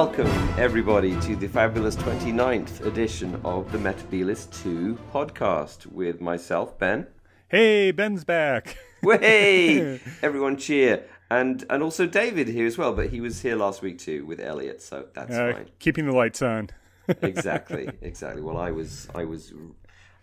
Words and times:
Welcome, 0.00 0.28
everybody, 0.58 1.14
to 1.20 1.36
the 1.36 1.46
fabulous 1.46 1.94
29th 1.94 2.86
edition 2.86 3.38
of 3.44 3.70
the 3.70 3.76
Metebelis 3.76 4.50
2 4.62 4.98
podcast 5.12 5.84
with 5.88 6.22
myself, 6.22 6.78
Ben. 6.78 7.06
Hey, 7.48 7.90
Ben's 7.90 8.24
back. 8.24 8.78
Way! 9.02 10.00
Everyone 10.22 10.56
cheer. 10.56 11.04
And 11.30 11.66
and 11.68 11.82
also 11.82 12.06
David 12.06 12.48
here 12.48 12.64
as 12.64 12.78
well, 12.78 12.94
but 12.94 13.10
he 13.10 13.20
was 13.20 13.42
here 13.42 13.56
last 13.56 13.82
week 13.82 13.98
too 13.98 14.24
with 14.24 14.40
Elliot, 14.40 14.80
so 14.80 15.04
that's 15.12 15.34
Uh, 15.36 15.52
fine. 15.52 15.68
keeping 15.80 16.06
the 16.06 16.12
lights 16.12 16.40
on. 16.40 16.70
exactly, 17.20 17.90
exactly. 18.00 18.40
Well, 18.40 18.56
I 18.56 18.70
was, 18.70 19.06
I 19.14 19.24
was, 19.26 19.52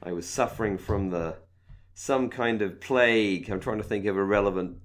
I 0.02 0.12
was 0.12 0.28
suffering 0.28 0.80
from 0.80 1.12
the 1.12 1.36
some 1.94 2.32
kind 2.32 2.64
of 2.64 2.82
plague. 2.82 3.48
I'm 3.52 3.60
trying 3.60 3.78
to 3.78 3.84
think 3.84 4.08
of 4.08 4.18
a 4.18 4.24
relevant, 4.24 4.80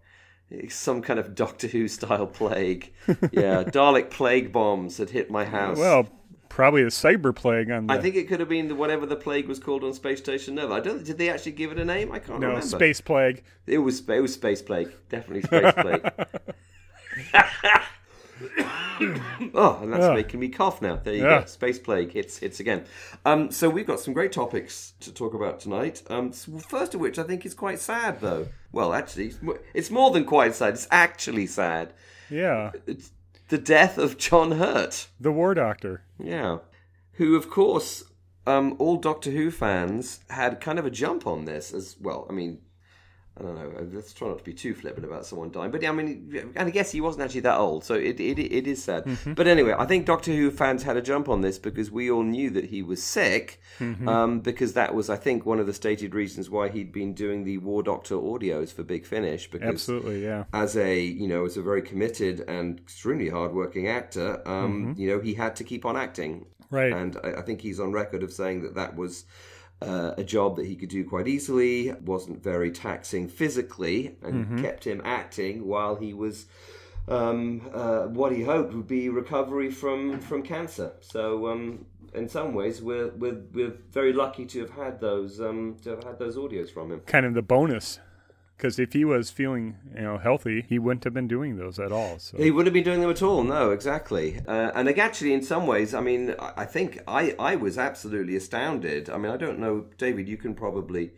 some 0.69 1.03
kind 1.03 1.19
of 1.19 1.35
Doctor 1.35 1.67
Who 1.67 1.89
style 1.89 2.27
plague. 2.27 2.93
Yeah, 3.07 3.15
Dalek 3.65 4.11
plague 4.11 4.53
bombs 4.53 4.99
had 4.99 5.11
hit 5.11 5.31
my 5.31 5.45
house. 5.45 5.79
Well, 5.79 6.09
probably 6.49 6.83
a 6.83 6.87
cyber 6.87 7.35
plague 7.35 7.71
on 7.71 7.87
the 7.87 7.95
I 7.95 7.99
think 7.99 8.15
it 8.15 8.29
could 8.29 8.41
have 8.41 8.49
been 8.49 8.69
the, 8.69 8.75
whatever 8.75 9.07
the 9.07 9.17
plague 9.17 9.49
was 9.49 9.59
called 9.59 9.85
on 9.85 9.95
Space 9.95 10.19
Station 10.19 10.55
Nova. 10.55 10.75
I 10.75 10.81
don't. 10.81 11.05
Did 11.05 11.19
they 11.19 11.31
actually 11.31 11.53
give 11.53 11.73
it 11.73 11.79
a 11.79 11.85
name? 11.85 12.13
I 12.13 12.19
can't 12.19 12.41
no 12.41 12.49
remember. 12.49 12.67
space 12.67 13.01
plague. 13.01 13.43
It 13.67 13.79
was 13.79 14.07
it 14.09 14.21
was 14.21 14.35
space 14.35 14.63
plague. 14.63 14.93
Definitely 15.09 15.43
space 15.43 15.73
plague. 15.75 16.13
oh, 19.55 19.79
and 19.83 19.93
that's 19.93 20.05
Yeah. 20.05 20.15
making 20.15 20.41
me 20.41 20.49
cough 20.49 20.81
now. 20.83 20.97
There 20.97 21.15
you 21.15 21.23
Yeah. 21.25 21.41
go. 21.41 21.47
Space 21.47 21.79
plague 21.79 22.13
hits 22.13 22.39
hits 22.39 22.61
again. 22.61 22.85
Um, 23.25 23.51
so 23.51 23.69
we've 23.71 23.87
got 23.87 24.01
some 24.01 24.15
great 24.15 24.33
topics 24.33 24.95
to 25.01 25.13
talk 25.13 25.35
about 25.35 25.61
tonight. 25.61 26.03
Um, 26.09 26.33
first 26.33 26.95
of 26.95 27.01
which 27.01 27.19
I 27.19 27.23
think 27.25 27.45
is 27.47 27.55
quite 27.55 27.81
sad, 27.81 28.21
though. 28.21 28.49
Well, 28.73 28.93
actually, 28.93 29.27
it's 29.29 29.39
it's 29.75 29.91
more 29.91 30.11
than 30.11 30.25
quite 30.25 30.55
sad. 30.55 30.75
It's 30.75 30.89
actually 30.91 31.47
sad. 31.47 31.93
Yeah, 32.31 32.73
It's 32.87 33.11
the 33.49 33.59
death 33.59 33.99
of 33.99 34.17
John 34.17 34.53
Hurt. 34.53 35.09
the 35.21 35.33
War 35.33 35.53
Doctor. 35.55 36.03
Yeah. 36.19 36.59
Who, 37.17 37.37
of 37.37 37.51
course, 37.51 38.05
um, 38.47 38.75
all 38.79 38.97
Doctor 38.97 39.31
Who 39.31 39.51
fans 39.51 40.21
had 40.31 40.61
kind 40.61 40.79
of 40.79 40.87
a 40.87 40.91
jump 40.91 41.27
on 41.27 41.45
this 41.45 41.73
as 41.75 41.97
well. 42.01 42.27
I 42.31 42.33
mean, 42.33 42.61
I 43.39 43.43
don't 43.45 43.55
know. 43.55 43.89
Let's 43.95 44.13
try 44.13 44.29
not 44.29 44.39
to 44.39 44.45
be 44.45 44.53
too 44.53 44.75
flippant 44.75 45.07
about 45.07 45.25
someone 45.25 45.51
dying. 45.51 45.71
But 45.71 45.81
yeah, 45.81 45.89
I 45.89 45.93
mean, 45.93 46.53
and 46.55 46.69
I 46.69 46.71
guess 46.71 46.91
he 46.91 47.01
wasn't 47.01 47.25
actually 47.25 47.41
that 47.41 47.57
old, 47.57 47.83
so 47.83 47.95
it 47.95 48.21
it, 48.21 48.39
it 48.39 48.67
is 48.67 48.85
sad. 48.85 49.07
But 49.25 49.47
anyway, 49.47 49.75
I 49.79 49.87
think 49.87 50.05
Doctor 50.05 50.33
Who 50.33 50.51
fans 50.51 50.83
had 50.83 50.99
a 50.99 51.03
jump 51.03 51.31
on 51.31 51.41
this 51.41 51.59
because 51.59 51.91
we 51.91 52.11
all 52.11 52.25
knew 52.25 52.51
that 52.51 52.67
he 52.67 52.83
was 52.83 53.03
sick, 53.03 53.59
um, 53.81 54.41
because 54.41 54.75
that 54.75 54.95
was, 54.95 55.09
I 55.09 55.17
think, 55.17 55.47
one 55.47 55.59
of 55.61 55.67
the 55.67 55.73
stated 55.73 56.15
reasons 56.15 56.51
why 56.51 56.69
he'd 56.69 56.93
been 56.93 57.15
doing 57.15 57.45
the 57.45 57.57
War 57.59 57.83
Doctor 57.83 58.17
audios 58.17 58.71
for 58.73 58.83
Big 58.83 59.07
Finish. 59.07 59.51
Because 59.51 59.67
Absolutely, 59.69 60.23
yeah. 60.23 60.45
as 60.53 60.77
a 60.77 61.01
you 61.01 61.27
know 61.27 61.47
as 61.47 61.57
a 61.57 61.63
very 61.63 61.81
committed 61.83 62.45
and 62.47 62.81
extremely 62.81 63.31
hardworking 63.31 63.89
actor, 63.89 64.47
um, 64.47 64.95
you 64.99 65.09
know 65.09 65.21
he 65.21 65.33
had 65.35 65.57
to 65.57 65.65
keep 65.65 65.87
on 65.87 65.97
acting, 65.97 66.45
Right. 66.71 66.93
and 66.93 67.17
I, 67.25 67.35
I 67.37 67.43
think 67.43 67.63
he's 67.63 67.81
on 67.81 67.93
record 67.93 68.23
of 68.23 68.31
saying 68.31 68.63
that 68.63 68.75
that 68.75 68.95
was 68.95 69.25
uh, 69.83 70.15
a 70.17 70.25
job 70.25 70.57
that 70.57 70.67
he 70.67 70.77
could 70.77 70.89
do 70.89 71.05
quite 71.05 71.29
easily, 71.29 71.93
wasn't 72.05 72.43
very 72.43 72.71
taxing 72.71 73.29
physically, 73.29 74.17
and 74.23 74.63
kept 74.63 74.87
him 74.87 75.01
acting 75.05 75.67
while 75.67 75.97
he 75.97 76.13
was. 76.15 76.47
Um, 77.09 77.69
uh, 77.75 78.03
what 78.03 78.31
he 78.31 78.45
hoped 78.45 78.73
would 78.75 78.87
be 78.87 79.09
recovery 79.09 79.73
from, 79.73 80.21
from 80.21 80.45
cancer. 80.45 80.93
So, 81.01 81.49
um, 81.49 81.85
in 82.15 82.29
some 82.29 82.55
ways, 82.55 82.81
we're, 82.81 83.09
we're 83.09 83.41
we're 83.53 83.75
very 83.91 84.13
lucky 84.13 84.47
to 84.47 84.61
have 84.61 84.71
had 84.71 85.01
those 85.01 85.41
um, 85.41 85.77
to 85.83 85.91
have 85.91 86.05
had 86.05 86.19
those 86.19 86.37
audios 86.37 86.71
from 86.71 86.93
him. 86.93 87.01
Kind 87.01 87.27
of 87.27 87.35
the 87.35 87.43
bonus. 87.43 87.99
Because 88.63 88.79
if 88.79 88.93
he 88.93 89.05
was 89.05 89.29
feeling, 89.29 89.77
you 89.93 90.03
know, 90.03 90.19
healthy, 90.19 90.65
he 90.69 90.79
wouldn't 90.79 91.03
have 91.03 91.13
been 91.13 91.27
doing 91.27 91.57
those 91.57 91.81
at 91.81 91.91
all. 91.91 92.21
So 92.21 92.37
He 92.39 92.53
wouldn't 92.53 92.69
have 92.69 92.73
been 92.73 92.85
doing 92.85 93.01
them 93.01 93.11
at 93.11 93.21
all. 93.21 93.43
No, 93.43 93.73
exactly. 93.73 94.39
Uh, 94.47 94.71
and 94.73 94.87
like, 94.87 94.99
actually, 94.99 95.33
in 95.33 95.43
some 95.43 95.67
ways, 95.67 95.95
I 95.95 96.01
mean, 96.01 96.37
I 96.39 96.65
think 96.65 97.01
I, 97.09 97.35
I 97.41 97.57
was 97.57 97.77
absolutely 97.77 98.37
astounded. 98.37 99.11
I 99.11 99.19
mean, 99.19 99.33
I 99.33 99.37
don't 99.37 99.59
know, 99.59 99.87
David. 99.99 100.29
You 100.29 100.37
can 100.37 100.55
probably 100.55 101.11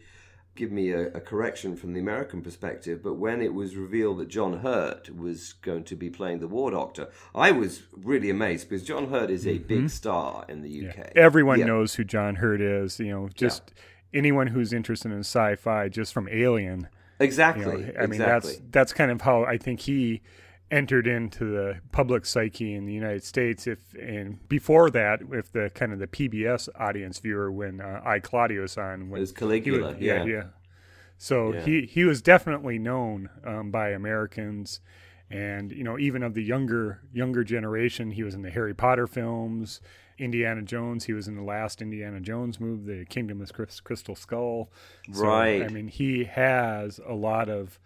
give 0.54 0.72
me 0.72 0.92
a, 0.92 1.08
a 1.08 1.20
correction 1.20 1.76
from 1.76 1.92
the 1.92 2.00
American 2.00 2.40
perspective, 2.40 3.02
but 3.02 3.16
when 3.16 3.42
it 3.42 3.52
was 3.52 3.76
revealed 3.76 4.20
that 4.20 4.28
John 4.28 4.60
Hurt 4.60 5.14
was 5.14 5.52
going 5.52 5.84
to 5.84 5.96
be 5.96 6.08
playing 6.08 6.38
the 6.38 6.48
War 6.48 6.70
Doctor, 6.70 7.10
I 7.34 7.50
was 7.50 7.82
really 7.92 8.30
amazed 8.30 8.70
because 8.70 8.86
John 8.86 9.10
Hurt 9.10 9.28
is 9.28 9.46
a 9.46 9.58
big 9.58 9.90
star 9.90 10.46
in 10.48 10.62
the 10.62 10.88
UK. 10.88 11.12
everyone 11.14 11.58
Yeah. 11.58 11.66
knows 11.66 11.96
who 11.96 12.04
John 12.04 12.36
Hurt 12.36 12.62
is. 12.62 12.98
You 12.98 13.10
know, 13.10 13.28
just 13.34 13.74
anyone 14.14 14.46
who's 14.46 14.72
interested 14.72 15.12
in 15.12 15.18
sci-fi, 15.18 15.90
just 15.90 16.14
from 16.14 16.26
Alien. 16.30 16.88
Exactly. 17.20 17.64
You 17.86 17.92
know, 17.92 17.98
I 17.98 18.02
mean, 18.06 18.20
exactly. 18.20 18.52
that's 18.52 18.62
that's 18.70 18.92
kind 18.92 19.10
of 19.10 19.20
how 19.22 19.44
I 19.44 19.56
think 19.58 19.80
he 19.80 20.22
entered 20.70 21.06
into 21.06 21.44
the 21.44 21.78
public 21.92 22.26
psyche 22.26 22.74
in 22.74 22.86
the 22.86 22.92
United 22.92 23.22
States. 23.22 23.66
If 23.66 23.78
and 23.94 24.46
before 24.48 24.90
that, 24.90 25.20
if 25.32 25.52
the 25.52 25.70
kind 25.74 25.92
of 25.92 25.98
the 25.98 26.06
PBS 26.08 26.68
audience 26.78 27.18
viewer 27.20 27.52
when 27.52 27.80
uh, 27.80 28.00
I 28.04 28.18
Claudius 28.18 28.76
on, 28.76 29.10
when 29.10 29.18
It 29.18 29.20
was 29.20 29.30
he 29.30 29.36
Caligula. 29.36 29.88
would- 29.88 30.00
yeah. 30.00 30.24
yeah. 30.24 30.42
So 31.16 31.52
Yeah. 31.54 31.60
he 31.64 31.82
he 31.86 32.04
was 32.04 32.20
definitely 32.20 32.78
known 32.78 33.30
um, 33.44 33.70
by 33.70 33.90
Americans, 33.90 34.80
and 35.30 35.70
you 35.70 35.84
know 35.84 35.98
even 35.98 36.22
of 36.24 36.34
the 36.34 36.42
younger 36.42 37.00
younger 37.12 37.44
generation. 37.44 38.10
He 38.10 38.24
was 38.24 38.34
in 38.34 38.42
the 38.42 38.50
Harry 38.50 38.74
Potter 38.74 39.06
films, 39.06 39.80
Indiana 40.18 40.62
Jones. 40.62 41.04
He 41.04 41.12
was 41.12 41.26
in 41.28 41.36
the 41.36 41.42
last 41.42 41.82
Indiana 41.82 42.20
Jones 42.20 42.60
movie, 42.60 42.98
The 43.00 43.04
Kingdom 43.04 43.40
of 43.40 43.52
Crys- 43.52 43.80
Crystal 43.80 44.14
Skull. 44.14 44.70
So, 45.12 45.22
Right. 45.22 45.62
I 45.62 45.68
mean, 45.68 45.88
he 45.88 46.24
has 46.24 47.00
a 47.06 47.14
lot 47.14 47.48
of 47.48 47.78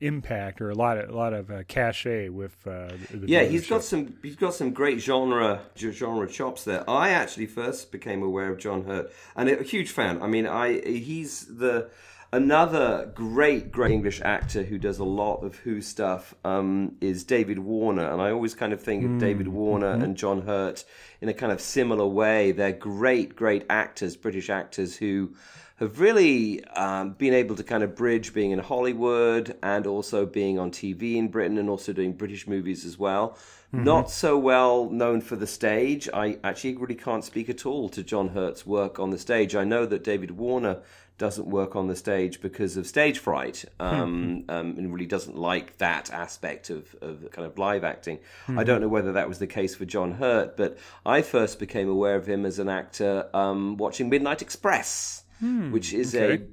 impact 0.00 0.60
or 0.60 0.70
a 0.70 0.74
lot 0.74 0.98
of 0.98 1.08
a 1.08 1.16
lot 1.16 1.32
of 1.32 1.50
uh, 1.50 1.62
cachet 1.68 2.28
with 2.28 2.56
uh, 2.66 2.88
Yeah, 3.24 3.44
he's 3.44 3.66
got 3.68 3.84
some. 3.84 4.16
He's 4.22 4.36
got 4.36 4.54
some 4.54 4.72
great 4.72 5.00
genre 5.00 5.62
genre 5.76 6.28
chops 6.28 6.64
there. 6.64 6.88
I 6.88 7.10
actually 7.10 7.46
first 7.46 7.90
became 7.92 8.22
aware 8.22 8.50
of 8.50 8.58
John 8.58 8.84
Hurt, 8.84 9.12
and 9.36 9.48
a 9.48 9.62
huge 9.62 9.90
fan. 9.90 10.20
I 10.20 10.26
mean, 10.26 10.46
I 10.46 10.80
he's 10.80 11.46
the 11.46 11.90
another 12.34 13.12
great 13.14 13.70
great 13.70 13.92
English 13.92 14.20
actor 14.22 14.64
who 14.64 14.76
does 14.76 14.98
a 14.98 15.04
lot 15.04 15.44
of 15.44 15.56
Who 15.58 15.80
stuff. 15.80 16.34
Um, 16.44 16.96
is 17.00 17.24
David 17.24 17.60
Warner, 17.60 18.10
and 18.10 18.20
I 18.20 18.30
always 18.32 18.54
kind 18.54 18.72
of 18.72 18.82
think 18.82 19.04
of 19.04 19.18
David 19.18 19.48
Warner 19.48 19.92
and 19.92 20.16
John 20.16 20.42
Hurt 20.42 20.84
in 21.20 21.28
a 21.28 21.34
kind 21.34 21.52
of 21.52 21.60
similar 21.60 22.06
way. 22.06 22.50
They're 22.52 22.72
great 22.72 23.36
great 23.36 23.64
actors, 23.70 24.16
British 24.16 24.50
actors 24.50 24.96
who 24.96 25.34
have 25.76 26.00
really 26.00 26.64
um, 26.66 27.12
been 27.12 27.34
able 27.34 27.56
to 27.56 27.64
kind 27.64 27.82
of 27.82 27.96
bridge 27.96 28.32
being 28.32 28.50
in 28.52 28.58
Hollywood 28.58 29.56
and 29.62 29.86
also 29.86 30.24
being 30.26 30.58
on 30.58 30.70
TV 30.70 31.16
in 31.16 31.28
Britain 31.28 31.58
and 31.58 31.68
also 31.68 31.92
doing 31.92 32.12
British 32.12 32.46
movies 32.46 32.84
as 32.84 32.98
well. 32.98 33.36
Not 33.82 34.10
so 34.10 34.38
well 34.38 34.88
known 34.90 35.20
for 35.20 35.36
the 35.36 35.46
stage. 35.46 36.08
I 36.12 36.38
actually 36.44 36.76
really 36.76 36.94
can't 36.94 37.24
speak 37.24 37.48
at 37.48 37.66
all 37.66 37.88
to 37.90 38.02
John 38.02 38.28
Hurt's 38.28 38.66
work 38.66 38.98
on 38.98 39.10
the 39.10 39.18
stage. 39.18 39.56
I 39.56 39.64
know 39.64 39.86
that 39.86 40.04
David 40.04 40.32
Warner 40.32 40.82
doesn't 41.16 41.46
work 41.46 41.76
on 41.76 41.86
the 41.86 41.94
stage 41.94 42.40
because 42.40 42.76
of 42.76 42.86
stage 42.86 43.18
fright 43.18 43.64
um, 43.78 44.44
um, 44.48 44.74
and 44.76 44.92
really 44.92 45.06
doesn't 45.06 45.36
like 45.36 45.78
that 45.78 46.10
aspect 46.10 46.70
of, 46.70 46.94
of 47.00 47.30
kind 47.30 47.46
of 47.46 47.56
live 47.56 47.84
acting. 47.84 48.18
I 48.48 48.64
don't 48.64 48.80
know 48.80 48.88
whether 48.88 49.12
that 49.12 49.28
was 49.28 49.38
the 49.38 49.46
case 49.46 49.76
for 49.76 49.84
John 49.84 50.12
Hurt, 50.12 50.56
but 50.56 50.76
I 51.06 51.22
first 51.22 51.60
became 51.60 51.88
aware 51.88 52.16
of 52.16 52.26
him 52.26 52.44
as 52.44 52.58
an 52.58 52.68
actor 52.68 53.28
um, 53.32 53.76
watching 53.76 54.08
Midnight 54.08 54.42
Express, 54.42 55.22
which 55.70 55.92
is 55.92 56.14
okay. 56.16 56.42
a 56.42 56.46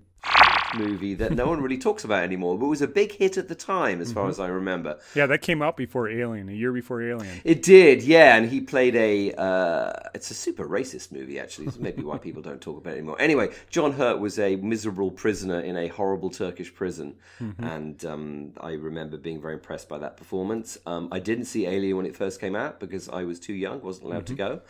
movie 0.75 1.13
that 1.15 1.33
no 1.33 1.47
one 1.47 1.62
really 1.62 1.77
talks 1.89 2.03
about 2.03 2.23
anymore, 2.23 2.57
but 2.57 2.68
was 2.68 2.81
a 2.81 2.88
big 2.88 3.12
hit 3.12 3.38
at 3.38 3.47
the 3.47 3.56
time, 3.56 4.01
as 4.01 4.12
far 4.12 4.27
as 4.29 4.39
I 4.39 4.47
remember. 4.47 5.00
yeah, 5.15 5.25
that 5.25 5.41
came 5.41 5.62
out 5.62 5.77
before 5.77 6.09
Alien, 6.09 6.50
a 6.50 6.53
year 6.53 6.71
before 6.71 7.01
Alien. 7.01 7.41
It 7.44 7.62
did, 7.62 8.03
yeah, 8.03 8.35
and 8.35 8.50
he 8.50 8.62
played 8.62 8.95
a. 8.95 9.33
Uh, 9.33 9.94
it's 10.13 10.31
a 10.31 10.33
super 10.33 10.65
racist 10.65 11.12
movie, 11.12 11.39
actually. 11.39 11.68
It's 11.68 11.77
maybe 11.77 12.03
why 12.03 12.18
people 12.18 12.41
don't 12.41 12.62
talk 12.62 12.77
about 12.77 12.94
it 12.94 12.97
anymore. 12.97 13.18
Anyway, 13.19 13.50
John 13.69 13.94
Hurt 13.94 14.19
was 14.19 14.39
a 14.39 14.56
miserable 14.57 15.12
prisoner 15.12 15.59
in 15.59 15.77
a 15.77 15.88
horrible 15.88 16.29
Turkish 16.29 16.74
prison, 16.74 17.15
and 17.59 18.03
um, 18.06 18.53
I 18.59 18.74
remember 18.74 19.17
being 19.17 19.41
very 19.41 19.53
impressed 19.53 19.89
by 19.89 19.97
that 20.00 20.17
performance. 20.17 20.77
Um, 20.85 21.09
I 21.12 21.19
didn't 21.19 21.45
see 21.45 21.65
Alien 21.67 21.97
when 21.97 22.06
it 22.06 22.15
first 22.15 22.39
came 22.39 22.56
out 22.56 22.79
because 22.79 23.09
I 23.09 23.24
was 23.24 23.39
too 23.39 23.53
young, 23.53 23.81
wasn't 23.81 24.07
allowed 24.07 24.27
to 24.27 24.33
go. 24.33 24.62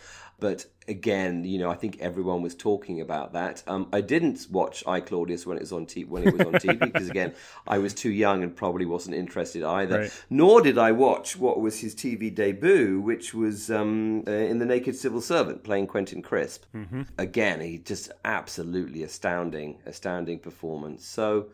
But 0.42 0.66
again, 0.88 1.44
you 1.44 1.60
know, 1.60 1.70
I 1.70 1.76
think 1.76 2.00
everyone 2.00 2.42
was 2.42 2.56
talking 2.56 3.00
about 3.00 3.34
that. 3.34 3.62
Um, 3.68 3.88
I 3.94 4.02
didn't 4.02 4.48
watch 4.50 4.84
I 4.88 5.00
Claudius 5.00 5.46
when 5.46 5.56
it 5.56 5.62
was 5.62 5.72
on 5.72 5.86
t- 5.86 6.04
when 6.04 6.28
it 6.28 6.34
was 6.36 6.48
on 6.48 6.54
TV 6.54 6.80
because 6.80 7.08
again, 7.10 7.36
I 7.68 7.78
was 7.78 7.94
too 7.94 8.10
young 8.10 8.42
and 8.42 8.54
probably 8.54 8.88
wasn't 8.88 9.16
interested 9.16 9.62
either. 9.62 10.00
Right. 10.00 10.24
Nor 10.32 10.62
did 10.62 10.80
I 10.80 10.94
watch 10.94 11.38
what 11.38 11.62
was 11.62 11.80
his 11.80 11.94
TV 11.94 12.34
debut, 12.34 13.00
which 13.00 13.36
was 13.36 13.70
um, 13.70 14.24
uh, 14.28 14.32
in 14.32 14.58
The 14.58 14.66
Naked 14.66 14.96
Civil 14.96 15.22
Servant, 15.22 15.64
playing 15.64 15.86
Quentin 15.86 16.24
Crisp. 16.24 16.66
Mm-hmm. 16.76 17.04
Again, 17.20 17.62
he 17.62 17.78
just 17.78 18.12
absolutely 18.26 19.04
astounding, 19.04 19.78
astounding 19.86 20.40
performance. 20.40 21.06
So, 21.06 21.50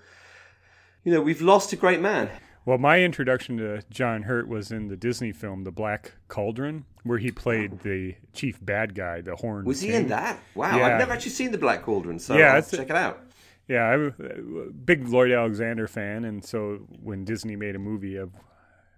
you 1.03 1.13
know, 1.13 1.19
we've 1.19 1.41
lost 1.41 1.73
a 1.73 1.75
great 1.75 1.99
man. 1.99 2.29
Well, 2.67 2.77
my 2.77 2.99
introduction 2.99 3.55
to 3.59 3.81
John 3.89 4.23
Hurt 4.23 4.49
was 4.49 4.73
in 4.73 4.89
the 4.89 4.97
Disney 4.97 5.31
film 5.31 5.63
The 5.63 5.71
Black 5.71 6.15
Cauldron, 6.27 6.83
where 7.03 7.17
he 7.17 7.31
played 7.31 7.79
the 7.79 8.15
chief 8.33 8.59
bad 8.61 8.93
guy, 8.93 9.21
the 9.21 9.37
Horn. 9.37 9.63
Was 9.63 9.79
he 9.79 9.87
King. 9.87 10.01
in 10.01 10.07
that? 10.09 10.37
Wow, 10.53 10.77
Yeah. 10.77 10.87
I've 10.87 10.99
never 10.99 11.13
actually 11.13 11.31
seen 11.31 11.53
The 11.53 11.57
Black 11.57 11.83
Cauldron, 11.83 12.19
so 12.19 12.35
Yeah, 12.35 12.55
I'll 12.55 12.61
check 12.61 12.89
it 12.89 12.95
out. 12.97 13.23
Yeah, 13.69 13.83
I'm 13.83 14.13
a 14.19 14.23
uh, 14.25 14.71
big 14.83 15.07
Lloyd 15.07 15.31
Alexander 15.31 15.87
fan, 15.87 16.25
and 16.25 16.43
so 16.43 16.79
when 17.01 17.23
Disney 17.23 17.55
made 17.55 17.77
a 17.77 17.79
movie 17.79 18.17
of 18.17 18.31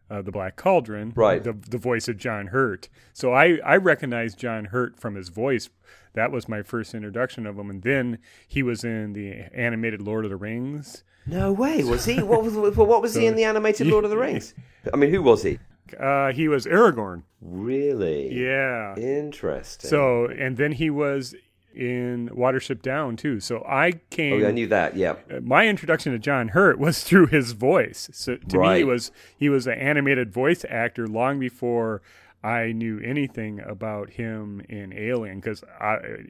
uh, 0.10 0.22
the 0.22 0.32
Black 0.32 0.56
Cauldron, 0.56 1.14
Right. 1.16 1.44
The 1.44 1.54
the 1.54 1.78
voice 1.78 2.08
of 2.08 2.18
John 2.18 2.48
Hurt. 2.48 2.90
So 3.14 3.34
I 3.34 3.60
I 3.66 3.78
recognized 3.78 4.38
John 4.40 4.66
Hurt 4.66 5.00
from 5.00 5.16
his 5.16 5.30
voice. 5.30 5.70
That 6.14 6.32
was 6.32 6.50
my 6.50 6.64
first 6.64 6.96
introduction 6.96 7.46
of 7.46 7.58
him, 7.60 7.70
and 7.70 7.84
then 7.84 8.18
he 8.48 8.64
was 8.64 8.84
in 8.84 9.14
the 9.14 9.44
animated 9.54 10.02
Lord 10.02 10.26
of 10.26 10.32
the 10.32 10.38
Rings. 10.38 11.04
No 11.28 11.52
way, 11.52 11.84
was 11.84 12.06
he? 12.06 12.24
What 12.24 12.44
was 12.44 12.56
what 12.56 13.02
was 13.02 13.14
he 13.14 13.26
in 13.28 13.36
the 13.36 13.44
animated 13.44 13.88
Lord 13.88 14.04
of 14.04 14.10
the 14.10 14.18
Rings? 14.18 14.54
I 14.92 14.98
mean, 14.98 15.12
who 15.12 15.22
was 15.22 15.44
he? 15.44 15.60
Uh, 16.00 16.32
he 16.32 16.48
was 16.48 16.66
Aragorn. 16.66 17.24
Really? 17.42 18.34
Yeah. 18.34 18.96
Interesting. 18.96 19.90
So 19.90 20.26
and 20.26 20.58
then 20.58 20.72
he 20.72 20.90
was 20.90 21.36
in 21.75 22.30
Watership 22.33 22.81
Down 22.81 23.16
too. 23.16 23.39
So 23.39 23.63
I 23.68 23.94
came. 24.10 24.33
oh, 24.33 24.38
yeah, 24.38 24.48
I 24.48 24.51
knew 24.51 24.68
that. 24.68 24.95
Yeah. 24.95 25.16
my 25.42 25.68
introduction 25.68 26.12
to 26.13 26.19
John 26.19 26.50
Hurt 26.50 26.80
was 26.80 27.04
through 27.07 27.27
his 27.27 27.51
voice. 27.54 28.10
So 28.13 28.36
to 28.38 28.60
me, 28.60 28.77
he 28.77 28.83
was 28.83 29.12
he 29.38 29.50
was 29.50 29.68
an 29.68 29.74
animated 29.80 30.31
voice 30.33 30.66
actor 30.69 31.07
long 31.07 31.39
before 31.39 32.01
I 32.42 32.71
knew 32.71 33.00
anything 33.01 33.60
about 33.60 34.12
him 34.12 34.62
in 34.69 34.94
Alien. 34.94 35.39
Because 35.39 35.62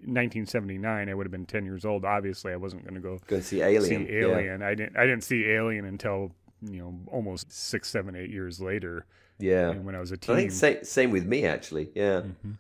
1979, 0.09 1.09
I 1.09 1.13
would 1.13 1.25
have 1.25 1.31
been 1.31 1.45
10 1.45 1.65
years 1.65 1.85
old. 1.85 2.05
Obviously, 2.05 2.51
I 2.51 2.55
wasn't 2.55 2.83
going 2.83 2.95
to 2.95 2.99
go 3.01 3.19
go 3.27 3.39
see 3.39 3.61
Alien. 3.61 4.05
see 4.07 4.13
Alien. 4.15 4.61
I 4.61 4.75
didn't 4.75 4.97
I 4.97 5.03
didn't 5.05 5.23
see 5.23 5.45
Alien 5.45 5.85
until 5.85 6.31
you 6.61 6.79
know 6.79 6.99
almost 7.07 7.51
six, 7.51 7.89
seven, 7.89 8.15
eight 8.15 8.29
years 8.29 8.59
later 8.59 9.05
Yeah. 9.39 9.71
when 9.71 9.95
I 9.95 9.99
was 9.99 10.11
a 10.11 10.17
teen. 10.17 10.35
I 10.35 10.39
think 10.39 10.51
same, 10.51 10.83
same 10.83 11.11
with 11.11 11.25
me 11.25 11.45
actually. 11.45 11.89
Yeah. 11.95 12.21
Mm-hmm. 12.21 12.51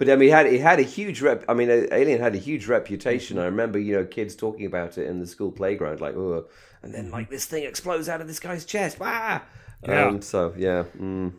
But 0.00 0.08
I 0.08 0.16
mean, 0.16 0.30
it 0.30 0.32
had 0.32 0.46
it 0.46 0.60
had 0.62 0.80
a 0.80 0.82
huge 0.82 1.20
rep. 1.20 1.44
I 1.46 1.52
mean, 1.52 1.68
Alien 1.68 2.22
had 2.22 2.34
a 2.34 2.38
huge 2.38 2.66
reputation. 2.66 3.36
Mm-hmm. 3.36 3.42
I 3.42 3.46
remember, 3.48 3.78
you 3.78 3.96
know, 3.96 4.06
kids 4.06 4.34
talking 4.34 4.64
about 4.64 4.96
it 4.96 5.06
in 5.06 5.20
the 5.20 5.26
school 5.26 5.52
playground, 5.52 6.00
like, 6.00 6.16
oh, 6.16 6.46
and 6.82 6.94
then 6.94 7.10
like 7.10 7.28
this 7.28 7.44
thing 7.44 7.64
explodes 7.64 8.08
out 8.08 8.22
of 8.22 8.26
this 8.26 8.40
guy's 8.40 8.64
chest. 8.64 8.96
Ah! 9.02 9.44
Yeah. 9.86 10.06
Um, 10.06 10.22
so 10.22 10.54
yeah, 10.56 10.84
mm. 10.98 11.34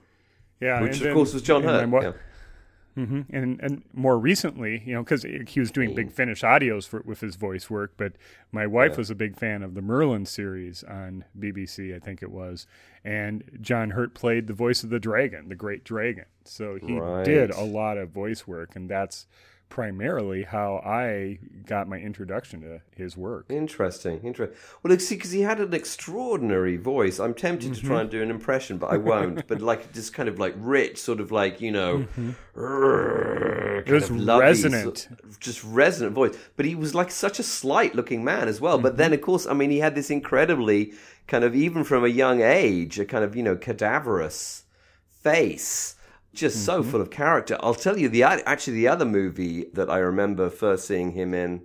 yeah, 0.60 0.80
which 0.80 0.98
of 0.98 1.00
then- 1.00 1.14
course 1.16 1.34
was 1.34 1.42
John 1.42 1.64
Hurt. 1.64 1.90
what- 1.90 2.04
yeah. 2.04 2.12
Hmm 2.96 3.22
And 3.30 3.60
and 3.62 3.84
more 3.94 4.20
recently, 4.20 4.84
you 4.86 4.94
know, 4.94 5.04
because 5.04 5.24
he 5.24 5.60
was 5.60 5.72
doing 5.72 5.92
Big 5.92 6.12
Finish 6.12 6.42
audios 6.42 6.88
for, 6.88 7.02
with 7.06 7.22
his 7.22 7.38
voice 7.38 7.70
work, 7.70 7.94
but 7.96 8.14
my 8.52 8.68
wife 8.68 8.98
was 8.98 9.10
a 9.10 9.16
big 9.16 9.38
fan 9.38 9.64
of 9.64 9.74
the 9.76 9.82
Merlin 9.82 10.26
series 10.26 10.84
on 10.84 11.24
BBC, 11.40 11.96
I 11.96 12.00
think 12.00 12.22
it 12.22 12.32
was, 12.32 12.68
and 13.06 13.44
John 13.62 13.92
Hurt 13.92 14.14
played 14.14 14.48
the 14.48 14.54
voice 14.54 14.84
of 14.84 14.90
the 14.90 15.00
dragon, 15.00 15.48
the 15.48 15.56
Great 15.56 15.86
Dragon. 15.86 16.26
So 16.44 16.76
he 16.76 17.04
Right. 17.04 17.24
did 17.24 17.50
a 17.50 17.62
lot 17.64 17.98
of 17.98 18.10
voice 18.10 18.46
work, 18.46 18.76
and 18.76 18.90
that's 18.90 19.26
primarily 19.72 20.44
how 20.44 20.76
I 20.86 21.40
got 21.66 21.88
my 21.88 21.98
introduction 21.98 22.62
to 22.62 22.82
his 22.96 23.18
work. 23.18 23.46
Interesting, 23.50 24.20
interesting. 24.24 24.56
Well, 24.84 25.00
see, 25.00 25.16
because 25.16 25.32
he 25.32 25.42
had 25.42 25.60
an 25.60 25.74
extraordinary 25.74 26.78
voice. 26.78 27.20
I'm 27.20 27.34
tempted 27.34 27.74
to 27.74 27.80
Mm-hmm. 27.80 27.88
try 27.88 28.02
and 28.02 28.10
do 28.12 28.22
an 28.22 28.30
impression, 28.30 28.78
but 28.78 28.92
I 28.92 28.98
won't. 28.98 29.48
but 29.48 29.62
like, 29.62 29.92
just 29.94 30.14
kind 30.14 30.30
of 30.30 30.38
like 30.38 30.54
rich, 30.58 31.00
sort 31.00 31.20
of 31.20 31.32
like 31.32 31.60
you 31.62 31.72
know, 31.72 32.06
Mm-hmm. 32.20 33.84
It 33.88 33.92
was 33.92 34.12
lovely, 34.12 34.46
resonant. 34.46 34.98
sort 35.10 35.40
just 35.40 35.64
resonant 35.64 36.14
voice. 36.14 36.38
But 36.56 36.66
he 36.66 36.76
was 36.76 36.94
like 36.94 37.10
such 37.10 37.40
a 37.40 37.44
slight 37.44 37.96
looking 37.96 38.24
man 38.24 38.48
as 38.48 38.62
well. 38.62 38.78
But 38.78 38.90
Mm-hmm. 38.94 38.98
then, 38.98 39.14
of 39.14 39.22
course, 39.22 39.48
I 39.48 39.54
mean, 39.54 39.72
he 39.72 39.80
had 39.80 39.96
this 39.96 40.10
incredibly 40.12 40.94
kind 41.28 41.44
of 41.44 41.56
even 41.56 41.84
from 41.84 42.04
a 42.04 42.08
young 42.10 42.42
age, 42.42 43.00
a 43.00 43.06
kind 43.06 43.24
of 43.24 43.36
you 43.36 43.44
know 43.44 43.56
cadaverous 43.56 44.64
face. 45.24 45.96
Just 46.34 46.66
so 46.66 46.82
Mm-hmm. 46.82 46.92
full 46.92 47.02
of 47.02 47.10
character. 47.10 47.58
I'll 47.62 47.76
tell 47.76 47.98
you 47.98 48.08
the 48.10 48.24
actually 48.24 48.78
the 48.78 48.88
other 48.88 49.06
movie 49.06 49.66
that 49.74 49.90
I 49.90 49.98
remember 49.98 50.50
first 50.50 50.88
seeing 50.88 51.12
him 51.12 51.34
in 51.34 51.64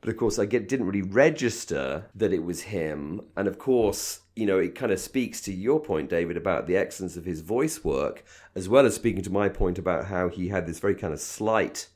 but 0.00 0.08
of 0.08 0.16
course 0.16 0.38
I 0.38 0.46
get, 0.46 0.68
didn't 0.68 0.86
really 0.86 1.02
register 1.02 2.06
that 2.14 2.32
it 2.32 2.42
was 2.42 2.62
him. 2.62 3.20
And 3.36 3.46
of 3.46 3.58
course, 3.58 4.20
you 4.34 4.46
know, 4.46 4.58
it 4.58 4.74
kind 4.74 4.92
of 4.92 4.98
speaks 4.98 5.40
to 5.42 5.52
your 5.52 5.78
point, 5.80 6.08
David, 6.08 6.36
about 6.36 6.66
the 6.66 6.76
excellence 6.76 7.16
of 7.16 7.26
his 7.26 7.42
voice 7.42 7.84
work, 7.84 8.24
as 8.54 8.68
well 8.68 8.86
as 8.86 8.94
speaking 8.94 9.22
to 9.22 9.30
my 9.30 9.48
point 9.48 9.78
about 9.78 10.06
how 10.06 10.28
he 10.28 10.48
had 10.48 10.66
this 10.66 10.78
very 10.78 10.94
kind 10.94 11.12
of 11.12 11.20
slight, 11.20 11.88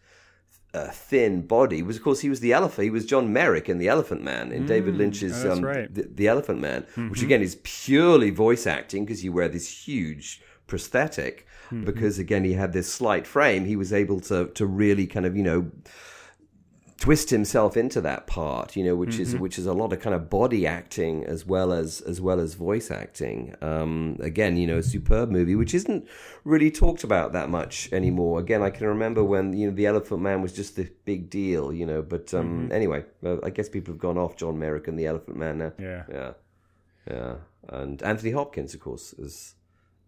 uh, 0.74 0.88
thin 0.90 1.46
body. 1.46 1.82
Was 1.82 1.96
of 1.96 2.02
course 2.02 2.20
he 2.20 2.28
was 2.28 2.40
the 2.40 2.52
elephant. 2.52 2.84
He 2.84 2.90
was 2.90 3.06
John 3.06 3.32
Merrick 3.32 3.68
in 3.70 3.78
The 3.78 3.88
Elephant 3.88 4.22
Man 4.22 4.52
in 4.52 4.66
David 4.66 4.96
Lynch's 4.96 5.42
um, 5.46 5.62
right. 5.64 5.92
the, 5.94 6.02
the 6.02 6.28
Elephant 6.28 6.60
Man, 6.60 6.86
which 7.08 7.22
again 7.22 7.40
is 7.40 7.56
purely 7.62 8.28
voice 8.28 8.66
acting 8.66 9.06
because 9.06 9.24
you 9.24 9.32
wear 9.32 9.48
this 9.48 9.86
huge 9.86 10.42
prosthetic. 10.66 11.46
Because 11.70 12.18
again, 12.18 12.44
he 12.44 12.52
had 12.52 12.72
this 12.72 12.92
slight 12.92 13.26
frame, 13.26 13.64
he 13.64 13.76
was 13.76 13.92
able 13.92 14.20
to 14.20 14.46
to 14.48 14.66
really 14.66 15.06
kind 15.06 15.26
of 15.26 15.36
you 15.36 15.42
know 15.42 15.70
twist 17.00 17.28
himself 17.28 17.76
into 17.76 18.00
that 18.00 18.26
part, 18.26 18.76
you 18.76 18.84
know, 18.84 18.94
which 18.94 19.18
is 19.18 19.36
which 19.36 19.58
is 19.58 19.66
a 19.66 19.72
lot 19.74 19.92
of 19.92 20.00
kind 20.00 20.14
of 20.14 20.30
body 20.30 20.66
acting 20.66 21.22
as 21.24 21.44
well 21.44 21.72
as 21.72 22.00
as 22.02 22.20
well 22.20 22.40
as 22.40 22.54
voice 22.54 22.90
acting. 22.90 23.54
Um, 23.60 24.16
again, 24.20 24.56
you 24.56 24.66
know, 24.66 24.78
a 24.78 24.82
superb 24.82 25.30
movie 25.30 25.54
which 25.54 25.74
isn't 25.74 26.08
really 26.44 26.70
talked 26.70 27.04
about 27.04 27.32
that 27.32 27.50
much 27.50 27.92
anymore. 27.92 28.38
Again, 28.40 28.62
I 28.62 28.70
can 28.70 28.86
remember 28.86 29.22
when 29.22 29.52
you 29.52 29.68
know 29.68 29.74
the 29.74 29.86
Elephant 29.86 30.22
Man 30.22 30.40
was 30.40 30.52
just 30.52 30.76
the 30.76 30.88
big 31.04 31.28
deal, 31.28 31.72
you 31.72 31.84
know. 31.84 32.00
But 32.00 32.32
um, 32.32 32.70
anyway, 32.72 33.04
uh, 33.24 33.36
I 33.42 33.50
guess 33.50 33.68
people 33.68 33.92
have 33.92 34.00
gone 34.00 34.16
off 34.16 34.36
John 34.36 34.58
Merrick 34.58 34.88
and 34.88 34.98
the 34.98 35.06
Elephant 35.06 35.36
Man 35.36 35.58
now. 35.58 35.72
Yeah. 35.78 36.04
yeah, 36.10 36.32
yeah, 37.10 37.34
and 37.68 38.02
Anthony 38.02 38.30
Hopkins, 38.30 38.72
of 38.72 38.80
course, 38.80 39.14
as 39.22 39.54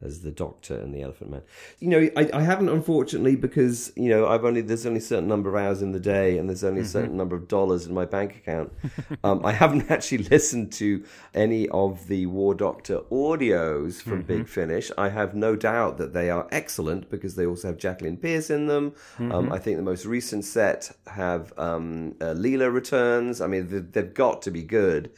as 0.02 0.20
the 0.20 0.30
Doctor 0.30 0.74
and 0.78 0.94
the 0.94 1.00
Elephant 1.02 1.30
Man. 1.30 1.42
You 1.80 1.88
know, 1.88 2.10
I, 2.16 2.28
I 2.34 2.42
haven't 2.42 2.68
unfortunately 2.68 3.34
because 3.34 3.92
you 3.96 4.10
know 4.10 4.26
I've 4.26 4.44
only 4.44 4.60
there's 4.60 4.84
only 4.84 4.98
a 4.98 5.02
certain 5.02 5.26
number 5.26 5.48
of 5.48 5.54
hours 5.56 5.80
in 5.80 5.92
the 5.92 6.00
day 6.00 6.36
and 6.36 6.48
there's 6.48 6.64
only 6.64 6.82
a 6.82 6.84
certain 6.84 7.16
number 7.16 7.34
of 7.34 7.48
dollars 7.48 7.86
in 7.86 7.94
my 7.94 8.04
bank 8.04 8.36
account. 8.36 8.72
um, 9.24 9.44
I 9.44 9.52
haven't 9.52 9.90
actually 9.96 10.18
listened 10.24 10.72
to 10.72 11.02
any 11.34 11.68
of 11.70 12.08
the 12.08 12.26
War 12.26 12.54
Doctor 12.54 13.00
audios 13.10 14.02
from 14.02 14.22
Big 14.22 14.48
Finish. 14.48 14.90
I 14.98 15.08
have 15.08 15.34
no 15.34 15.56
doubt 15.56 15.96
that 15.98 16.12
they 16.12 16.28
are 16.30 16.46
excellent 16.52 17.08
because 17.10 17.34
they 17.36 17.46
also 17.46 17.68
have 17.68 17.78
Jacqueline 17.78 18.16
Pearce 18.18 18.50
in 18.50 18.66
them. 18.66 18.94
Um, 19.18 19.50
I 19.52 19.58
think 19.58 19.76
the 19.78 19.82
most 19.82 20.04
recent 20.04 20.44
set 20.44 20.90
have 21.06 21.52
um, 21.58 22.14
uh, 22.20 22.26
Leela 22.34 22.72
returns. 22.72 23.40
I 23.40 23.46
mean, 23.46 23.68
they- 23.68 23.78
they've 24.02 24.12
got 24.14 24.42
to 24.42 24.50
be 24.50 24.62
good. 24.62 25.10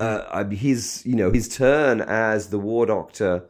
Uh, 0.00 0.24
I, 0.30 0.44
his 0.44 1.02
you 1.06 1.14
know 1.16 1.30
his 1.30 1.48
turn 1.48 2.00
as 2.02 2.48
the 2.50 2.58
War 2.58 2.84
Doctor 2.86 3.44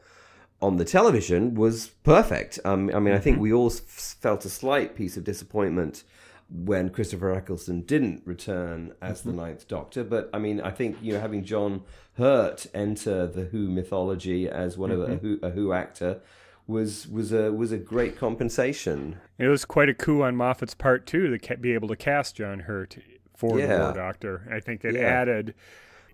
on 0.66 0.78
the 0.78 0.84
television 0.84 1.54
was 1.54 1.88
perfect. 2.02 2.58
Um, 2.64 2.90
I 2.92 2.98
mean, 2.98 3.14
I 3.14 3.18
think 3.18 3.36
mm-hmm. 3.36 3.42
we 3.42 3.52
all 3.52 3.70
s- 3.70 4.16
felt 4.20 4.44
a 4.44 4.48
slight 4.48 4.96
piece 4.96 5.16
of 5.16 5.22
disappointment 5.22 6.02
when 6.50 6.90
Christopher 6.90 7.32
Eccleston 7.32 7.82
didn't 7.82 8.22
return 8.24 8.92
as 9.00 9.22
the 9.22 9.30
mm-hmm. 9.30 9.40
Ninth 9.40 9.68
Doctor. 9.68 10.02
But 10.02 10.28
I 10.34 10.38
mean, 10.38 10.60
I 10.60 10.70
think 10.72 10.96
you 11.00 11.12
know 11.12 11.20
having 11.20 11.44
John 11.44 11.82
Hurt 12.16 12.66
enter 12.74 13.26
the 13.28 13.44
Who 13.44 13.70
mythology 13.70 14.48
as 14.48 14.76
one 14.76 14.90
of 14.90 15.00
a 15.00 15.06
mm-hmm. 15.06 15.26
Who, 15.26 15.38
a 15.42 15.50
Who 15.50 15.72
actor 15.72 16.20
was 16.66 17.06
was 17.06 17.32
a 17.32 17.52
was 17.52 17.70
a 17.70 17.78
great 17.78 18.16
compensation. 18.18 19.18
It 19.38 19.46
was 19.46 19.64
quite 19.64 19.88
a 19.88 19.94
coup 19.94 20.22
on 20.22 20.34
Moffat's 20.34 20.74
part 20.74 21.06
too 21.06 21.36
to 21.36 21.56
be 21.58 21.74
able 21.74 21.88
to 21.88 21.96
cast 21.96 22.36
John 22.36 22.60
Hurt 22.60 22.98
for 23.36 23.56
the 23.56 23.62
Yeah. 23.62 23.84
War 23.84 23.92
Doctor. 23.92 24.48
I 24.50 24.58
think 24.58 24.84
it 24.84 24.96
Yeah. 24.96 25.02
added. 25.02 25.54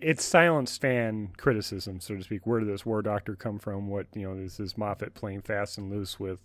It 0.02 0.20
silenced 0.20 0.80
fan 0.80 1.30
criticism, 1.36 2.00
so 2.00 2.16
to 2.16 2.22
speak. 2.22 2.46
Where 2.46 2.60
did 2.60 2.68
this 2.68 2.84
War 2.84 3.02
Doctor 3.02 3.34
come 3.36 3.58
from? 3.58 3.88
What 3.88 4.06
you 4.14 4.22
know, 4.28 4.40
this 4.40 4.58
is 4.60 4.76
Moffat 4.76 5.14
playing 5.14 5.42
fast 5.42 5.78
and 5.78 5.90
loose 5.90 6.18
with 6.18 6.40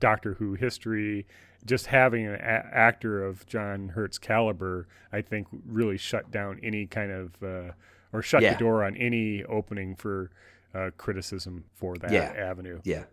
Doctor 0.00 0.34
Who 0.34 0.54
history. 0.54 1.26
Just 1.66 1.86
having 1.86 2.26
an 2.26 2.34
a- 2.34 2.38
actor 2.72 3.24
of 3.24 3.44
John 3.46 3.88
Hurt's 3.90 4.18
caliber, 4.18 4.86
I 5.12 5.22
think, 5.22 5.48
really 5.66 5.96
shut 5.96 6.30
down 6.30 6.60
any 6.62 6.86
kind 6.86 7.10
of 7.10 7.42
uh, 7.42 7.72
or 8.12 8.22
shut 8.22 8.42
Yeah. 8.42 8.52
the 8.52 8.58
door 8.60 8.84
on 8.84 8.96
any 8.96 9.42
opening 9.44 9.96
for 9.96 10.30
uh, 10.74 10.90
criticism 10.96 11.64
for 11.74 11.96
that 11.96 12.12
Yeah. 12.12 12.32
avenue. 12.36 12.80
Yeah. 12.84 13.04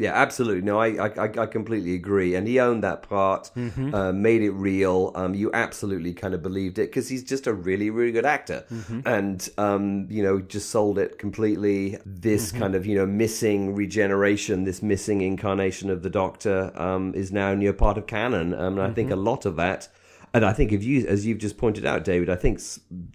Yeah, 0.00 0.12
absolutely. 0.14 0.62
No, 0.62 0.80
I, 0.80 0.88
I, 1.06 1.08
I- 1.26 1.42
I 1.42 1.46
completely 1.46 1.94
agree. 1.94 2.34
And 2.34 2.46
he 2.48 2.58
owned 2.58 2.82
that 2.84 3.02
part, 3.02 3.50
uh, 3.56 4.12
made 4.12 4.42
it 4.42 4.50
real. 4.52 5.12
Um, 5.14 5.34
you 5.34 5.50
absolutely 5.52 6.12
kind 6.14 6.34
of 6.34 6.42
believed 6.42 6.78
it 6.78 6.88
because 6.90 7.08
he's 7.08 7.22
just 7.22 7.46
a 7.46 7.52
really, 7.52 7.90
really 7.90 8.12
good 8.12 8.26
actor. 8.26 8.64
And, 9.04 9.48
um, 9.58 10.06
you 10.10 10.22
know, 10.22 10.40
just 10.40 10.70
sold 10.70 10.98
it 10.98 11.18
completely. 11.18 11.98
This 12.06 12.50
kind 12.52 12.74
of, 12.74 12.86
you 12.86 12.94
know, 12.96 13.06
missing 13.06 13.74
regeneration, 13.74 14.64
this 14.64 14.82
missing 14.82 15.20
incarnation 15.20 15.90
of 15.90 16.02
the 16.02 16.10
Doctor 16.10 16.72
um, 16.74 17.14
is 17.14 17.30
now 17.32 17.54
near 17.54 17.72
part 17.72 17.98
of 17.98 18.06
canon. 18.06 18.54
Um, 18.54 18.78
and 18.78 18.82
I 18.82 18.92
think 18.94 19.10
a 19.10 19.16
lot 19.16 19.46
of 19.46 19.56
that. 19.56 19.88
And 20.32 20.44
I 20.44 20.52
think 20.52 20.70
if 20.70 20.84
you, 20.84 21.06
as 21.08 21.26
you've 21.26 21.38
just 21.38 21.58
pointed 21.58 21.84
out, 21.84 22.04
David, 22.04 22.30
I 22.30 22.36
think 22.36 22.60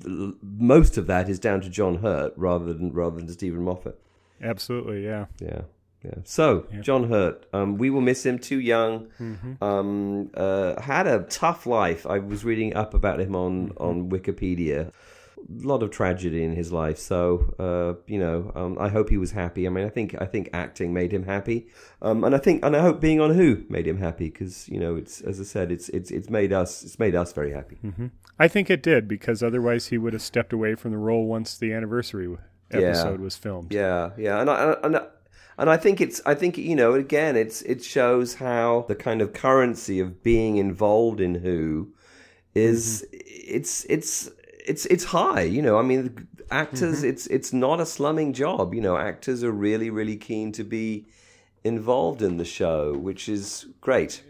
most 0.06 0.98
of 0.98 1.08
that 1.08 1.30
is 1.30 1.40
down 1.40 1.62
to 1.62 1.70
John 1.70 1.96
Hurt 2.00 2.34
rather 2.36 2.74
than 2.74 2.92
rather 2.94 3.18
than 3.18 3.28
to 3.28 3.34
Steven 3.34 3.62
Moffat. 3.64 4.00
Absolutely, 4.42 5.04
yeah. 5.06 5.26
Yeah, 5.40 5.62
yeah. 6.06 6.22
So 6.24 6.68
John 6.82 7.10
Hurt, 7.10 7.46
um, 7.54 7.78
we 7.78 7.90
will 7.90 8.02
miss 8.02 8.26
him. 8.26 8.38
Too 8.40 8.60
young. 8.60 9.08
Mm-hmm. 9.20 9.64
Um, 9.64 10.30
uh, 10.36 10.80
had 10.82 11.08
a 11.08 11.20
tough 11.24 11.66
life. 11.66 12.06
I 12.06 12.20
was 12.20 12.46
reading 12.46 12.76
up 12.76 12.94
about 12.94 13.20
him 13.20 13.36
on 13.36 13.70
Mm-hmm. 13.70 13.84
on 13.84 14.10
Wikipedia. 14.10 14.92
A 15.38 15.68
lot 15.68 15.84
of 15.84 15.92
tragedy 15.92 16.44
in 16.44 16.56
his 16.56 16.72
life. 16.72 16.98
So 16.98 17.54
uh, 17.60 18.02
you 18.08 18.20
know, 18.20 18.52
um, 18.56 18.78
I 18.80 18.90
hope 18.90 19.10
he 19.10 19.18
was 19.18 19.32
happy. 19.32 19.68
I 19.68 19.70
mean, 19.70 19.86
I 19.86 19.90
think 19.90 20.16
I 20.20 20.26
think 20.26 20.50
acting 20.54 20.92
made 20.94 21.12
him 21.14 21.24
happy, 21.24 21.68
um, 22.02 22.24
and 22.24 22.34
I 22.34 22.40
think 22.40 22.66
and 22.66 22.76
I 22.76 22.82
hope 22.82 23.00
being 23.00 23.22
on 23.22 23.32
Who 23.36 23.64
made 23.70 23.86
him 23.86 24.00
happy 24.00 24.30
because 24.32 24.68
you 24.70 24.80
know 24.80 24.96
it's 24.96 25.22
as 25.22 25.40
I 25.40 25.44
said, 25.44 25.72
it's 25.72 25.88
it's 25.90 26.10
it's 26.10 26.30
made 26.30 26.52
us 26.52 26.84
it's 26.84 26.98
made 26.98 27.16
us 27.16 27.32
very 27.34 27.52
happy. 27.52 27.78
I 28.40 28.48
think 28.48 28.70
it 28.70 28.82
did 28.82 29.08
because 29.08 29.44
otherwise 29.44 29.88
he 29.88 29.98
would 30.00 30.14
have 30.14 30.22
stepped 30.24 30.52
away 30.52 30.74
from 30.76 30.92
the 30.92 30.98
role 30.98 31.26
once 31.28 31.58
the 31.58 31.74
anniversary 31.74 32.36
episode 32.72 33.20
was 33.20 33.36
filmed. 33.38 33.72
Yeah, 33.72 34.10
yeah, 34.18 34.42
and 34.42 34.50
I, 34.50 34.76
and 34.84 34.96
I, 34.98 35.06
and 35.58 35.70
I 35.70 35.78
think 35.78 36.02
it's 36.02 36.22
I 36.26 36.36
think 36.36 36.58
you 36.58 36.76
know 36.76 36.94
again 36.94 37.36
it's 37.36 37.62
it 37.64 37.84
shows 37.84 38.36
how 38.36 38.86
the 38.88 38.96
kind 38.96 39.22
of 39.22 39.34
currency 39.34 40.00
of 40.00 40.24
being 40.24 40.58
involved 40.58 41.20
in 41.22 41.36
Who 41.36 41.94
is 42.54 43.06
mm-hmm. 43.08 43.22
it's 43.24 43.86
it's 43.90 44.30
it's 44.66 44.86
it's 44.88 45.06
high. 45.06 45.42
You 45.42 45.62
know, 45.62 45.78
I 45.78 45.82
mean, 45.82 46.28
actors 46.52 47.00
mm-hmm. 47.00 47.10
it's 47.10 47.28
it's 47.28 47.54
not 47.54 47.80
a 47.80 47.86
slumming 47.86 48.34
job. 48.34 48.74
You 48.74 48.82
know, 48.82 48.98
actors 48.98 49.44
are 49.44 49.52
really 49.52 49.90
really 49.90 50.18
keen 50.18 50.52
to 50.54 50.64
be 50.64 51.06
involved 51.64 52.22
in 52.22 52.38
the 52.38 52.46
show, 52.46 52.94
which 52.94 53.28
is 53.28 53.68
great. 53.82 54.24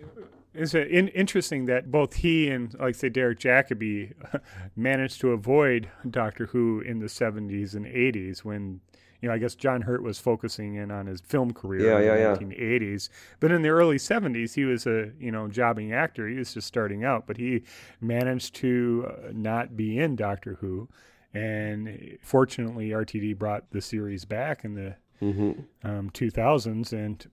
It's 0.53 0.74
in, 0.74 1.10
interesting 1.10 1.65
that 1.65 1.91
both 1.91 2.13
he 2.13 2.50
and, 2.50 2.74
like 2.79 2.96
say, 2.96 3.10
Derek 3.10 3.39
Jacobi 3.39 4.13
managed 4.75 5.20
to 5.20 5.32
avoid 5.32 5.89
Doctor 6.10 6.46
Who 6.46 6.79
in 6.79 7.00
the 7.00 7.08
70s 7.08 7.75
and 7.75 7.86
80s 7.86 8.39
when, 8.39 8.79
you 9.25 9.29
know, 9.29 9.34
I 9.34 9.39
guess 9.39 9.55
John 9.55 9.82
Hurt 9.82 10.03
was 10.03 10.20
focusing 10.20 10.75
in 10.75 10.91
on 10.91 11.08
his 11.08 11.20
film 11.20 11.51
career 11.51 11.82
Yeah, 11.82 11.98
in 11.98 12.05
yeah, 12.05 12.36
the 12.36 12.46
yeah. 12.46 12.55
1980s. 12.55 13.10
But 13.39 13.51
in 13.51 13.63
the 13.63 13.70
early 13.70 13.98
70s, 13.98 14.53
he 14.53 14.65
was 14.65 14.86
a, 14.86 15.10
you 15.20 15.32
know, 15.32 15.48
jobbing 15.48 15.91
actor. 15.94 16.27
He 16.27 16.36
was 16.36 16.53
just 16.53 16.67
starting 16.67 17.03
out, 17.03 17.25
but 17.25 17.38
he 17.38 17.63
managed 18.00 18.53
to 18.58 19.08
uh, 19.10 19.32
not 19.34 19.75
be 19.75 19.98
in 19.98 20.15
Doctor 20.15 20.60
Who. 20.62 20.89
And 21.34 22.20
fortunately, 22.22 22.89
RTD 22.89 23.36
brought 23.39 23.72
the 23.72 23.82
series 23.82 24.25
back 24.25 24.63
in 24.63 24.75
the 24.75 24.96
um, 25.84 26.12
2000s, 26.12 26.94
and 26.94 27.25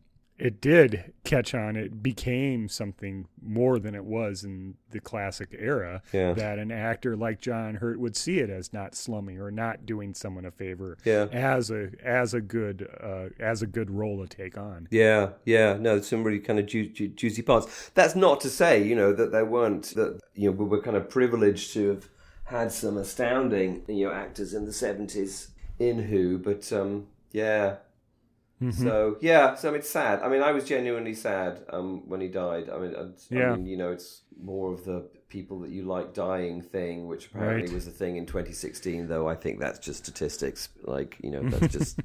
it 0.42 0.60
did 0.60 1.12
catch 1.22 1.54
on. 1.54 1.76
It 1.76 2.02
became 2.02 2.68
something 2.68 3.28
more 3.40 3.78
than 3.78 3.94
it 3.94 4.04
was 4.04 4.42
in 4.42 4.74
the 4.90 4.98
classic 4.98 5.54
era. 5.56 6.02
Yeah. 6.12 6.32
That 6.32 6.58
an 6.58 6.72
actor 6.72 7.16
like 7.16 7.40
John 7.40 7.76
Hurt 7.76 8.00
would 8.00 8.16
see 8.16 8.40
it 8.40 8.50
as 8.50 8.72
not 8.72 8.96
slumming 8.96 9.38
or 9.40 9.52
not 9.52 9.86
doing 9.86 10.14
someone 10.14 10.44
a 10.44 10.50
favor. 10.50 10.98
Yeah. 11.04 11.28
As 11.30 11.70
a 11.70 11.90
as 12.02 12.34
a 12.34 12.40
good 12.40 12.88
uh, 13.00 13.28
as 13.38 13.62
a 13.62 13.68
good 13.68 13.88
role 13.88 14.26
to 14.26 14.36
take 14.36 14.58
on. 14.58 14.88
Yeah, 14.90 15.30
yeah, 15.44 15.76
no, 15.78 16.00
some 16.00 16.24
really 16.24 16.40
kind 16.40 16.58
of 16.58 16.66
ju- 16.66 16.88
ju- 16.88 17.06
juicy 17.06 17.42
parts. 17.42 17.92
That's 17.94 18.16
not 18.16 18.40
to 18.40 18.50
say, 18.50 18.82
you 18.82 18.96
know, 18.96 19.12
that 19.12 19.30
there 19.30 19.46
weren't 19.46 19.94
that 19.94 20.18
you 20.34 20.50
know 20.50 20.56
we 20.56 20.64
were 20.64 20.82
kind 20.82 20.96
of 20.96 21.08
privileged 21.08 21.72
to 21.74 21.88
have 21.90 22.08
had 22.46 22.72
some 22.72 22.96
astounding 22.96 23.84
you 23.86 24.08
know 24.08 24.12
actors 24.12 24.54
in 24.54 24.64
the 24.64 24.72
seventies 24.72 25.50
in 25.78 26.02
Who, 26.02 26.36
but 26.38 26.72
um, 26.72 27.06
yeah. 27.30 27.76
So 28.70 29.16
yeah, 29.20 29.54
so 29.56 29.74
it's 29.74 29.88
sad. 29.90 30.20
I 30.22 30.28
mean, 30.28 30.42
I 30.42 30.52
was 30.52 30.64
genuinely 30.64 31.14
sad 31.14 31.64
um, 31.70 32.08
when 32.08 32.20
he 32.20 32.28
died. 32.28 32.70
I 32.70 32.78
mean, 32.78 32.94
and- 32.94 33.14
I 33.30 33.34
Yeah. 33.34 33.56
mean, 33.56 33.66
you 33.66 33.76
know, 33.76 33.90
it's 33.92 34.22
more 34.40 34.72
of 34.72 34.84
the 34.84 35.08
people 35.28 35.60
that 35.60 35.70
you 35.70 35.82
like 35.84 36.12
dying 36.14 36.60
thing, 36.62 37.06
which 37.06 37.26
apparently 37.26 37.68
Right. 37.68 37.74
was 37.74 37.86
a 37.86 37.90
thing 37.90 38.16
in 38.16 38.26
2016. 38.26 39.08
Though 39.08 39.26
I 39.28 39.34
think 39.34 39.58
that's 39.60 39.78
just 39.78 39.98
statistics. 40.04 40.68
Like, 40.84 41.16
you 41.22 41.30
know, 41.30 41.42
that's 41.42 41.72
just 41.78 42.00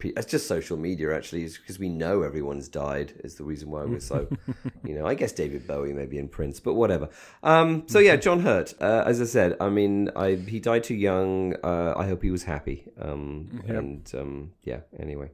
it's 0.00 0.26
just 0.26 0.46
social 0.48 0.76
media 0.76 1.14
actually, 1.16 1.44
because 1.44 1.78
we 1.78 1.88
know 1.88 2.22
everyone's 2.22 2.68
died 2.68 3.12
is 3.24 3.36
the 3.36 3.44
reason 3.44 3.70
why 3.70 3.84
we're 3.84 4.00
so. 4.00 4.28
you 4.84 4.94
know, 4.94 5.06
I 5.06 5.14
guess 5.14 5.30
David 5.32 5.66
Bowie 5.68 5.92
maybe 5.92 6.18
in 6.18 6.28
Prince, 6.28 6.58
but 6.60 6.74
whatever. 6.74 7.08
Um, 7.44 7.84
so 7.86 7.98
yeah, 8.00 8.16
John 8.16 8.40
Hurt. 8.40 8.74
Uh, 8.80 9.04
as 9.06 9.20
I 9.20 9.24
said, 9.24 9.56
I 9.60 9.68
mean, 9.68 10.10
I 10.16 10.34
he 10.34 10.58
died 10.60 10.82
too 10.84 10.94
young. 10.96 11.54
Uh, 11.62 11.94
I 11.96 12.06
hope 12.08 12.22
he 12.22 12.30
was 12.32 12.42
happy. 12.44 12.84
Um, 13.00 13.62
And 13.68 14.10
um, 14.16 14.52
yeah, 14.64 14.80
anyway. 14.98 15.30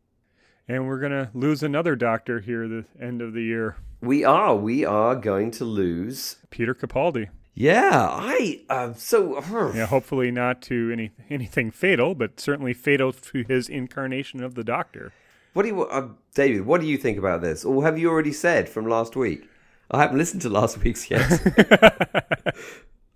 And 0.67 0.87
we're 0.87 0.99
gonna 1.01 1.31
lose 1.35 1.63
another 1.63 1.95
doctor 1.97 2.41
here 2.41 2.67
the 2.69 2.85
end 3.01 3.21
of 3.21 3.33
the 3.35 3.43
year. 3.43 3.77
We 4.01 4.25
are. 4.25 4.55
We 4.57 4.85
are 4.85 5.15
going 5.17 5.51
to 5.53 5.65
lose. 5.65 6.37
Peter 6.51 6.75
Capaldi. 6.75 7.29
Yeah, 7.55 8.09
I. 8.11 8.63
Uh, 8.69 8.93
so. 8.95 9.41
Yeah, 9.75 9.87
hopefully 9.87 10.31
not 10.31 10.61
to 10.63 10.91
any 10.93 11.13
anything 11.31 11.71
fatal, 11.71 12.15
but 12.15 12.41
certainly 12.41 12.73
fatal 12.75 13.13
to 13.13 13.45
his 13.47 13.69
incarnation 13.69 14.43
of 14.43 14.55
the 14.55 14.65
Doctor. 14.65 15.13
What 15.53 15.63
do 15.63 15.69
you, 15.69 15.83
uh, 15.85 16.09
David? 16.35 16.67
What 16.67 16.81
do 16.81 16.87
you 16.87 16.97
think 16.97 17.17
about 17.19 17.43
this, 17.43 17.65
or 17.65 17.85
have 17.85 17.97
you 17.99 18.11
already 18.11 18.33
said 18.33 18.69
from 18.69 18.89
last 18.89 19.15
week? 19.15 19.49
I 19.91 20.01
haven't 20.01 20.19
listened 20.19 20.43
to 20.43 20.49
last 20.49 20.83
week's 20.83 21.09
yet. 21.11 21.21
I 21.71 22.53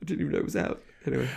didn't 0.04 0.20
even 0.20 0.32
know 0.32 0.38
it 0.38 0.44
was 0.44 0.54
out. 0.56 0.80
Anyway, 1.06 1.28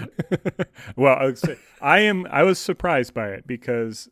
Well, 0.95 1.15
I 1.17 1.25
would 1.25 1.37
say- 1.39 1.57
I 1.81 1.99
am. 2.01 2.27
I 2.29 2.43
was 2.43 2.59
surprised 2.59 3.13
by 3.13 3.29
it 3.29 3.47
because 3.47 4.09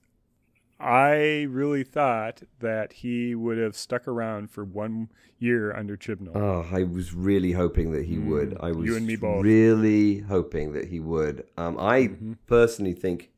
I 0.79 1.43
really 1.50 1.83
thought 1.83 2.41
that 2.59 2.93
he 2.93 3.36
would 3.36 3.57
have 3.57 3.75
stuck 3.75 4.07
around 4.07 4.50
for 4.50 4.63
one 4.63 5.09
year 5.38 5.75
under 5.75 5.98
Chibnall. 5.98 6.36
oh, 6.36 6.67
I 6.71 6.83
was 6.83 7.13
really 7.13 7.51
hoping 7.51 7.91
that 7.91 8.05
he 8.05 8.17
would. 8.17 8.57
I 8.62 8.71
was 8.71 8.86
you 8.86 8.95
and 8.95 9.05
me 9.05 9.15
both. 9.17 9.43
really 9.43 10.19
hoping 10.19 10.74
that 10.74 10.88
he 10.88 11.00
would. 11.00 11.45
Um, 11.57 11.77
I 11.79 12.12
personally 12.48 12.93
think. 12.93 13.31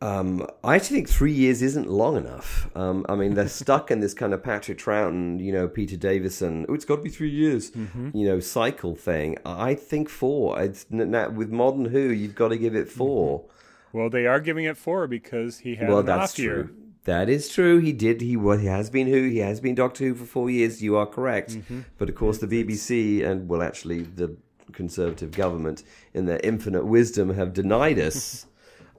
Um, 0.00 0.46
I 0.62 0.74
actually 0.74 0.96
think 0.96 1.08
three 1.08 1.32
years 1.32 1.62
isn't 1.62 1.88
long 1.88 2.18
enough. 2.18 2.68
Um, 2.76 3.06
I 3.08 3.14
mean, 3.14 3.32
they're 3.32 3.48
stuck 3.62 3.90
in 3.90 4.00
this 4.00 4.12
kind 4.12 4.34
of 4.34 4.42
Patrick 4.42 4.76
Troughton, 4.76 5.42
you 5.42 5.52
know, 5.52 5.66
Peter 5.66 5.96
Davison. 5.96 6.66
Oh, 6.68 6.74
it's 6.74 6.84
got 6.84 6.96
to 6.96 7.02
be 7.02 7.08
three 7.08 7.30
years, 7.30 7.72
you 8.12 8.26
know, 8.26 8.40
cycle 8.40 8.94
thing. 8.94 9.38
I 9.46 9.74
think 9.74 10.10
four. 10.10 10.60
It's 10.60 10.84
now 10.90 11.30
with 11.30 11.50
Modern 11.50 11.86
Who, 11.86 12.10
you've 12.10 12.34
got 12.34 12.48
to 12.48 12.58
give 12.58 12.74
it 12.74 12.90
4 12.90 13.46
well, 13.94 14.10
they 14.10 14.26
are 14.26 14.40
giving 14.40 14.64
it 14.64 14.76
four 14.76 15.06
because 15.06 15.60
he 15.60 15.76
had 15.76 15.88
Well, 15.88 16.00
an 16.00 16.06
that's 16.06 16.32
off 16.34 16.38
year. 16.38 16.54
true. 16.64 16.76
That 17.04 17.28
is 17.28 17.48
true. 17.48 17.78
He 17.78 17.92
did. 17.92 18.20
He 18.20 18.36
was. 18.36 18.60
He 18.60 18.66
has 18.66 18.90
been 18.90 19.06
Who. 19.06 19.22
He 19.28 19.38
has 19.38 19.60
been 19.60 19.74
Doctor 19.74 20.04
Who 20.04 20.14
for 20.14 20.24
four 20.24 20.50
years. 20.50 20.82
You 20.82 20.96
are 20.96 21.06
correct. 21.06 21.50
Mm-hmm. 21.52 21.80
But 21.98 22.08
of 22.08 22.14
course, 22.14 22.38
the 22.38 22.46
BBC 22.46 23.24
and 23.24 23.48
well, 23.48 23.62
actually, 23.62 24.02
the 24.02 24.36
Conservative 24.72 25.30
government, 25.30 25.84
in 26.14 26.24
their 26.26 26.40
infinite 26.42 26.84
wisdom, 26.86 27.34
have 27.34 27.52
denied 27.52 27.98
us 27.98 28.46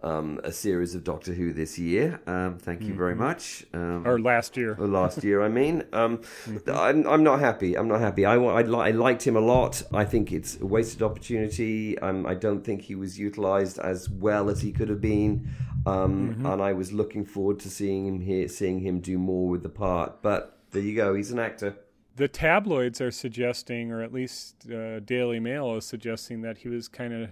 um, 0.05 0.39
a 0.43 0.51
series 0.51 0.93
of 0.95 1.03
Doctor 1.03 1.33
Who 1.33 1.51
this 1.51 1.77
year. 1.79 2.21
Um, 2.27 2.57
thank 2.59 2.81
you 2.83 2.93
very 2.93 3.15
much. 3.15 3.65
Um, 3.74 4.07
Or 4.07 4.19
last 4.19 4.55
year. 4.55 4.75
or 4.79 4.88
last 4.88 5.24
year, 5.24 5.41
I 5.41 5.50
mean. 5.50 5.83
Um, 5.91 6.21
I'm, 6.67 7.05
I'm 7.07 7.24
not 7.24 7.39
happy. 7.39 7.75
I'm 7.75 7.88
not 7.88 8.00
happy. 8.00 8.24
I, 8.24 8.35
I, 8.35 8.62
I 8.62 8.91
liked 8.91 9.24
him 9.25 9.35
a 9.35 9.41
lot. 9.41 9.81
I 9.91 10.05
think 10.05 10.31
it's 10.31 10.62
a 10.62 10.65
wasted 10.65 11.01
opportunity. 11.01 11.97
Um, 12.00 12.25
I 12.25 12.35
don't 12.35 12.63
think 12.63 12.83
he 12.83 12.95
was 12.95 13.17
utilized 13.19 13.79
as 13.79 14.09
well 14.09 14.50
as 14.50 14.62
he 14.62 14.71
could 14.71 14.89
have 14.89 15.01
been. 15.01 15.50
Um, 15.85 16.45
And 16.45 16.62
I 16.62 16.74
was 16.74 16.93
looking 16.93 17.25
forward 17.25 17.59
to 17.62 17.69
seeing 17.69 18.05
him 18.07 18.19
here, 18.21 18.47
seeing 18.47 18.79
him 18.79 19.00
do 19.00 19.17
more 19.17 19.47
with 19.50 19.63
the 19.63 19.69
part. 19.69 20.21
But 20.21 20.57
there 20.71 20.81
you 20.83 20.95
go. 20.95 21.15
He's 21.15 21.31
an 21.31 21.39
actor. 21.39 21.75
The 22.15 22.27
tabloids 22.29 23.01
are 23.01 23.12
suggesting, 23.12 23.91
or 23.91 24.01
at 24.01 24.13
least 24.13 24.71
uh, 24.71 25.00
Daily 25.01 25.39
Mail 25.39 25.75
is 25.75 25.85
suggesting, 25.85 26.41
that 26.43 26.59
he 26.59 26.69
was 26.69 26.88
kind 26.88 27.13
of 27.13 27.29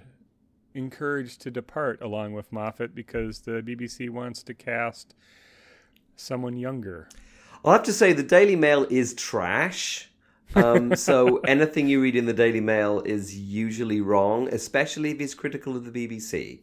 encouraged 0.75 1.42
to 1.42 1.51
depart 1.51 2.01
along 2.01 2.34
with 2.34 2.51
Moffat 2.51 2.94
because 2.96 3.42
the 3.42 3.62
BBC 3.62 4.10
wants 4.10 4.44
to 4.44 4.53
cast 4.53 5.15
someone 6.15 6.58
younger. 6.58 7.10
I'll 7.65 7.74
have 7.74 7.84
to 7.84 7.94
say 7.94 8.13
the 8.13 8.24
Daily 8.24 8.56
Mail 8.56 8.86
is 8.89 9.13
trash. 9.13 10.10
Um, 10.56 10.96
so 11.08 11.38
anything 11.39 11.88
you 11.88 12.01
read 12.01 12.15
in 12.15 12.25
the 12.25 12.34
Daily 12.34 12.62
Mail 12.62 13.01
is 13.01 13.38
usually 13.38 14.01
wrong, 14.01 14.48
especially 14.50 15.12
if 15.12 15.22
it's 15.22 15.34
critical 15.34 15.75
of 15.75 15.92
the 15.92 16.08
BBC. 16.08 16.60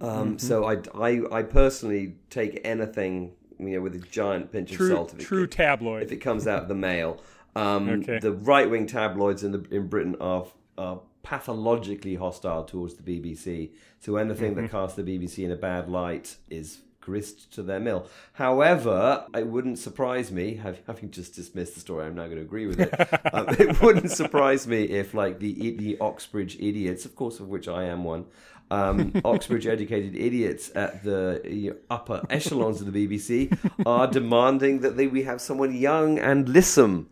Um, 0.00 0.38
So 0.38 0.64
I, 0.66 0.76
I, 0.94 1.38
I 1.38 1.42
personally 1.42 2.16
take 2.30 2.60
anything 2.64 3.32
you 3.58 3.68
know 3.76 3.80
with 3.80 3.94
a 3.94 3.98
giant 4.00 4.52
pinch 4.52 4.72
of 4.72 4.86
salt. 4.88 5.14
if 5.14 5.20
it- 5.20 5.22
true 5.24 5.46
tabloid. 5.46 6.02
if 6.02 6.12
it 6.12 6.18
comes 6.18 6.46
out 6.46 6.62
of 6.62 6.68
the 6.68 6.74
Mail. 6.74 7.22
Um, 7.54 7.88
Okay. 8.02 8.18
The 8.18 8.32
right 8.32 8.68
wing 8.68 8.86
tabloids 8.86 9.42
in 9.42 9.52
the 9.52 9.64
in 9.70 9.86
Britain 9.88 10.16
are 10.20 10.46
are 10.76 11.00
pathologically 11.26 12.14
hostile 12.14 12.62
towards 12.62 12.94
the 12.94 13.02
BBC. 13.02 13.70
So 13.98 14.16
anything 14.16 14.52
Mm-hmm. 14.52 14.62
that 14.62 14.70
casts 14.70 14.96
the 14.96 15.02
BBC 15.02 15.44
in 15.44 15.50
a 15.50 15.56
bad 15.56 15.88
light 15.88 16.36
is 16.48 16.82
grist 17.00 17.52
to 17.54 17.64
their 17.64 17.80
mill. 17.80 18.06
However, 18.34 19.26
it 19.34 19.48
wouldn't 19.48 19.78
surprise 19.80 20.30
me, 20.30 20.60
having 20.86 21.10
just 21.10 21.34
dismissed 21.34 21.74
the 21.74 21.80
story, 21.80 22.06
I'm 22.06 22.14
now 22.14 22.26
going 22.26 22.36
to 22.36 22.42
agree 22.42 22.68
with 22.68 22.78
it. 22.78 22.92
um, 23.34 23.46
it 23.58 23.80
wouldn't 23.82 24.12
surprise 24.12 24.68
me 24.68 24.84
if, 24.84 25.14
like 25.14 25.40
the 25.40 25.76
the 25.76 25.98
Oxbridge 26.00 26.56
idiots, 26.60 27.04
of 27.04 27.16
course, 27.16 27.40
of 27.40 27.48
which 27.48 27.66
I 27.66 27.84
am 27.84 28.04
one. 28.04 28.26
Um, 28.70 29.12
Oxbridge 29.24 29.66
educated 29.66 30.14
idiots 30.16 30.70
at 30.76 31.02
the 31.02 31.40
you 31.44 31.70
know, 31.70 31.76
upper 31.90 32.22
echelons 32.30 32.80
of 32.80 32.92
the 32.92 33.06
BBC 33.06 33.56
are 33.84 34.06
demanding 34.06 34.80
that 34.80 34.96
they, 34.96 35.06
we 35.08 35.22
have 35.24 35.40
someone 35.40 35.74
young 35.74 36.18
and 36.20 36.48
lissom 36.48 37.08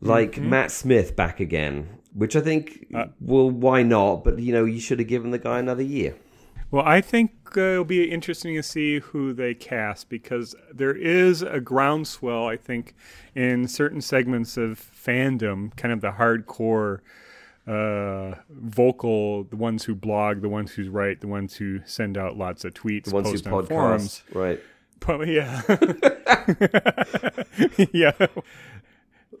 like 0.00 0.38
Matt 0.38 0.70
Smith 0.70 1.16
back 1.16 1.40
again, 1.40 1.98
which 2.14 2.36
I 2.36 2.40
think, 2.40 2.86
well, 3.20 3.50
why 3.50 3.82
not? 3.82 4.24
But 4.24 4.38
you 4.38 4.52
know, 4.52 4.64
you 4.64 4.80
should 4.80 4.98
have 4.98 5.08
given 5.08 5.30
the 5.30 5.38
guy 5.38 5.58
another 5.58 5.82
year. 5.82 6.14
Well, 6.70 6.84
I 6.84 7.00
think 7.00 7.32
uh, 7.56 7.60
it'll 7.60 7.84
be 7.84 8.10
interesting 8.10 8.56
to 8.56 8.62
see 8.62 8.98
who 8.98 9.32
they 9.32 9.54
cast 9.54 10.08
because 10.08 10.56
there 10.72 10.94
is 10.94 11.42
a 11.42 11.60
groundswell, 11.60 12.46
I 12.46 12.56
think, 12.56 12.94
in 13.34 13.68
certain 13.68 14.00
segments 14.00 14.56
of 14.56 14.80
fandom, 14.80 15.76
kind 15.76 15.92
of 15.92 16.00
the 16.00 16.12
hardcore 16.12 16.98
uh, 17.68 18.40
vocal, 18.50 19.44
the 19.44 19.56
ones 19.56 19.84
who 19.84 19.94
blog, 19.94 20.42
the 20.42 20.48
ones 20.48 20.72
who 20.72 20.90
write, 20.90 21.20
the 21.20 21.28
ones 21.28 21.54
who 21.56 21.80
send 21.84 22.18
out 22.18 22.36
lots 22.36 22.64
of 22.64 22.74
tweets, 22.74 23.12
Once 23.12 23.28
you 23.28 23.32
post 23.34 23.46
on 23.46 23.66
forums. 23.66 24.22
right? 24.32 24.60
Po- 24.98 25.22
yeah. 25.22 25.62
yeah. 27.92 28.12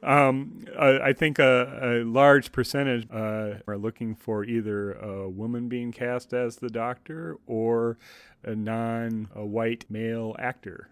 Um, 0.02 0.64
I, 0.78 0.98
I 0.98 1.12
think 1.12 1.38
a, 1.38 1.78
a 1.82 2.04
large 2.04 2.52
percentage 2.52 3.06
uh, 3.10 3.54
are 3.66 3.76
looking 3.78 4.14
for 4.14 4.44
either 4.44 4.92
a 4.92 5.28
woman 5.28 5.68
being 5.68 5.92
cast 5.92 6.32
as 6.32 6.56
the 6.56 6.68
doctor 6.70 7.36
or 7.46 7.96
a 8.42 8.54
non-white 8.54 9.86
male 9.88 10.34
actor. 10.38 10.88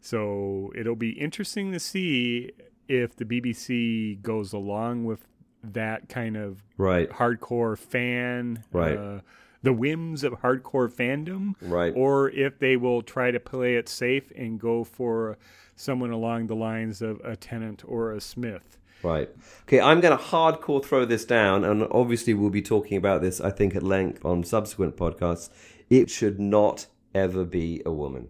So 0.00 0.72
it'll 0.76 0.96
be 0.96 1.10
interesting 1.10 1.72
to 1.72 1.78
see 1.80 2.50
if 2.88 3.14
the 3.16 3.24
BBC 3.24 4.20
goes 4.22 4.52
along 4.52 5.04
with 5.04 5.26
that 5.62 6.08
kind 6.08 6.36
of 6.36 6.62
Right. 6.76 7.08
hardcore 7.08 7.78
fan, 7.78 8.64
Right. 8.72 8.96
uh, 8.98 9.20
the 9.62 9.72
whims 9.72 10.24
of 10.24 10.32
hardcore 10.40 10.90
fandom, 10.92 11.54
Right. 11.60 11.92
or 11.96 12.30
if 12.30 12.58
they 12.58 12.76
will 12.76 13.02
try 13.02 13.30
to 13.30 13.38
play 13.40 13.76
it 13.76 13.88
safe 13.88 14.32
and 14.36 14.58
go 14.58 14.84
for 14.84 15.38
someone 15.76 16.10
along 16.10 16.46
the 16.48 16.56
lines 16.56 17.00
of 17.02 17.20
a 17.24 17.36
Tennant 17.36 17.82
or 17.86 18.12
a 18.12 18.20
Smith. 18.20 18.78
Right. 19.02 19.28
Okay, 19.62 19.80
I'm 19.80 20.00
going 20.00 20.16
to 20.16 20.22
hardcore 20.22 20.84
throw 20.84 21.04
this 21.04 21.24
down, 21.24 21.64
and 21.64 21.82
obviously 21.90 22.34
we'll 22.34 22.50
be 22.50 22.62
talking 22.62 22.96
about 22.96 23.20
this, 23.20 23.40
I 23.40 23.50
think, 23.50 23.74
at 23.74 23.82
length 23.82 24.24
on 24.24 24.44
subsequent 24.44 24.96
podcasts. 24.96 25.48
It 25.90 26.08
should 26.08 26.38
not 26.38 26.86
ever 27.14 27.44
be 27.44 27.82
a 27.84 27.90
woman. 27.92 28.28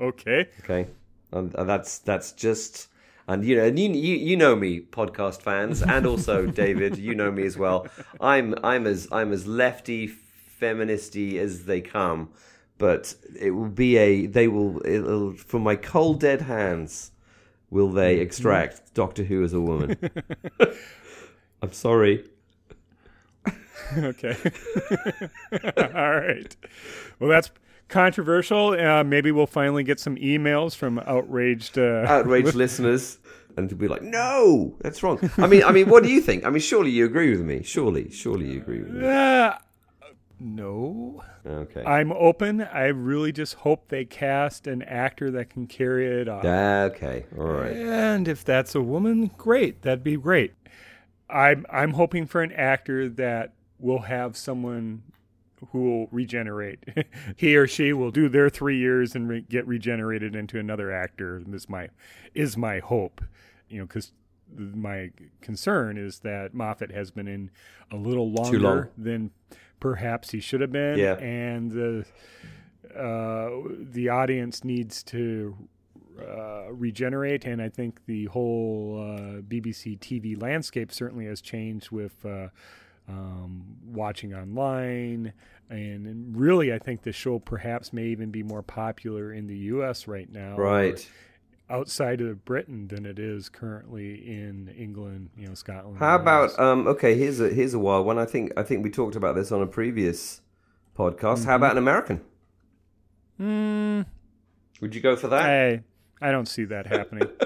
okay. 0.00 0.48
Okay, 0.60 0.88
and 1.32 1.52
that's 1.52 1.98
that's 1.98 2.32
just, 2.32 2.88
and 3.30 3.44
you 3.44 3.56
know, 3.56 3.64
and 3.64 3.78
you 3.78 3.90
you, 3.90 4.16
you 4.16 4.36
know 4.36 4.56
me, 4.56 4.80
podcast 4.80 5.40
fans, 5.40 5.82
and 5.82 6.04
also 6.04 6.46
David, 6.62 6.98
you 6.98 7.14
know 7.14 7.30
me 7.30 7.46
as 7.46 7.56
well. 7.56 7.86
I'm 8.20 8.56
I'm 8.64 8.88
as 8.88 9.06
I'm 9.12 9.32
as 9.32 9.46
lefty, 9.46 10.10
feministy 10.60 11.38
as 11.38 11.64
they 11.64 11.80
come, 11.80 12.30
but 12.76 13.14
it 13.38 13.52
will 13.52 13.68
be 13.68 13.96
a 13.96 14.26
they 14.26 14.48
will 14.48 14.84
it'll 14.84 15.32
from 15.34 15.62
my 15.62 15.76
cold 15.76 16.18
dead 16.18 16.42
hands 16.42 17.12
will 17.70 17.88
they 17.88 18.14
mm-hmm. 18.14 18.22
extract 18.22 18.94
Doctor 18.94 19.22
Who 19.22 19.44
as 19.44 19.52
a 19.52 19.60
woman. 19.60 19.96
I'm 21.62 21.72
sorry. 21.72 22.24
Okay. 23.92 24.36
All 25.76 26.20
right. 26.20 26.54
Well, 27.18 27.28
that's 27.28 27.50
controversial. 27.90 28.70
Uh, 28.70 29.04
maybe 29.04 29.32
we'll 29.32 29.46
finally 29.46 29.84
get 29.84 30.00
some 30.00 30.16
emails 30.16 30.74
from 30.74 30.98
outraged. 31.00 31.78
Uh, 31.78 32.04
outraged 32.08 32.54
listeners 32.54 33.18
and 33.56 33.68
to 33.68 33.74
be 33.74 33.88
like, 33.88 34.02
no, 34.02 34.76
that's 34.80 35.02
wrong. 35.02 35.18
I 35.36 35.46
mean, 35.46 35.62
I 35.64 35.72
mean, 35.72 35.88
what 35.88 36.02
do 36.02 36.10
you 36.10 36.20
think? 36.20 36.44
I 36.44 36.50
mean, 36.50 36.60
surely 36.60 36.90
you 36.90 37.04
agree 37.04 37.30
with 37.30 37.40
me. 37.40 37.62
Surely, 37.62 38.10
surely 38.10 38.52
you 38.52 38.60
agree 38.60 38.80
with 38.80 38.92
me. 38.92 39.06
uh, 39.06 39.54
no. 40.38 41.22
Okay. 41.46 41.84
I'm 41.84 42.12
open. 42.12 42.62
I 42.62 42.86
really 42.86 43.32
just 43.32 43.54
hope 43.54 43.88
they 43.88 44.04
cast 44.06 44.66
an 44.66 44.82
actor 44.82 45.30
that 45.32 45.50
can 45.50 45.66
carry 45.66 46.06
it 46.20 46.28
off. 46.28 46.44
Okay. 46.44 47.26
All 47.38 47.44
right. 47.44 47.76
And 47.76 48.26
if 48.26 48.44
that's 48.44 48.74
a 48.74 48.80
woman, 48.80 49.30
great. 49.36 49.82
That'd 49.82 50.02
be 50.02 50.16
great. 50.16 50.54
I'm 51.28 51.64
I'm 51.70 51.92
hoping 51.92 52.26
for 52.26 52.42
an 52.42 52.52
actor 52.52 53.08
that 53.08 53.52
will 53.78 54.00
have 54.00 54.36
someone 54.36 55.02
who 55.72 55.82
will 55.90 56.08
regenerate. 56.10 56.84
he 57.36 57.56
or 57.56 57.66
she 57.66 57.92
will 57.92 58.10
do 58.10 58.28
their 58.28 58.48
three 58.50 58.78
years 58.78 59.14
and 59.14 59.28
re- 59.28 59.44
get 59.48 59.66
regenerated 59.66 60.34
into 60.34 60.58
another 60.58 60.90
actor. 60.92 61.42
Is 61.52 61.68
my 61.68 61.88
is 62.34 62.56
my 62.56 62.78
hope. 62.80 63.20
You 63.68 63.80
know, 63.80 63.86
because 63.86 64.12
my 64.56 65.10
concern 65.40 65.96
is 65.96 66.20
that 66.20 66.54
Moffat 66.54 66.90
has 66.90 67.10
been 67.10 67.28
in 67.28 67.50
a 67.92 67.96
little 67.96 68.30
longer 68.32 68.58
long. 68.58 68.88
than 68.98 69.30
perhaps 69.78 70.30
he 70.30 70.40
should 70.40 70.60
have 70.60 70.72
been, 70.72 70.98
Yeah. 70.98 71.14
and 71.18 71.70
the 71.70 72.04
uh, 72.96 73.50
the 73.92 74.08
audience 74.08 74.64
needs 74.64 75.02
to 75.04 75.56
uh, 76.20 76.72
regenerate, 76.72 77.44
and 77.44 77.62
I 77.62 77.68
think 77.68 78.04
the 78.06 78.24
whole 78.26 78.98
uh, 79.00 79.40
BBC 79.42 79.98
TV 80.00 80.40
landscape 80.40 80.92
certainly 80.92 81.26
has 81.26 81.40
changed 81.40 81.90
with 81.90 82.24
uh, 82.26 82.48
um, 83.10 83.64
watching 83.86 84.32
online, 84.34 85.32
and, 85.68 86.06
and 86.06 86.36
really, 86.36 86.72
I 86.72 86.78
think 86.78 87.02
the 87.02 87.12
show 87.12 87.38
perhaps 87.38 87.92
may 87.92 88.06
even 88.06 88.30
be 88.30 88.42
more 88.42 88.62
popular 88.62 89.32
in 89.32 89.46
the 89.46 89.56
U.S. 89.74 90.06
right 90.08 90.30
now, 90.32 90.56
Right. 90.56 91.06
outside 91.68 92.20
of 92.20 92.44
Britain 92.44 92.88
than 92.88 93.04
it 93.06 93.18
is 93.18 93.48
currently 93.48 94.14
in 94.26 94.72
England, 94.76 95.30
you 95.36 95.46
know, 95.48 95.54
Scotland. 95.54 95.98
How 95.98 96.16
about 96.16 96.58
um? 96.58 96.86
Okay, 96.88 97.16
here's 97.18 97.40
a 97.40 97.48
here's 97.50 97.74
a 97.74 97.78
wild 97.78 98.06
one. 98.06 98.18
I 98.18 98.24
think 98.26 98.52
I 98.56 98.62
think 98.62 98.82
we 98.84 98.90
talked 98.90 99.16
about 99.16 99.34
this 99.34 99.52
on 99.52 99.60
a 99.62 99.66
previous 99.66 100.40
podcast. 100.98 101.44
How 101.44 101.56
about 101.56 101.72
an 101.72 101.78
American? 101.78 102.20
Hmm, 103.36 104.02
Would 104.80 104.94
you 104.94 105.00
go 105.00 105.16
for 105.16 105.28
that? 105.28 105.42
I 105.48 105.82
I 106.20 106.30
don't 106.32 106.46
see 106.48 106.64
that 106.64 106.86
happening. 106.86 107.28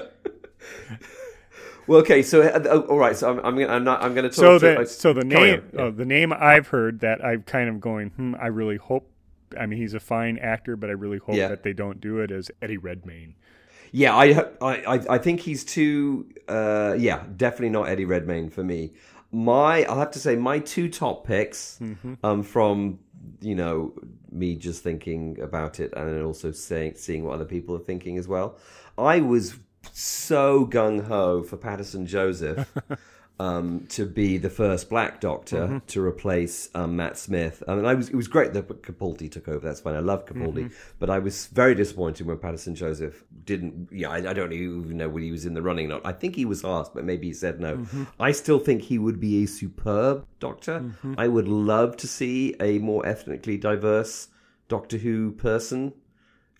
Well, 1.87 1.99
okay. 1.99 2.21
So, 2.23 2.41
uh, 2.41 2.63
oh, 2.69 2.81
all 2.81 2.97
right. 2.97 3.15
So 3.15 3.29
I'm 3.29 3.37
I'm 3.45 3.55
gonna 3.57 3.67
I'm, 3.73 3.83
not, 3.83 4.01
I'm 4.03 4.13
going 4.13 4.29
to 4.29 4.29
talk. 4.29 4.35
so 4.35 4.59
to, 4.59 4.65
the 4.65 4.79
uh, 4.81 4.85
so 4.85 5.13
the 5.13 5.23
name 5.23 5.63
yeah. 5.73 5.81
oh, 5.81 5.91
the 5.91 6.05
name 6.05 6.33
I've 6.33 6.67
heard 6.67 6.99
that 7.01 7.23
I'm 7.23 7.43
kind 7.43 7.69
of 7.69 7.79
going 7.79 8.09
hmm 8.11 8.35
I 8.39 8.47
really 8.47 8.77
hope 8.77 9.09
I 9.59 9.65
mean 9.65 9.79
he's 9.79 9.93
a 9.93 9.99
fine 9.99 10.37
actor 10.39 10.75
but 10.75 10.89
I 10.89 10.93
really 10.93 11.19
hope 11.19 11.35
Yeah. 11.35 11.47
that 11.49 11.63
they 11.63 11.73
don't 11.73 12.01
do 12.01 12.19
it 12.19 12.31
as 12.31 12.49
Eddie 12.61 12.77
Redmayne. 12.77 13.35
Yeah, 13.91 14.13
I, 14.13 14.45
I, 14.61 14.99
I- 15.09 15.17
think 15.19 15.39
he's 15.39 15.63
too. 15.63 16.27
Uh, 16.49 16.95
yeah, 16.97 17.23
definitely 17.37 17.69
not 17.69 17.87
Eddie 17.87 18.03
Redmayne 18.03 18.49
for 18.49 18.61
me. 18.63 18.91
My, 19.31 19.83
I'll 19.85 19.99
have 19.99 20.11
to 20.11 20.19
say, 20.19 20.35
my 20.35 20.59
two 20.59 20.89
top 20.89 21.25
picks, 21.25 21.79
um, 22.21 22.43
from 22.43 22.99
you 23.41 23.55
know 23.55 23.93
me 24.31 24.55
just 24.55 24.83
thinking 24.83 25.39
about 25.39 25.79
it 25.79 25.93
and 25.95 26.09
then 26.09 26.23
also 26.23 26.51
saying, 26.51 26.95
seeing 26.95 27.23
what 27.23 27.35
other 27.35 27.45
people 27.45 27.73
are 27.75 27.79
thinking 27.79 28.17
as 28.17 28.27
well. 28.27 28.57
I 28.97 29.21
was 29.21 29.55
so 29.93 30.65
gung 30.65 31.05
ho 31.07 31.43
for 31.43 31.57
Paterson 31.57 32.05
Joseph. 32.05 32.71
Um, 33.37 33.85
to 33.89 34.05
be 34.05 34.37
the 34.37 34.49
first 34.49 34.89
Black 34.89 35.19
Doctor 35.19 35.81
to 35.87 36.01
replace 36.01 36.69
um, 36.73 36.95
Matt 36.95 37.17
Smith, 37.17 37.61
I 37.67 37.75
mean, 37.75 37.83
I 37.83 37.93
was 37.93 38.07
it 38.07 38.15
was 38.15 38.29
great 38.29 38.53
that 38.53 38.81
Capaldi 38.81 39.29
took 39.29 39.49
over. 39.49 39.59
That's 39.59 39.81
fine. 39.81 39.93
I 39.93 39.99
love 39.99 40.25
Capaldi, 40.25 40.71
but 40.99 41.09
I 41.09 41.19
was 41.19 41.47
very 41.47 41.75
disappointed 41.75 42.25
when 42.27 42.37
Paterson 42.37 42.75
Joseph 42.75 43.25
didn't. 43.43 43.89
Yeah, 43.91 44.09
I, 44.09 44.29
I 44.29 44.33
don't 44.33 44.53
even 44.53 44.95
know 44.95 45.09
whether 45.09 45.25
he 45.25 45.31
was 45.31 45.45
in 45.45 45.53
the 45.53 45.61
running 45.61 45.87
or 45.87 45.95
not. 45.95 46.05
I 46.05 46.13
think 46.13 46.37
he 46.37 46.45
was 46.45 46.63
asked, 46.63 46.93
but 46.93 47.03
maybe 47.03 47.27
he 47.27 47.33
said 47.33 47.59
no. 47.59 47.85
I 48.21 48.31
still 48.31 48.57
think 48.59 48.83
he 48.83 48.97
would 48.97 49.19
be 49.19 49.43
a 49.43 49.47
superb 49.47 50.25
Doctor. 50.39 50.93
I 51.17 51.27
would 51.27 51.49
love 51.49 51.97
to 51.97 52.07
see 52.07 52.55
a 52.61 52.79
more 52.79 53.05
ethnically 53.05 53.57
diverse 53.57 54.29
Doctor 54.69 54.95
Who 54.97 55.33
person. 55.33 55.91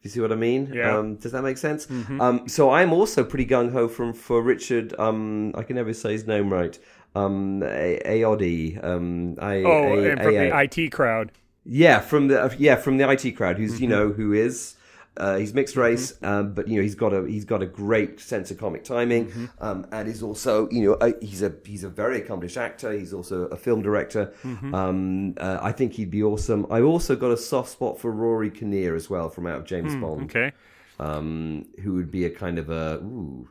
You 0.06 0.10
see 0.12 0.20
what 0.22 0.32
I 0.32 0.36
mean? 0.36 0.72
Yeah. 0.72 0.98
Um, 1.00 1.16
does 1.16 1.32
that 1.32 1.42
make 1.42 1.58
sense? 1.58 1.90
Um, 2.22 2.48
so 2.48 2.70
I'm 2.70 2.94
also 2.94 3.24
pretty 3.24 3.48
gung 3.48 3.72
ho 3.72 3.88
from 3.88 4.14
for 4.14 4.40
Richard. 4.40 4.94
Um, 5.00 5.52
I 5.56 5.64
can 5.64 5.76
never 5.76 5.94
say 5.94 6.12
his 6.12 6.28
name 6.28 6.54
right. 6.54 6.78
Um. 7.16 7.64
Um, 7.64 9.36
I, 9.42 9.64
Oh, 9.64 9.98
A- 9.98 10.10
and 10.12 10.22
from 10.22 10.36
A- 10.36 10.50
the 10.50 10.60
IT 10.82 10.92
crowd. 10.92 11.32
yeah, 11.66 12.00
from 12.00 12.28
the 12.28 12.40
uh, 12.44 12.50
yeah 12.60 12.76
from 12.76 12.98
the 12.98 13.10
IT 13.10 13.32
crowd, 13.36 13.58
who's 13.58 13.82
you 13.82 13.88
know 13.88 14.10
who 14.10 14.32
is 14.34 14.76
uh, 15.18 15.38
he's 15.38 15.54
mixed 15.54 15.76
race, 15.76 16.14
um, 16.24 16.54
but 16.54 16.68
you 16.68 16.76
know 16.76 16.82
he's 16.82 16.96
got 16.96 17.14
a 17.14 17.26
he's 17.28 17.46
got 17.46 17.62
a 17.62 17.66
great 17.66 18.20
sense 18.20 18.52
of 18.52 18.58
comic 18.58 18.84
timing, 18.84 19.50
um, 19.60 19.88
and 19.92 20.08
is 20.08 20.22
also 20.24 20.68
you 20.72 20.84
know 20.84 20.94
a, 21.02 21.14
he's 21.24 21.42
a 21.42 21.54
he's 21.66 21.84
a 21.84 21.90
very 21.90 22.18
accomplished 22.22 22.58
actor. 22.58 22.92
He's 22.92 23.14
also 23.14 23.44
a 23.48 23.58
film 23.58 23.82
director. 23.82 24.34
Um, 24.44 25.36
uh, 25.38 25.60
I 25.62 25.72
think 25.72 25.94
he'd 25.94 26.12
be 26.12 26.24
awesome. 26.24 26.66
I 26.70 26.82
also 26.82 27.16
got 27.16 27.32
a 27.32 27.38
soft 27.38 27.70
spot 27.70 28.00
for 28.00 28.12
Rory 28.12 28.50
Kinnear 28.52 28.96
as 28.96 29.10
well 29.10 29.30
from 29.30 29.48
out 29.48 29.58
of 29.58 29.66
James 29.66 29.96
Bond, 29.96 30.24
Okay. 30.30 30.52
um, 31.00 31.66
who 31.82 31.94
would 31.94 32.12
be 32.12 32.26
a 32.26 32.30
kind 32.30 32.58
of 32.60 32.70
a 32.70 32.96
ooh, 33.04 33.48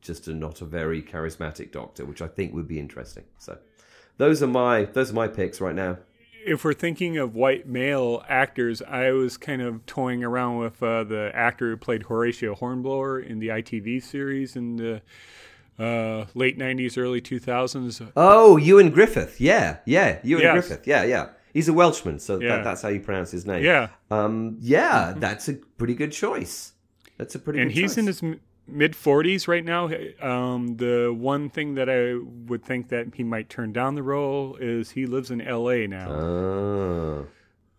just 0.00 0.28
a 0.28 0.34
not 0.34 0.60
a 0.60 0.64
very 0.64 1.02
charismatic 1.02 1.72
doctor, 1.72 2.04
which 2.04 2.22
I 2.22 2.28
think 2.28 2.54
would 2.54 2.68
be 2.68 2.78
interesting. 2.78 3.24
So 3.38 3.58
those 4.18 4.42
are 4.42 4.46
my 4.46 4.84
those 4.84 5.10
are 5.10 5.14
my 5.14 5.28
picks 5.28 5.60
right 5.60 5.74
now. 5.74 5.98
If 6.46 6.64
we're 6.64 6.74
thinking 6.74 7.18
of 7.18 7.34
white 7.34 7.66
male 7.66 8.24
actors, 8.28 8.80
I 8.80 9.10
was 9.10 9.36
kind 9.36 9.60
of 9.60 9.84
toying 9.84 10.22
around 10.22 10.58
with 10.58 10.80
uh, 10.80 11.02
the 11.02 11.32
actor 11.34 11.70
who 11.70 11.76
played 11.76 12.04
Horatio 12.04 12.54
Hornblower 12.54 13.18
in 13.20 13.40
the 13.40 13.48
ITV 13.48 14.00
series 14.02 14.54
in 14.54 14.76
the 14.76 15.02
uh, 15.78 16.26
late 16.34 16.56
'90s, 16.56 16.96
early 16.96 17.20
2000s. 17.20 18.12
Oh, 18.16 18.58
Ioan 18.62 18.92
Gruffudd. 18.94 19.34
Yeah, 19.38 19.78
yeah, 19.86 20.20
Ioan 20.22 20.40
Yes. 20.40 20.68
Gruffudd. 20.68 20.86
Yeah, 20.86 21.02
yeah. 21.02 21.28
He's 21.52 21.68
a 21.68 21.72
Welshman, 21.72 22.20
so 22.20 22.38
Yeah. 22.38 22.56
that, 22.56 22.64
that's 22.64 22.82
how 22.82 22.90
you 22.90 23.00
pronounce 23.00 23.32
his 23.32 23.44
name. 23.44 23.64
Yeah, 23.64 23.88
Um, 24.10 24.56
yeah, 24.60 25.14
that's 25.16 25.48
a 25.48 25.54
pretty 25.54 25.94
good 25.94 26.12
choice. 26.12 26.74
That's 27.18 27.34
a 27.34 27.38
pretty 27.40 27.60
and 27.60 27.70
good 27.70 27.78
he's 27.80 27.96
choice. 27.96 27.98
in 27.98 28.06
his 28.06 28.22
mid 28.66 28.92
40s 28.92 29.46
right 29.48 29.64
now. 29.64 29.88
Um, 30.20 30.76
the 30.76 31.14
one 31.16 31.48
thing 31.50 31.74
that 31.74 31.88
I 31.88 32.14
would 32.48 32.64
think 32.64 32.88
that 32.88 33.14
he 33.14 33.22
might 33.24 33.48
turn 33.48 33.72
down 33.72 33.94
the 33.94 34.02
role 34.02 34.56
is 34.60 34.90
he 34.92 35.06
lives 35.06 35.30
in 35.30 35.40
L.A. 35.40 35.86
now. 35.86 36.10
Ah. 36.10 37.24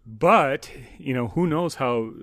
But 0.09 0.71
you 0.97 1.13
know, 1.13 1.27
who 1.27 1.47
knows 1.47 1.75
how 1.75 2.13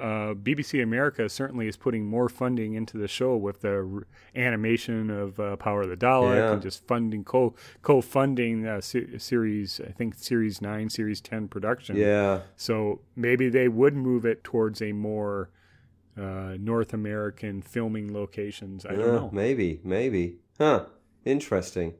uh, 0.00 0.32
BBC 0.32 0.82
America 0.82 1.28
certainly 1.28 1.68
is 1.68 1.76
putting 1.76 2.06
more 2.06 2.30
funding 2.30 2.72
into 2.72 2.96
the 2.96 3.06
show 3.06 3.36
with 3.36 3.60
the 3.60 3.86
r- 3.96 4.06
animation 4.34 5.10
of 5.10 5.38
uh, 5.38 5.56
Power 5.56 5.82
of 5.82 5.90
the 5.90 5.96
Dalek 5.96 6.36
Yeah. 6.36 6.52
and 6.54 6.62
just 6.62 6.86
funding 6.86 7.22
co 7.22 7.54
co 7.82 8.00
funding 8.00 8.66
uh, 8.66 8.80
se- 8.80 9.18
series. 9.18 9.78
I 9.86 9.90
think 9.92 10.14
series 10.14 10.62
nine, 10.62 10.88
series 10.88 11.20
ten 11.20 11.48
production. 11.48 11.96
yeah. 11.96 12.40
So 12.56 13.00
maybe 13.14 13.50
they 13.50 13.68
would 13.68 13.94
move 13.94 14.24
it 14.24 14.42
towards 14.42 14.80
a 14.80 14.92
more 14.92 15.50
uh, 16.16 16.56
North 16.58 16.92
American 16.94 17.62
filming 17.62 18.12
locations. 18.12 18.84
I 18.86 18.90
don't 18.90 19.00
know. 19.00 19.30
Maybe, 19.32 19.80
maybe. 19.84 20.36
Huh. 20.58 20.86
Interesting. 21.24 21.94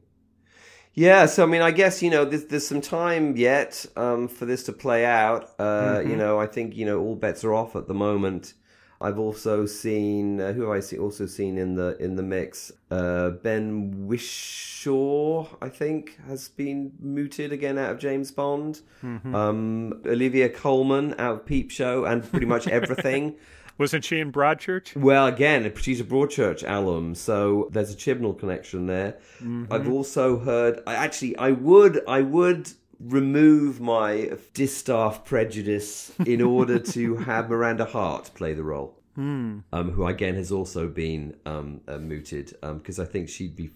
Yeah, 0.93 1.25
so 1.25 1.43
I 1.43 1.45
mean, 1.47 1.61
I 1.61 1.71
guess 1.71 2.01
you 2.01 2.09
know, 2.09 2.23
there's, 2.23 2.45
there's 2.45 2.65
some 2.67 2.79
time 2.81 3.35
yet 3.35 3.85
um, 3.97 4.27
for 4.29 4.45
this 4.45 4.63
to 4.63 4.73
play 4.73 5.03
out. 5.05 5.51
Uh, 5.59 6.01
You 6.05 6.15
know, 6.15 6.39
I 6.39 6.47
think 6.47 6.75
you 6.75 6.85
know 6.85 7.01
all 7.01 7.15
bets 7.15 7.43
are 7.43 7.53
off 7.53 7.75
at 7.75 7.87
the 7.87 7.93
moment. 7.93 8.53
I've 9.01 9.19
also 9.19 9.65
seen 9.65 10.39
uh, 10.39 10.53
who 10.53 10.61
have 10.61 10.71
I 10.71 10.79
see, 10.79 10.97
also 10.97 11.25
seen 11.25 11.57
in 11.57 11.75
the 11.75 11.97
in 11.99 12.15
the 12.15 12.23
mix. 12.23 12.71
Uh, 12.89 13.31
ben 13.31 14.07
Whishaw, 14.07 15.47
I 15.61 15.67
think, 15.67 16.17
has 16.27 16.47
been 16.47 16.93
mooted 17.01 17.51
again 17.51 17.77
out 17.77 17.91
of 17.91 17.99
James 17.99 18.31
Bond. 18.31 18.79
Um, 19.03 20.01
Olivia 20.05 20.47
Colman 20.47 21.13
out 21.19 21.33
of 21.41 21.45
Peep 21.45 21.71
Show 21.71 22.05
and 22.05 22.23
pretty 22.29 22.45
much 22.45 22.67
everything. 22.67 23.35
Wasn't 23.77 24.05
she 24.05 24.19
in 24.19 24.31
Broadchurch? 24.31 24.95
Well, 24.95 25.27
again, 25.27 25.71
she's 25.75 25.99
a 25.99 26.05
Broadchurch 26.05 26.63
alum, 26.67 27.13
so 27.15 27.69
there's 27.71 27.93
a 27.93 27.97
Chibnall 27.97 28.39
connection 28.39 28.85
there. 28.87 29.17
I've 29.69 29.89
also 29.89 30.39
heard. 30.39 30.81
I 30.87 30.95
actually, 30.95 31.37
I 31.37 31.51
would, 31.51 32.01
I 32.07 32.21
would 32.21 32.71
remove 32.99 33.81
my 33.81 34.37
distaff 34.53 35.25
prejudice 35.25 36.11
in 36.25 36.41
order 36.41 36.79
to 36.79 37.17
have 37.17 37.49
Miranda 37.49 37.85
Hart 37.85 38.31
play 38.33 38.53
the 38.53 38.63
role, 38.63 38.97
um, 39.17 39.63
who 39.71 40.05
again 40.05 40.35
has 40.35 40.51
also 40.51 40.87
been 40.87 41.35
um, 41.45 41.81
uh, 41.87 41.97
mooted 41.97 42.55
because 42.61 42.99
I 42.99 43.05
think 43.05 43.29
she'd 43.29 43.55
be 43.55 43.71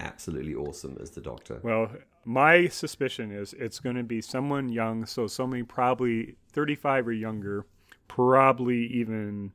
absolutely 0.00 0.54
awesome 0.54 0.96
as 1.00 1.10
the 1.10 1.20
Doctor. 1.20 1.60
Well, 1.62 1.90
my 2.24 2.68
suspicion 2.68 3.32
is 3.32 3.54
it's 3.54 3.80
going 3.80 3.96
to 3.96 4.02
be 4.02 4.20
someone 4.20 4.68
young, 4.68 5.06
so 5.06 5.26
somebody 5.26 5.62
probably 5.62 6.36
35 6.52 7.08
or 7.08 7.12
younger, 7.12 7.66
probably 8.08 8.86
even 8.86 9.52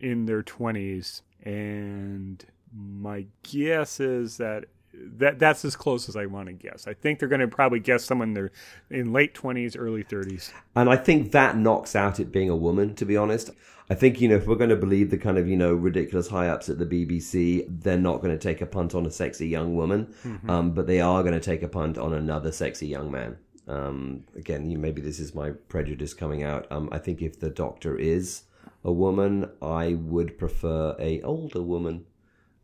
in 0.00 0.26
their 0.26 0.42
20s. 0.42 1.22
And 1.44 2.44
my 2.74 3.26
guess 3.42 4.00
is 4.00 4.38
that 4.38 4.64
that 5.18 5.38
that's 5.38 5.64
as 5.64 5.76
close 5.76 6.08
as 6.08 6.16
I 6.16 6.26
want 6.26 6.48
to 6.48 6.52
guess. 6.52 6.86
I 6.86 6.94
think 6.94 7.18
they're 7.18 7.28
going 7.28 7.40
to 7.40 7.48
probably 7.48 7.80
guess 7.80 8.04
someone 8.04 8.34
they're 8.34 8.52
in 8.90 9.12
late 9.12 9.34
20s, 9.34 9.76
early 9.78 10.02
30s. 10.02 10.52
And 10.74 10.88
I 10.88 10.96
think 10.96 11.32
that 11.32 11.56
knocks 11.56 11.94
out 11.94 12.18
it 12.18 12.32
being 12.32 12.48
a 12.48 12.56
woman, 12.56 12.94
to 12.96 13.04
be 13.04 13.16
honest. 13.16 13.50
I 13.88 13.94
think, 13.94 14.20
you 14.20 14.28
know, 14.28 14.36
if 14.36 14.46
we're 14.46 14.56
going 14.56 14.70
to 14.70 14.76
believe 14.76 15.10
the 15.10 15.18
kind 15.18 15.38
of, 15.38 15.46
you 15.46 15.56
know, 15.56 15.72
ridiculous 15.72 16.28
high 16.28 16.48
ups 16.48 16.68
at 16.68 16.78
the 16.78 16.86
BBC, 16.86 17.66
they're 17.68 17.96
not 17.96 18.20
going 18.20 18.36
to 18.36 18.38
take 18.38 18.60
a 18.60 18.66
punt 18.66 18.94
on 18.94 19.06
a 19.06 19.10
sexy 19.10 19.46
young 19.46 19.76
woman, 19.76 20.12
um, 20.48 20.72
but 20.72 20.88
they 20.88 21.00
are 21.00 21.22
going 21.22 21.34
to 21.34 21.40
take 21.40 21.62
a 21.62 21.68
punt 21.68 21.96
on 21.96 22.12
another 22.12 22.50
sexy 22.50 22.88
young 22.88 23.12
man. 23.12 23.36
Um, 23.68 24.24
again, 24.36 24.70
you, 24.70 24.78
maybe 24.78 25.00
this 25.00 25.18
is 25.18 25.34
my 25.34 25.50
prejudice 25.50 26.14
coming 26.14 26.42
out. 26.42 26.66
Um, 26.70 26.88
I 26.92 26.98
think 26.98 27.20
if 27.22 27.40
the 27.40 27.50
doctor 27.50 27.96
is 27.98 28.42
a 28.84 28.92
woman, 28.92 29.50
I 29.60 29.94
would 29.94 30.38
prefer 30.38 30.94
a 30.98 31.20
older 31.22 31.62
woman. 31.62 32.06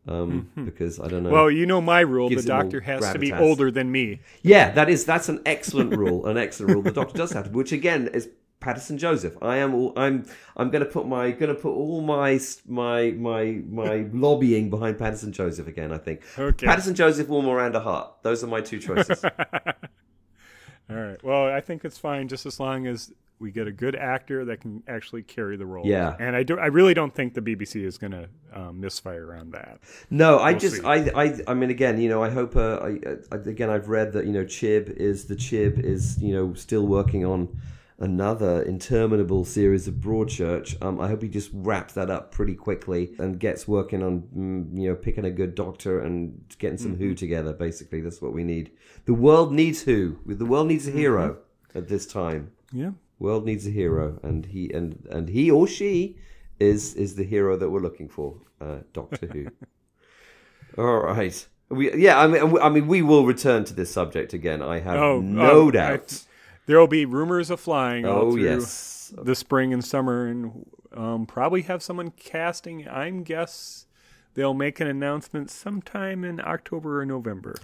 Um, 0.05 0.49
because 0.65 0.99
I 0.99 1.07
don't 1.07 1.23
know. 1.23 1.29
Well, 1.29 1.49
you 1.49 1.65
know 1.65 1.79
my 1.79 2.01
rule: 2.01 2.27
the 2.27 2.35
Gives 2.35 2.45
it 2.45 2.49
more 2.51 2.63
doctor 2.63 2.81
has 2.81 3.13
to 3.13 3.19
be 3.19 3.31
older 3.31 3.71
than 3.71 3.89
me. 3.91 4.19
Yeah, 4.41 4.71
that 4.71 4.89
is 4.89 5.05
that's 5.05 5.29
an 5.29 5.41
excellent 5.45 5.95
rule. 5.95 6.25
An 6.25 6.37
excellent 6.37 6.73
rule. 6.73 6.83
The 6.83 6.91
doctor 6.91 7.17
does 7.17 7.31
have 7.31 7.45
to, 7.45 7.51
which 7.51 7.71
again 7.71 8.09
is 8.13 8.27
Paterson 8.59 8.97
Joseph. 8.97 9.37
I 9.41 9.57
am 9.57 9.73
all, 9.73 9.93
I'm 9.95 10.25
I'm 10.57 10.69
going 10.71 10.83
to 10.83 10.89
put 10.89 11.07
my 11.07 11.31
going 11.31 11.55
to 11.55 11.61
put 11.61 11.71
all 11.71 12.01
my 12.01 12.37
my 12.67 13.11
my 13.11 13.61
my 13.69 14.05
lobbying 14.11 14.69
behind 14.69 14.99
Paterson 14.99 15.31
Joseph 15.31 15.67
again. 15.67 15.93
I 15.93 15.97
think 15.99 16.21
Okay. 16.37 16.65
Paterson 16.67 16.95
Joseph 16.95 17.29
or 17.29 17.41
Miranda 17.41 17.79
Hart. 17.79 18.23
Those 18.23 18.43
are 18.43 18.47
my 18.47 18.59
two 18.61 18.79
choices. 18.79 19.23
All 20.89 20.95
right. 20.95 21.23
Well, 21.23 21.47
I 21.47 21.61
think 21.61 21.85
it's 21.85 21.97
fine 21.97 22.27
just 22.27 22.45
as 22.45 22.59
long 22.59 22.87
as 22.87 23.11
we 23.39 23.51
get 23.51 23.67
a 23.67 23.71
good 23.71 23.95
actor 23.95 24.45
that 24.45 24.61
can 24.61 24.83
actually 24.87 25.23
carry 25.23 25.57
the 25.57 25.65
role. 25.65 25.85
Yeah. 25.85 26.15
And 26.19 26.35
I 26.35 26.43
do. 26.43 26.57
I 26.57 26.67
really 26.67 26.93
don't 26.93 27.13
think 27.13 27.33
the 27.33 27.41
BBC 27.41 27.83
is 27.83 27.97
going 27.97 28.11
to 28.11 28.29
um, 28.53 28.79
misfire 28.79 29.35
on 29.35 29.51
that. 29.51 29.79
No, 30.09 30.37
I 30.39 30.51
We'll 30.51 30.59
just, 30.59 30.75
see. 30.77 30.83
I, 30.83 30.95
I, 30.95 31.37
I 31.47 31.53
mean, 31.53 31.69
again, 31.69 31.99
you 31.99 32.09
know, 32.09 32.23
I 32.23 32.29
hope, 32.29 32.55
uh, 32.55 32.79
I, 32.81 32.99
I, 33.31 33.35
again, 33.35 33.69
I've 33.69 33.89
read 33.89 34.13
that, 34.13 34.25
you 34.25 34.31
know, 34.31 34.45
Chib 34.45 34.89
is 34.95 35.25
the 35.25 35.35
Chib 35.35 35.79
is, 35.79 36.21
you 36.21 36.33
know, 36.33 36.53
still 36.53 36.85
working 36.87 37.25
on 37.25 37.49
another 38.03 38.61
interminable 38.63 39.45
series 39.45 39.87
of 39.87 39.93
Broadchurch. 39.95 40.79
Um, 40.83 40.99
I 40.99 41.07
hope 41.07 41.21
he 41.21 41.29
just 41.29 41.49
wraps 41.53 41.93
that 41.93 42.09
up 42.09 42.33
pretty 42.33 42.53
quickly 42.53 43.15
and 43.17 43.39
gets 43.39 43.65
working 43.65 44.03
on, 44.03 44.23
mm, 44.35 44.77
you 44.77 44.89
know, 44.89 44.95
picking 44.95 45.23
a 45.23 45.31
good 45.31 45.55
doctor 45.55 46.01
and 46.01 46.43
getting 46.57 46.77
some 46.77 46.97
Who 46.97 47.15
together. 47.15 47.53
Basically, 47.53 48.01
that's 48.01 48.21
what 48.21 48.33
we 48.33 48.43
need. 48.43 48.71
The 49.05 49.13
world 49.13 49.53
needs 49.53 49.83
Who. 49.83 50.19
The 50.25 50.45
world 50.45 50.67
needs 50.67 50.85
a 50.85 50.91
hero 50.91 51.37
at 51.73 51.87
this 51.87 52.05
time. 52.05 52.51
Yeah. 52.73 52.91
World 53.19 53.45
needs 53.45 53.65
a 53.65 53.69
hero, 53.71 54.19
and 54.21 54.47
he 54.47 54.69
and 54.71 55.07
and 55.09 55.29
he 55.29 55.49
or 55.49 55.65
she 55.65 56.17
is 56.59 56.95
is 56.95 57.15
the 57.15 57.23
hero 57.23 57.55
that 57.55 57.69
we're 57.69 57.79
looking 57.79 58.09
for. 58.09 58.35
Uh, 58.59 58.79
Doctor 58.91 59.27
Who. 59.27 59.47
All 60.77 60.99
right. 61.03 61.47
We, 61.69 61.95
yeah, 61.95 62.19
I 62.19 62.27
mean, 62.27 62.57
I 62.61 62.67
mean, 62.67 62.87
we 62.87 63.01
will 63.01 63.25
return 63.25 63.63
to 63.63 63.73
this 63.73 63.91
subject 63.91 64.33
again. 64.33 64.61
I 64.61 64.79
have 64.79 64.99
Oh, 64.99 65.21
no 65.21 65.51
oh, 65.51 65.71
doubt. 65.71 66.23
There 66.65 66.79
will 66.79 66.87
be 66.87 67.05
rumors 67.05 67.49
of 67.49 67.59
flying 67.59 68.07
all 68.07 68.23
oh 68.23 68.31
through 68.31 68.43
yes, 68.43 69.13
the 69.17 69.35
spring 69.35 69.73
and 69.73 69.83
summer, 69.83 70.27
and 70.27 70.65
um, 70.93 71.25
probably 71.25 71.63
have 71.63 71.83
someone 71.83 72.11
casting. 72.11 72.87
I'm 72.87 73.23
guess 73.23 73.85
they'll 74.33 74.53
make 74.53 74.79
an 74.79 74.87
announcement 74.87 75.51
sometime 75.51 76.23
in 76.23 76.39
October 76.39 77.01
or 77.01 77.05
November. 77.05 77.55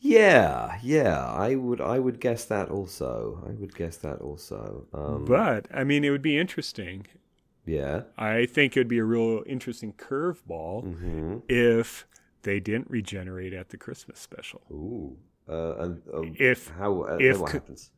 yeah, 0.00 0.78
yeah. 0.82 1.24
I 1.26 1.54
would, 1.54 1.80
I 1.80 1.98
would 1.98 2.20
guess 2.20 2.44
that 2.46 2.68
also. 2.70 3.44
I 3.48 3.52
would 3.52 3.74
guess 3.74 3.96
that 3.98 4.20
also. 4.20 4.86
Um, 4.92 5.24
But 5.24 5.66
I 5.72 5.84
mean, 5.84 6.04
it 6.04 6.10
would 6.10 6.22
be 6.22 6.38
interesting. 6.38 7.06
yeah, 7.66 8.02
I 8.16 8.46
think 8.46 8.76
it 8.76 8.80
would 8.80 8.88
be 8.88 8.98
a 8.98 9.04
real 9.04 9.42
interesting 9.46 9.92
curveball 9.92 10.84
Mm-hmm. 10.84 11.38
if 11.48 12.06
they 12.42 12.60
didn't 12.60 12.90
regenerate 12.90 13.52
at 13.52 13.68
the 13.70 13.76
Christmas 13.76 14.18
special. 14.18 14.62
ooh. 14.70 15.16
Uh, 15.48 15.74
and 15.78 16.02
um, 16.12 16.34
If 16.38 16.68
how 16.68 17.02
uh, 17.02 17.18
if 17.20 17.40
what 17.40 17.52
happens? 17.52 17.90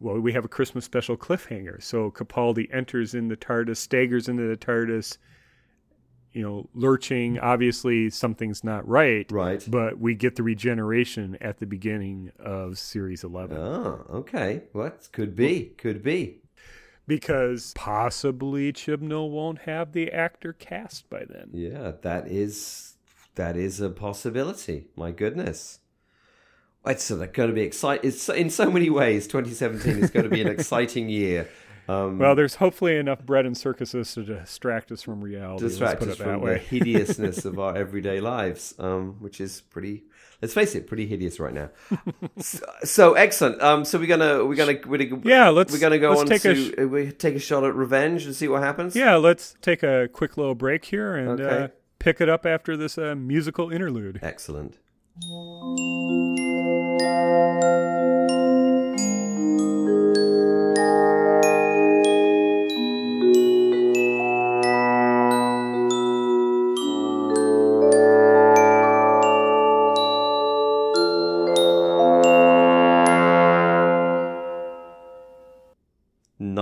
Well, 0.00 0.18
we 0.20 0.32
have 0.32 0.44
a 0.44 0.48
Christmas 0.48 0.84
special 0.84 1.16
cliffhanger. 1.16 1.82
So 1.82 2.10
Capaldi 2.10 2.72
enters 2.72 3.14
in 3.14 3.28
the 3.28 3.36
TARDIS, 3.36 3.76
staggers 3.78 4.28
into 4.28 4.46
the 4.48 4.56
TARDIS, 4.56 5.18
you 6.32 6.42
know, 6.42 6.68
lurching. 6.74 7.38
Obviously, 7.38 8.10
something's 8.10 8.62
not 8.62 8.86
right. 8.86 9.26
Right. 9.30 9.64
But 9.68 9.98
we 9.98 10.14
get 10.14 10.36
the 10.36 10.42
regeneration 10.42 11.36
at 11.40 11.58
the 11.58 11.66
beginning 11.66 12.30
of 12.38 12.78
Series 12.78 13.24
11. 13.24 13.56
Oh, 13.56 14.04
okay. 14.10 14.64
What 14.72 15.08
could 15.12 15.34
be? 15.34 15.72
Could 15.78 16.02
be. 16.02 16.42
because 17.06 17.72
possibly 17.74 18.72
Chibnall 18.72 19.30
won't 19.30 19.60
have 19.60 19.92
the 19.92 20.12
actor 20.12 20.52
cast 20.52 21.08
by 21.10 21.24
then. 21.28 21.48
Yeah, 21.52 21.92
that 22.02 22.28
is 22.28 22.94
that 23.34 23.56
is 23.56 23.80
a 23.80 23.88
possibility. 23.90 24.88
My 24.94 25.10
goodness. 25.10 25.80
It's 26.88 27.10
going 27.10 27.30
to 27.48 27.52
be 27.52 27.62
exciting. 27.62 28.12
In 28.36 28.50
so 28.50 28.70
many 28.70 28.90
ways. 28.90 29.26
2017 29.26 30.02
is 30.02 30.10
going 30.10 30.24
to 30.24 30.30
be 30.30 30.40
an 30.42 30.48
exciting 30.48 31.08
year. 31.08 31.48
Um, 31.90 32.18
Well, 32.18 32.34
there's 32.34 32.56
hopefully 32.56 32.98
enough 32.98 33.24
bread 33.24 33.46
and 33.46 33.56
circuses 33.56 34.12
to 34.12 34.22
distract 34.22 34.92
us 34.92 35.00
from 35.00 35.22
reality. 35.22 35.64
distract 35.66 36.02
us 36.02 36.08
put 36.08 36.12
it 36.12 36.18
that 36.18 36.24
from 36.24 36.44
the 36.44 36.58
hideousness 36.58 37.46
of 37.46 37.58
our 37.58 37.74
everyday 37.78 38.20
lives, 38.20 38.74
um, 38.78 39.16
which 39.20 39.40
is 39.40 39.62
pretty. 39.62 40.02
Let's 40.42 40.52
face 40.52 40.74
it, 40.74 40.86
pretty 40.86 41.06
hideous 41.06 41.40
right 41.40 41.54
now. 41.54 41.70
so, 42.36 42.58
so 42.84 43.14
excellent. 43.14 43.62
Um, 43.62 43.86
so 43.86 43.98
we're 43.98 44.04
gonna 44.06 44.44
we're 44.44 44.54
gonna 44.56 44.78
we're 44.86 45.06
gonna, 45.08 45.22
Yeah, 45.24 45.48
let's- 45.48 45.72
we're 45.72 45.78
gonna 45.80 45.98
go 45.98 46.10
let's 46.10 46.20
on 46.20 46.26
take 46.26 46.44
a 46.44 46.52
to 46.54 46.62
sh- 46.62 46.74
uh, 46.78 46.88
we 46.88 47.10
take 47.10 47.36
a 47.36 47.38
shot 47.40 47.64
at 47.64 47.74
revenge 47.74 48.26
and 48.26 48.34
see 48.36 48.48
what 48.48 48.62
happens. 48.62 48.94
Yeah, 48.94 49.16
let's 49.16 49.56
take 49.62 49.82
a 49.82 50.10
quick 50.12 50.36
little 50.36 50.54
break 50.54 50.84
here 50.84 51.16
and 51.16 51.40
Okay. 51.40 51.64
uh, 51.64 51.68
pick 51.98 52.20
it 52.20 52.28
up 52.28 52.44
after 52.44 52.76
this 52.76 52.98
uh, 52.98 53.14
musical 53.14 53.70
interlude. 53.70 54.18
excellent. 54.22 54.76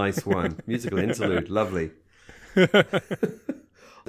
Nice 0.07 0.25
one. 0.25 0.61
Musical 0.69 1.01
interlude. 1.01 1.51
Lovely. 1.51 1.91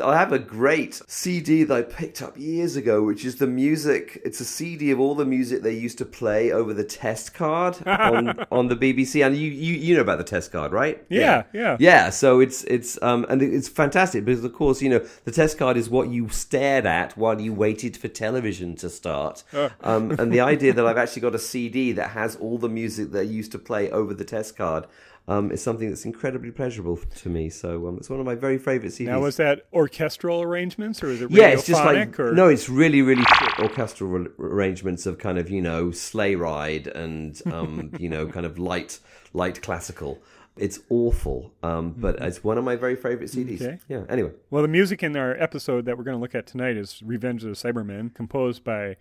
I 0.04 0.16
have 0.16 0.32
a 0.32 0.38
great 0.38 1.02
CD 1.08 1.64
that 1.64 1.76
I 1.76 1.82
picked 1.82 2.22
up 2.22 2.38
years 2.38 2.76
ago, 2.76 3.02
which 3.02 3.26
is 3.26 3.38
the 3.38 3.48
music. 3.48 4.22
It's 4.24 4.40
a 4.40 4.46
CD 4.46 4.92
of 4.92 5.00
all 5.00 5.16
the 5.16 5.26
music 5.26 5.64
they 5.64 5.74
used 5.74 5.98
to 5.98 6.06
play 6.06 6.52
over 6.52 6.74
the 6.74 6.84
test 6.84 7.34
card 7.34 7.78
on, 7.88 8.46
on 8.52 8.68
the 8.68 8.76
BBC. 8.76 9.26
And 9.26 9.36
you, 9.36 9.50
you 9.50 9.74
you 9.74 9.96
know 9.96 10.02
about 10.02 10.20
the 10.20 10.24
test 10.24 10.52
card, 10.52 10.72
right? 10.72 11.04
Yeah, 11.10 11.44
yeah. 11.52 11.78
Yeah, 11.80 12.12
so 12.12 12.40
it's 12.40 12.64
it's 12.66 13.02
um 13.02 13.26
and 13.30 13.42
it's 13.42 13.68
fantastic 13.68 14.24
because 14.24 14.44
of 14.44 14.54
course 14.54 14.82
you 14.82 14.90
know 14.90 15.06
the 15.24 15.32
test 15.32 15.58
card 15.58 15.78
is 15.78 15.90
what 15.90 16.10
you 16.10 16.30
stared 16.30 16.86
at 16.86 17.18
while 17.18 17.42
you 17.42 17.54
waited 17.54 17.98
for 17.98 18.08
television 18.08 18.76
to 18.76 18.90
start. 18.90 19.44
Um, 19.82 20.12
and 20.12 20.32
the 20.32 20.42
idea 20.42 20.74
that 20.74 20.86
I've 20.86 20.98
actually 20.98 21.24
got 21.24 21.34
a 21.34 21.40
CD 21.40 21.92
that 21.94 22.12
has 22.12 22.36
all 22.36 22.60
the 22.60 22.70
music 22.70 23.12
that 23.12 23.20
I 23.20 23.24
used 23.24 23.52
to 23.54 23.60
play 23.60 23.90
over 23.90 24.14
the 24.14 24.26
test 24.26 24.56
card 24.56 24.86
um, 25.28 25.52
is 25.52 25.62
something 25.62 25.90
that's 25.90 26.06
incredibly 26.06 26.52
pleasurable 26.52 26.98
to 26.98 27.30
me. 27.30 27.50
So 27.50 27.88
um, 27.88 27.98
it's 27.98 28.10
one 28.10 28.20
of 28.20 28.26
my 28.26 28.36
very 28.36 28.58
favourite 28.58 28.94
CDs. 28.94 29.08
Now, 29.08 29.20
was 29.20 29.38
that 29.38 29.66
orchestral 29.74 30.42
arrangements 30.42 31.04
or 31.04 31.08
is 31.08 31.22
it 31.22 31.32
yeah, 31.32 31.48
it's 31.48 31.66
just 31.66 31.84
like 31.84 32.20
or? 32.20 32.34
no, 32.34 32.48
it's 32.48 32.70
really 32.70 33.02
really 33.02 33.24
thick 33.24 33.60
orchestral 33.60 34.14
ar- 34.14 34.32
arrangements 34.40 35.06
of 35.06 35.18
kind 35.18 35.38
of 35.38 35.50
you 35.50 35.62
know 35.62 35.92
sleigh 35.92 36.36
ride 36.36 36.88
and 36.88 37.42
um, 37.52 37.92
you 38.00 38.10
know 38.10 38.28
kind 38.28 38.46
of 38.46 38.58
light 38.58 39.00
light 39.34 39.62
classical. 39.62 40.20
It's 40.56 40.80
awful, 40.90 41.54
um, 41.62 41.92
but 41.92 42.20
it's 42.20 42.44
one 42.44 42.58
of 42.58 42.64
my 42.64 42.76
very 42.76 42.96
favorite 42.96 43.30
CDs. 43.30 43.62
Okay. 43.62 43.78
Yeah. 43.88 44.06
Anyway, 44.10 44.32
Well, 44.50 44.64
the 44.64 44.68
music 44.68 45.04
in 45.04 45.16
our 45.16 45.36
episode 45.40 45.86
that 45.86 46.00
we're 46.00 46.04
going 46.04 46.18
to 46.18 46.22
look 46.22 46.34
at 46.34 46.48
tonight 46.48 46.78
is 46.78 47.04
Revenge 47.06 47.44
of 47.44 47.50
the 47.50 47.56
Cybermen, 47.56 48.16
composed 48.16 48.64
by 48.64 48.96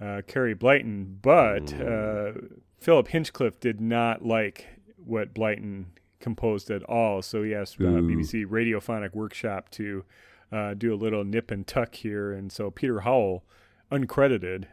uh, 0.00 0.22
Carey 0.26 0.54
Blyton. 0.54 1.16
But 1.20 1.74
uh, 1.74 2.32
Philip 2.80 3.08
Hinchcliffe 3.08 3.60
did 3.60 3.78
not 3.78 4.24
like 4.24 4.71
what 5.06 5.34
Blyton 5.34 5.86
composed 6.20 6.70
at 6.70 6.82
all. 6.84 7.22
So 7.22 7.42
he 7.42 7.54
asked 7.54 7.76
uh, 7.80 7.84
BBC 7.84 8.46
Radiophonic 8.46 9.14
Workshop 9.14 9.70
to 9.70 10.04
uh, 10.52 10.74
do 10.74 10.94
a 10.94 10.96
little 10.96 11.24
nip 11.24 11.50
and 11.50 11.66
tuck 11.66 11.94
here. 11.94 12.32
And 12.32 12.52
so 12.52 12.70
Peter 12.70 13.00
Howell, 13.00 13.42
uncredited, 13.90 14.64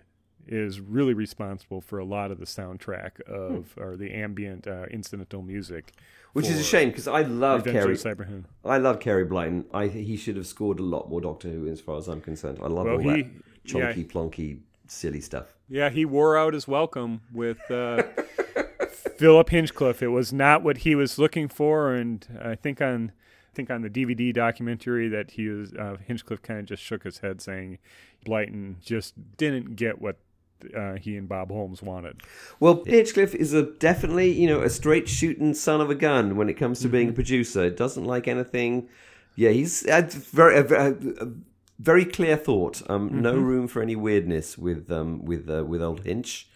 is 0.47 0.79
really 0.79 1.13
responsible 1.13 1.79
for 1.81 1.99
a 1.99 2.05
lot 2.05 2.31
of 2.31 2.39
the 2.39 2.45
soundtrack 2.45 3.21
of, 3.21 3.73
or 3.77 3.95
the 3.95 4.11
ambient 4.11 4.67
uh, 4.67 4.85
incidental 4.89 5.41
music. 5.43 5.93
which 6.33 6.47
is 6.47 6.59
a 6.59 6.63
shame 6.63 6.89
because 6.89 7.07
I 7.07 7.21
love 7.21 7.65
Revenge 7.65 8.01
Carey. 8.01 8.13
of. 8.13 8.45
I 8.65 8.77
love 8.77 8.99
Carey 8.99 9.25
Blyton. 9.25 9.65
I 9.73 9.87
he 9.87 10.17
should 10.17 10.37
have 10.37 10.47
scored 10.47 10.79
a 10.79 10.83
lot 10.83 11.09
more 11.09 11.21
Doctor 11.21 11.49
Who, 11.49 11.67
as 11.67 11.81
far 11.81 11.97
as 11.97 12.07
I'm 12.07 12.21
concerned. 12.21 12.59
I 12.63 12.67
love 12.67 12.85
Well, 12.85 12.95
all 12.95 12.99
he- 13.01 13.23
that 13.23 13.31
yeah. 13.65 13.93
plonky 14.05 14.59
silly 14.87 15.21
stuff. 15.21 15.53
Yeah, 15.67 15.89
he 15.91 16.03
wore 16.03 16.35
out 16.35 16.55
his 16.55 16.67
welcome 16.67 17.21
with 17.31 17.59
uh, 17.69 18.01
Philip 19.17 19.49
Hinchcliffe. 19.49 20.01
It 20.01 20.07
was 20.09 20.31
not 20.33 20.63
what 20.63 20.79
he 20.79 20.95
was 20.95 21.17
looking 21.17 21.47
for, 21.47 21.93
and 21.93 22.25
I 22.41 22.55
think 22.55 22.81
on 22.81 23.12
I 23.51 23.55
think 23.55 23.69
on 23.69 23.81
the 23.81 23.89
DVD 23.89 24.33
documentary 24.33 25.07
that 25.09 25.31
he 25.31 25.49
was 25.49 25.73
uh, 25.73 25.97
Hinchcliffe 26.05 26.41
kind 26.41 26.59
of 26.59 26.65
just 26.65 26.83
shook 26.83 27.03
his 27.03 27.19
head, 27.19 27.41
saying 27.41 27.79
Blyton 28.25 28.79
just 28.79 29.13
didn't 29.38 29.75
get 29.75 30.01
what 30.01 30.17
uh, 30.75 30.93
he 30.93 31.15
and 31.15 31.27
Bob 31.27 31.51
Holmes 31.51 31.81
wanted. 31.81 32.21
Well, 32.59 32.83
Hinchcliffe 32.85 33.35
is 33.35 33.53
a 33.53 33.63
definitely, 33.63 34.31
you 34.31 34.47
know, 34.47 34.62
a 34.62 34.69
straight 34.69 35.07
shooting 35.09 35.53
son 35.53 35.81
of 35.81 35.89
a 35.89 35.95
gun 35.95 36.35
when 36.35 36.49
it 36.49 36.55
comes 36.55 36.81
to 36.81 36.89
being 36.89 37.09
a 37.09 37.13
producer. 37.13 37.69
Doesn't 37.69 38.05
like 38.05 38.27
anything. 38.27 38.89
Yeah, 39.35 39.51
he's 39.51 39.88
had 39.88 40.12
very 40.12 40.57
a 40.57 40.95
very 41.79 42.05
clear 42.05 42.35
thought. 42.35 42.81
Um, 42.89 43.21
No 43.21 43.35
room 43.35 43.67
for 43.67 43.81
any 43.81 43.95
weirdness 43.95 44.57
with 44.57 44.91
um, 44.91 45.23
with 45.23 45.49
uh, 45.49 45.63
with 45.65 45.81
old 45.81 46.05
Hinch. 46.05 46.47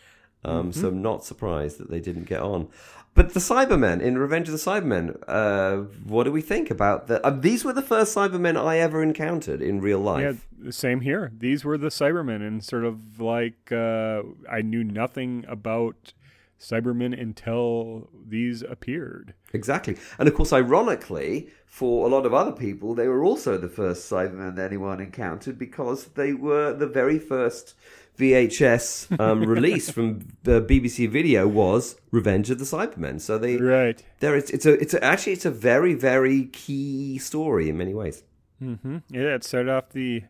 Um, 0.45 0.73
So 0.73 0.89
I'm 0.89 1.01
not 1.01 1.23
surprised 1.23 1.77
that 1.79 1.89
they 1.89 1.99
didn't 1.99 2.25
get 2.25 2.41
on. 2.41 2.67
But 3.15 3.35
the 3.35 3.39
Cybermen 3.39 4.01
in 4.01 4.17
Revenge 4.17 4.47
of 4.47 4.53
the 4.53 4.57
Cybermen, 4.57 5.21
uh, 5.27 5.83
what 6.03 6.23
do 6.23 6.31
we 6.31 6.41
think 6.41 6.71
about 6.71 7.07
that? 7.07 7.23
Uh, 7.23 7.29
these 7.29 7.63
were 7.63 7.73
the 7.73 7.83
first 7.83 8.15
Cybermen 8.15 8.57
I 8.57 8.79
ever 8.79 9.03
encountered 9.03 9.61
in 9.61 9.81
real 9.81 9.99
life. 9.99 10.47
Yeah, 10.63 10.71
same 10.71 11.01
here. 11.01 11.31
These 11.37 11.63
were 11.63 11.77
the 11.77 11.89
Cybermen, 11.89 12.41
and 12.45 12.63
sort 12.63 12.83
of 12.85 13.19
like 13.19 13.71
uh, 13.71 14.23
I 14.49 14.61
knew 14.63 14.83
nothing 14.83 15.45
about 15.47 16.13
Cybermen 16.59 17.19
until 17.19 18.09
these 18.27 18.63
appeared. 18.63 19.35
Exactly. 19.53 19.97
And 20.17 20.27
of 20.27 20.33
course, 20.33 20.51
ironically, 20.51 21.49
for 21.65 22.05
a 22.05 22.09
lot 22.09 22.25
of 22.25 22.33
other 22.33 22.51
people, 22.51 22.93
they 22.95 23.07
were 23.07 23.23
also 23.23 23.57
the 23.57 23.69
first 23.69 24.09
Cybermen 24.09 24.55
that 24.55 24.65
anyone 24.65 24.99
encountered 24.99 25.57
because 25.57 26.05
they 26.07 26.33
were 26.33 26.73
the 26.73 26.87
very 26.87 27.19
first 27.19 27.75
VHS 28.17 29.19
um, 29.19 29.41
release 29.45 29.89
from 29.89 30.27
the 30.43 30.61
BBC 30.61 31.09
Video 31.09 31.47
was 31.47 31.95
Revenge 32.11 32.49
of 32.49 32.59
the 32.59 32.65
Cybermen. 32.65 33.21
So 33.21 33.37
they, 33.37 33.57
Right. 33.57 34.03
there 34.19 34.35
it's, 34.35 34.49
it's 34.51 34.65
a, 34.65 34.73
it's 34.73 34.93
a, 34.93 35.03
actually 35.03 35.33
it's 35.33 35.45
a 35.45 35.51
very, 35.51 35.93
very 35.93 36.45
key 36.45 37.17
story 37.17 37.69
in 37.69 37.77
many 37.77 37.93
ways. 37.93 38.23
Mm-hmm. 38.61 38.97
Yeah, 39.09 39.35
it 39.35 39.43
started 39.43 39.71
off 39.71 39.89
the 39.89 40.23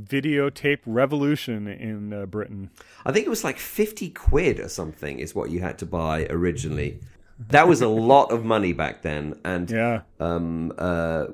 videotape 0.00 0.80
revolution 0.86 1.66
in 1.66 2.12
uh, 2.12 2.26
Britain. 2.26 2.70
I 3.04 3.12
think 3.12 3.26
it 3.26 3.30
was 3.30 3.44
like 3.44 3.58
50 3.58 4.10
quid 4.10 4.60
or 4.60 4.68
something 4.68 5.18
is 5.18 5.34
what 5.34 5.50
you 5.50 5.60
had 5.60 5.78
to 5.78 5.86
buy 5.86 6.26
originally. 6.30 7.00
That 7.50 7.68
was 7.68 7.82
a 7.82 7.88
lot 7.88 8.32
of 8.32 8.44
money 8.44 8.72
back 8.72 9.02
then. 9.02 9.38
And 9.44 9.70
Yeah. 9.70 10.02
um, 10.20 10.72
uh, 10.78 11.26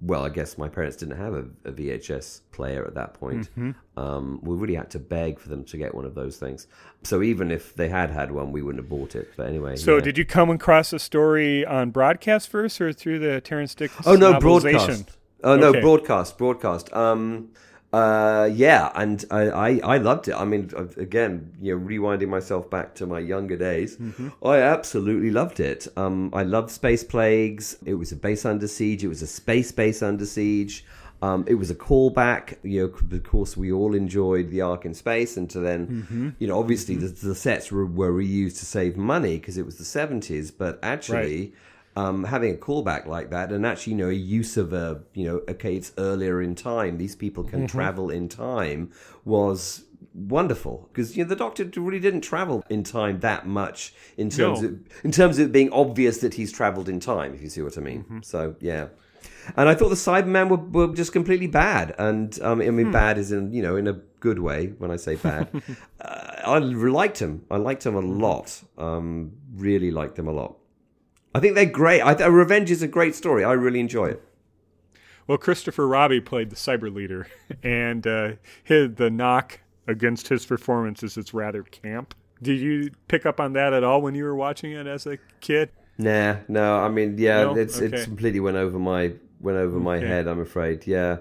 well, 0.00 0.24
I 0.24 0.28
guess 0.28 0.56
my 0.56 0.68
parents 0.68 0.96
didn't 0.96 1.16
have 1.16 1.34
a, 1.34 1.44
a 1.64 1.72
VHS 1.72 2.42
player 2.52 2.84
at 2.86 2.94
that 2.94 3.14
point. 3.14 3.50
Mm-hmm. 3.58 3.72
Um, 3.98 4.38
we 4.42 4.54
really 4.54 4.74
had 4.76 4.90
to 4.90 4.98
beg 4.98 5.38
for 5.40 5.48
them 5.48 5.64
to 5.64 5.76
get 5.76 5.94
one 5.94 6.04
of 6.04 6.14
those 6.14 6.36
things. 6.36 6.66
So 7.02 7.22
even 7.22 7.50
if 7.50 7.74
they 7.74 7.88
had 7.88 8.10
had 8.10 8.30
one, 8.30 8.52
we 8.52 8.62
wouldn't 8.62 8.82
have 8.84 8.88
bought 8.88 9.16
it. 9.16 9.32
But 9.36 9.48
anyway. 9.48 9.76
So, 9.76 9.96
yeah. 9.96 10.02
did 10.02 10.18
you 10.18 10.24
come 10.24 10.50
across 10.50 10.92
a 10.92 10.98
story 10.98 11.66
on 11.66 11.90
broadcast 11.90 12.48
first, 12.48 12.80
or 12.80 12.92
through 12.92 13.18
the 13.18 13.40
Terrance 13.40 13.74
Dicks? 13.74 13.94
Oh 14.06 14.14
no, 14.14 14.38
broadcast. 14.38 15.10
Oh 15.42 15.56
no, 15.56 15.68
Okay. 15.68 15.80
broadcast, 15.80 16.38
broadcast. 16.38 16.92
Um, 16.94 17.50
uh, 17.98 18.46
yeah, 18.46 18.90
and 19.02 19.24
I, 19.30 19.42
I, 19.66 19.80
I 19.94 19.98
loved 19.98 20.28
it. 20.28 20.34
I 20.34 20.44
mean, 20.44 20.70
uh, 20.76 20.86
again, 20.96 21.52
you 21.60 21.70
know, 21.78 21.84
rewinding 21.90 22.28
myself 22.28 22.68
back 22.70 22.94
to 22.96 23.06
my 23.06 23.20
younger 23.20 23.56
days, 23.56 23.96
Mm-hmm. 23.96 24.28
I 24.54 24.56
absolutely 24.76 25.30
loved 25.30 25.60
it. 25.60 25.86
Um, 25.96 26.30
I 26.32 26.42
loved 26.42 26.70
Space 26.70 27.04
Plagues. 27.04 27.76
It 27.84 27.94
was 27.94 28.10
a 28.12 28.16
base 28.16 28.44
under 28.44 28.68
siege. 28.68 29.04
It 29.04 29.08
was 29.08 29.22
a 29.22 29.26
space 29.26 29.70
base 29.72 30.02
under 30.02 30.26
siege. 30.26 30.84
Um, 31.22 31.44
it 31.46 31.54
was 31.54 31.70
a 31.70 31.74
callback. 31.74 32.44
You 32.62 32.78
know, 32.82 33.16
of 33.16 33.22
course, 33.22 33.56
we 33.56 33.72
all 33.72 33.94
enjoyed 33.94 34.50
the 34.50 34.60
Ark 34.62 34.84
in 34.84 34.94
space, 34.94 35.36
and 35.38 35.48
to 35.50 35.60
then, 35.60 35.80
Mm-hmm. 35.86 36.28
you 36.40 36.46
know, 36.48 36.58
obviously 36.58 36.96
the, 36.96 37.08
the 37.08 37.34
sets 37.34 37.70
were, 37.72 37.86
were 37.86 38.12
reused 38.12 38.58
to 38.58 38.66
save 38.66 38.96
money 38.96 39.38
because 39.38 39.56
it 39.56 39.64
was 39.64 39.76
the 39.78 39.84
seventies. 39.98 40.50
But 40.50 40.78
actually, 40.82 41.52
um, 41.96 42.24
having 42.24 42.52
a 42.54 42.56
callback 42.56 43.06
like 43.06 43.30
that, 43.30 43.52
and 43.52 43.64
actually, 43.64 43.92
you 43.92 43.98
know, 43.98 44.08
a 44.10 44.12
use 44.12 44.56
of 44.56 44.72
a, 44.72 45.02
you 45.14 45.24
know, 45.26 45.42
okay, 45.48 45.76
it's 45.76 45.92
earlier 45.98 46.42
in 46.42 46.54
time. 46.54 46.98
These 46.98 47.16
people 47.16 47.44
can 47.44 47.66
travel 47.66 48.10
in 48.10 48.28
time 48.28 48.90
was 49.24 49.84
wonderful 50.12 50.88
because 50.92 51.16
you 51.16 51.24
know 51.24 51.28
the 51.28 51.36
Doctor 51.36 51.64
really 51.76 51.98
didn't 51.98 52.20
travel 52.20 52.64
in 52.68 52.84
time 52.84 53.20
that 53.20 53.46
much 53.46 53.92
in 54.16 54.30
terms 54.30 54.62
No. 54.62 54.68
of 54.68 54.78
in 55.02 55.10
terms 55.12 55.38
of 55.38 55.46
it 55.48 55.52
being 55.52 55.70
obvious 55.72 56.18
that 56.18 56.34
he's 56.34 56.52
travelled 56.52 56.88
in 56.88 57.00
time. 57.00 57.34
If 57.34 57.42
you 57.42 57.48
see 57.48 57.62
what 57.62 57.76
I 57.78 57.80
mean. 57.80 58.20
So 58.22 58.54
yeah. 58.60 58.88
And 59.56 59.68
I 59.68 59.74
thought 59.74 59.88
the 59.88 59.94
Cybermen 59.94 60.48
were, 60.48 60.86
were 60.86 60.94
just 60.94 61.12
completely 61.12 61.46
bad, 61.46 61.94
and 61.98 62.38
um, 62.40 62.60
I 62.60 62.70
mean, 62.70 62.92
bad 62.92 63.18
is 63.18 63.32
in 63.32 63.52
you 63.52 63.62
know 63.62 63.76
in 63.76 63.86
a 63.86 63.94
good 64.20 64.38
way. 64.38 64.68
When 64.78 64.90
I 64.90 64.96
say 64.96 65.16
bad, 65.16 65.48
uh, 66.00 66.34
I 66.44 66.58
liked 66.58 67.18
him. 67.20 67.44
I 67.50 67.56
liked 67.56 67.84
him 67.84 67.94
a 67.94 68.00
lot. 68.00 68.62
Um, 68.78 69.32
really 69.54 69.90
liked 69.90 70.16
them 70.16 70.28
a 70.28 70.32
lot. 70.32 70.56
I 71.34 71.40
think 71.40 71.54
they're 71.54 71.66
great. 71.66 72.00
I 72.02 72.14
th- 72.14 72.28
Revenge 72.30 72.70
is 72.70 72.82
a 72.82 72.88
great 72.88 73.14
story. 73.14 73.44
I 73.44 73.52
really 73.52 73.80
enjoy 73.80 74.06
it. 74.06 74.22
Well, 75.26 75.38
Christopher 75.38 75.88
Robbie 75.88 76.20
played 76.20 76.50
the 76.50 76.56
cyber 76.56 76.94
leader, 76.94 77.26
and 77.62 78.06
uh, 78.06 78.32
his, 78.62 78.94
the 78.94 79.10
knock 79.10 79.60
against 79.86 80.28
his 80.28 80.44
performance 80.46 81.02
is 81.02 81.16
it's 81.16 81.32
rather 81.34 81.62
camp. 81.62 82.14
Did 82.42 82.60
you 82.60 82.90
pick 83.08 83.24
up 83.26 83.40
on 83.40 83.54
that 83.54 83.72
at 83.72 83.82
all 83.84 84.02
when 84.02 84.14
you 84.14 84.24
were 84.24 84.34
watching 84.36 84.72
it 84.72 84.86
as 84.86 85.06
a 85.06 85.18
kid? 85.40 85.70
Nah, 85.96 86.36
no. 86.48 86.78
I 86.78 86.88
mean, 86.88 87.16
yeah, 87.18 87.44
No? 87.44 87.56
it's 87.56 87.76
Okay. 87.80 87.86
it's 87.96 88.04
completely 88.04 88.40
went 88.40 88.56
over 88.56 88.78
my 88.78 89.12
went 89.40 89.56
over 89.58 89.78
my 89.78 89.96
Okay. 89.98 90.06
head. 90.06 90.26
I'm 90.26 90.40
afraid. 90.40 90.86
Yeah, 90.86 91.18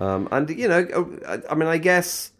um, 0.00 0.28
and 0.32 0.48
you 0.50 0.68
know, 0.68 1.18
I, 1.26 1.40
I 1.50 1.54
mean, 1.54 1.68
I 1.68 1.78
guess 1.78 2.30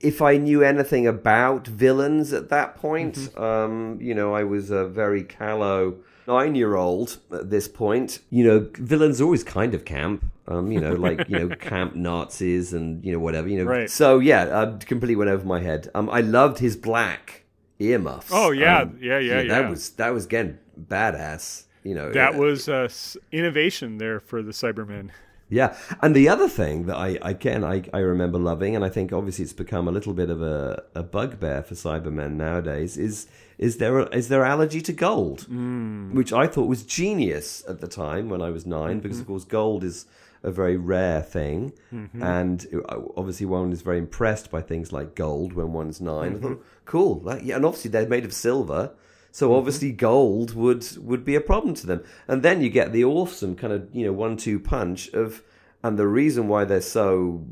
if 0.00 0.20
I 0.22 0.36
knew 0.36 0.62
anything 0.62 1.06
about 1.06 1.66
villains 1.66 2.32
at 2.32 2.48
that 2.50 2.76
point, 2.76 3.14
Mm-hmm. 3.16 3.42
um, 3.42 3.98
you 4.00 4.14
know, 4.14 4.34
I 4.34 4.44
was 4.44 4.70
a 4.70 4.86
very 4.86 5.24
callow 5.24 5.96
nine 6.26 6.54
year 6.54 6.76
old 6.76 7.18
at 7.32 7.50
this 7.50 7.68
point. 7.68 8.20
You 8.30 8.44
know, 8.44 8.68
villains 8.74 9.20
are 9.20 9.24
always 9.24 9.44
kind 9.44 9.74
of 9.74 9.84
camp. 9.84 10.24
Um, 10.46 10.70
you 10.72 10.80
know, 10.80 10.92
like 11.08 11.28
you 11.28 11.38
know, 11.38 11.56
camp 11.56 11.94
Nazis 11.94 12.72
and 12.72 13.04
you 13.04 13.12
know 13.12 13.18
whatever. 13.18 13.48
You 13.48 13.58
know, 13.64 13.70
Right. 13.70 13.90
so 13.90 14.18
yeah, 14.18 14.42
uh, 14.44 14.78
completely 14.78 15.16
went 15.16 15.30
over 15.30 15.44
my 15.46 15.60
head. 15.60 15.88
Um, 15.94 16.08
I 16.10 16.20
loved 16.20 16.58
his 16.58 16.76
black 16.76 17.44
earmuffs. 17.78 18.30
Oh, 18.32 18.50
yeah. 18.50 18.82
Um, 18.82 18.98
Yeah, 19.00 19.18
yeah, 19.18 19.36
That 19.44 19.46
yeah. 19.62 19.70
was 19.70 19.90
that 19.90 20.10
was 20.12 20.26
again 20.26 20.58
badass. 20.80 21.64
You 21.82 21.94
know 21.94 22.12
That 22.12 22.34
uh, 22.34 22.38
was 22.38 22.68
uh, 22.68 22.88
innovation 23.32 23.98
there 23.98 24.20
for 24.20 24.42
the 24.42 24.52
Cybermen. 24.52 25.10
yeah. 25.50 25.76
And 26.02 26.14
the 26.16 26.28
other 26.28 26.48
thing 26.48 26.86
that 26.86 26.96
I 26.96 27.18
again 27.22 27.62
I, 27.64 27.82
I 27.92 27.98
remember 27.98 28.38
loving, 28.38 28.74
and 28.76 28.84
I 28.84 28.88
think 28.88 29.12
obviously 29.12 29.44
it's 29.44 29.52
become 29.52 29.88
a 29.88 29.92
little 29.92 30.14
bit 30.14 30.30
of 30.30 30.40
a, 30.42 30.82
a 30.94 31.02
bugbear 31.02 31.62
for 31.62 31.74
Cybermen 31.74 32.32
nowadays, 32.34 32.96
is 32.96 33.26
is 33.58 33.78
their 33.78 34.08
is 34.08 34.28
their 34.28 34.44
allergy 34.44 34.80
to 34.82 34.92
gold, 34.92 35.42
hmm. 35.42 36.14
which 36.14 36.32
I 36.32 36.46
thought 36.46 36.68
was 36.68 36.82
genius 36.82 37.64
at 37.68 37.80
the 37.80 37.88
time 37.88 38.28
when 38.28 38.42
I 38.42 38.50
was 38.50 38.66
9 38.66 39.00
because 39.00 39.18
of 39.18 39.24
mm-hmm. 39.24 39.32
course 39.32 39.44
gold 39.44 39.84
is 39.84 40.06
a 40.42 40.50
very 40.50 40.76
rare 40.76 41.22
thing, 41.22 41.72
mm-hmm. 41.92 42.22
and 42.22 42.64
it- 42.64 42.84
uh, 42.88 43.00
obviously 43.16 43.46
one 43.46 43.72
is 43.72 43.82
very 43.82 43.98
impressed 43.98 44.50
by 44.50 44.60
things 44.60 44.92
like 44.92 45.14
gold 45.14 45.54
when 45.54 45.72
one's 45.72 46.00
9 46.00 46.12
I 46.12 46.38
thought, 46.38 46.50
mm-hmm. 46.52 46.62
cool, 46.84 47.20
that, 47.20 47.44
yeah, 47.44 47.56
and 47.56 47.64
obviously 47.64 47.90
they're 47.90 48.06
made 48.06 48.24
of 48.24 48.34
silver. 48.34 48.92
So 49.30 49.52
obviously 49.56 49.90
gold 49.90 50.54
would 50.54 50.86
would 50.98 51.24
be 51.24 51.34
a 51.34 51.40
problem 51.40 51.74
to 51.74 51.88
them. 51.88 52.04
And 52.28 52.44
then 52.44 52.62
you 52.62 52.70
get 52.70 52.92
the 52.92 53.04
awesome 53.04 53.56
kind 53.56 53.72
of, 53.72 53.88
you 53.92 54.06
know, 54.06 54.12
one 54.12 54.36
two 54.36 54.60
punch 54.60 55.08
of 55.12 55.42
and 55.84 55.98
the 55.98 56.06
reason 56.06 56.48
why 56.48 56.64
they're 56.64 56.80
so 56.80 57.44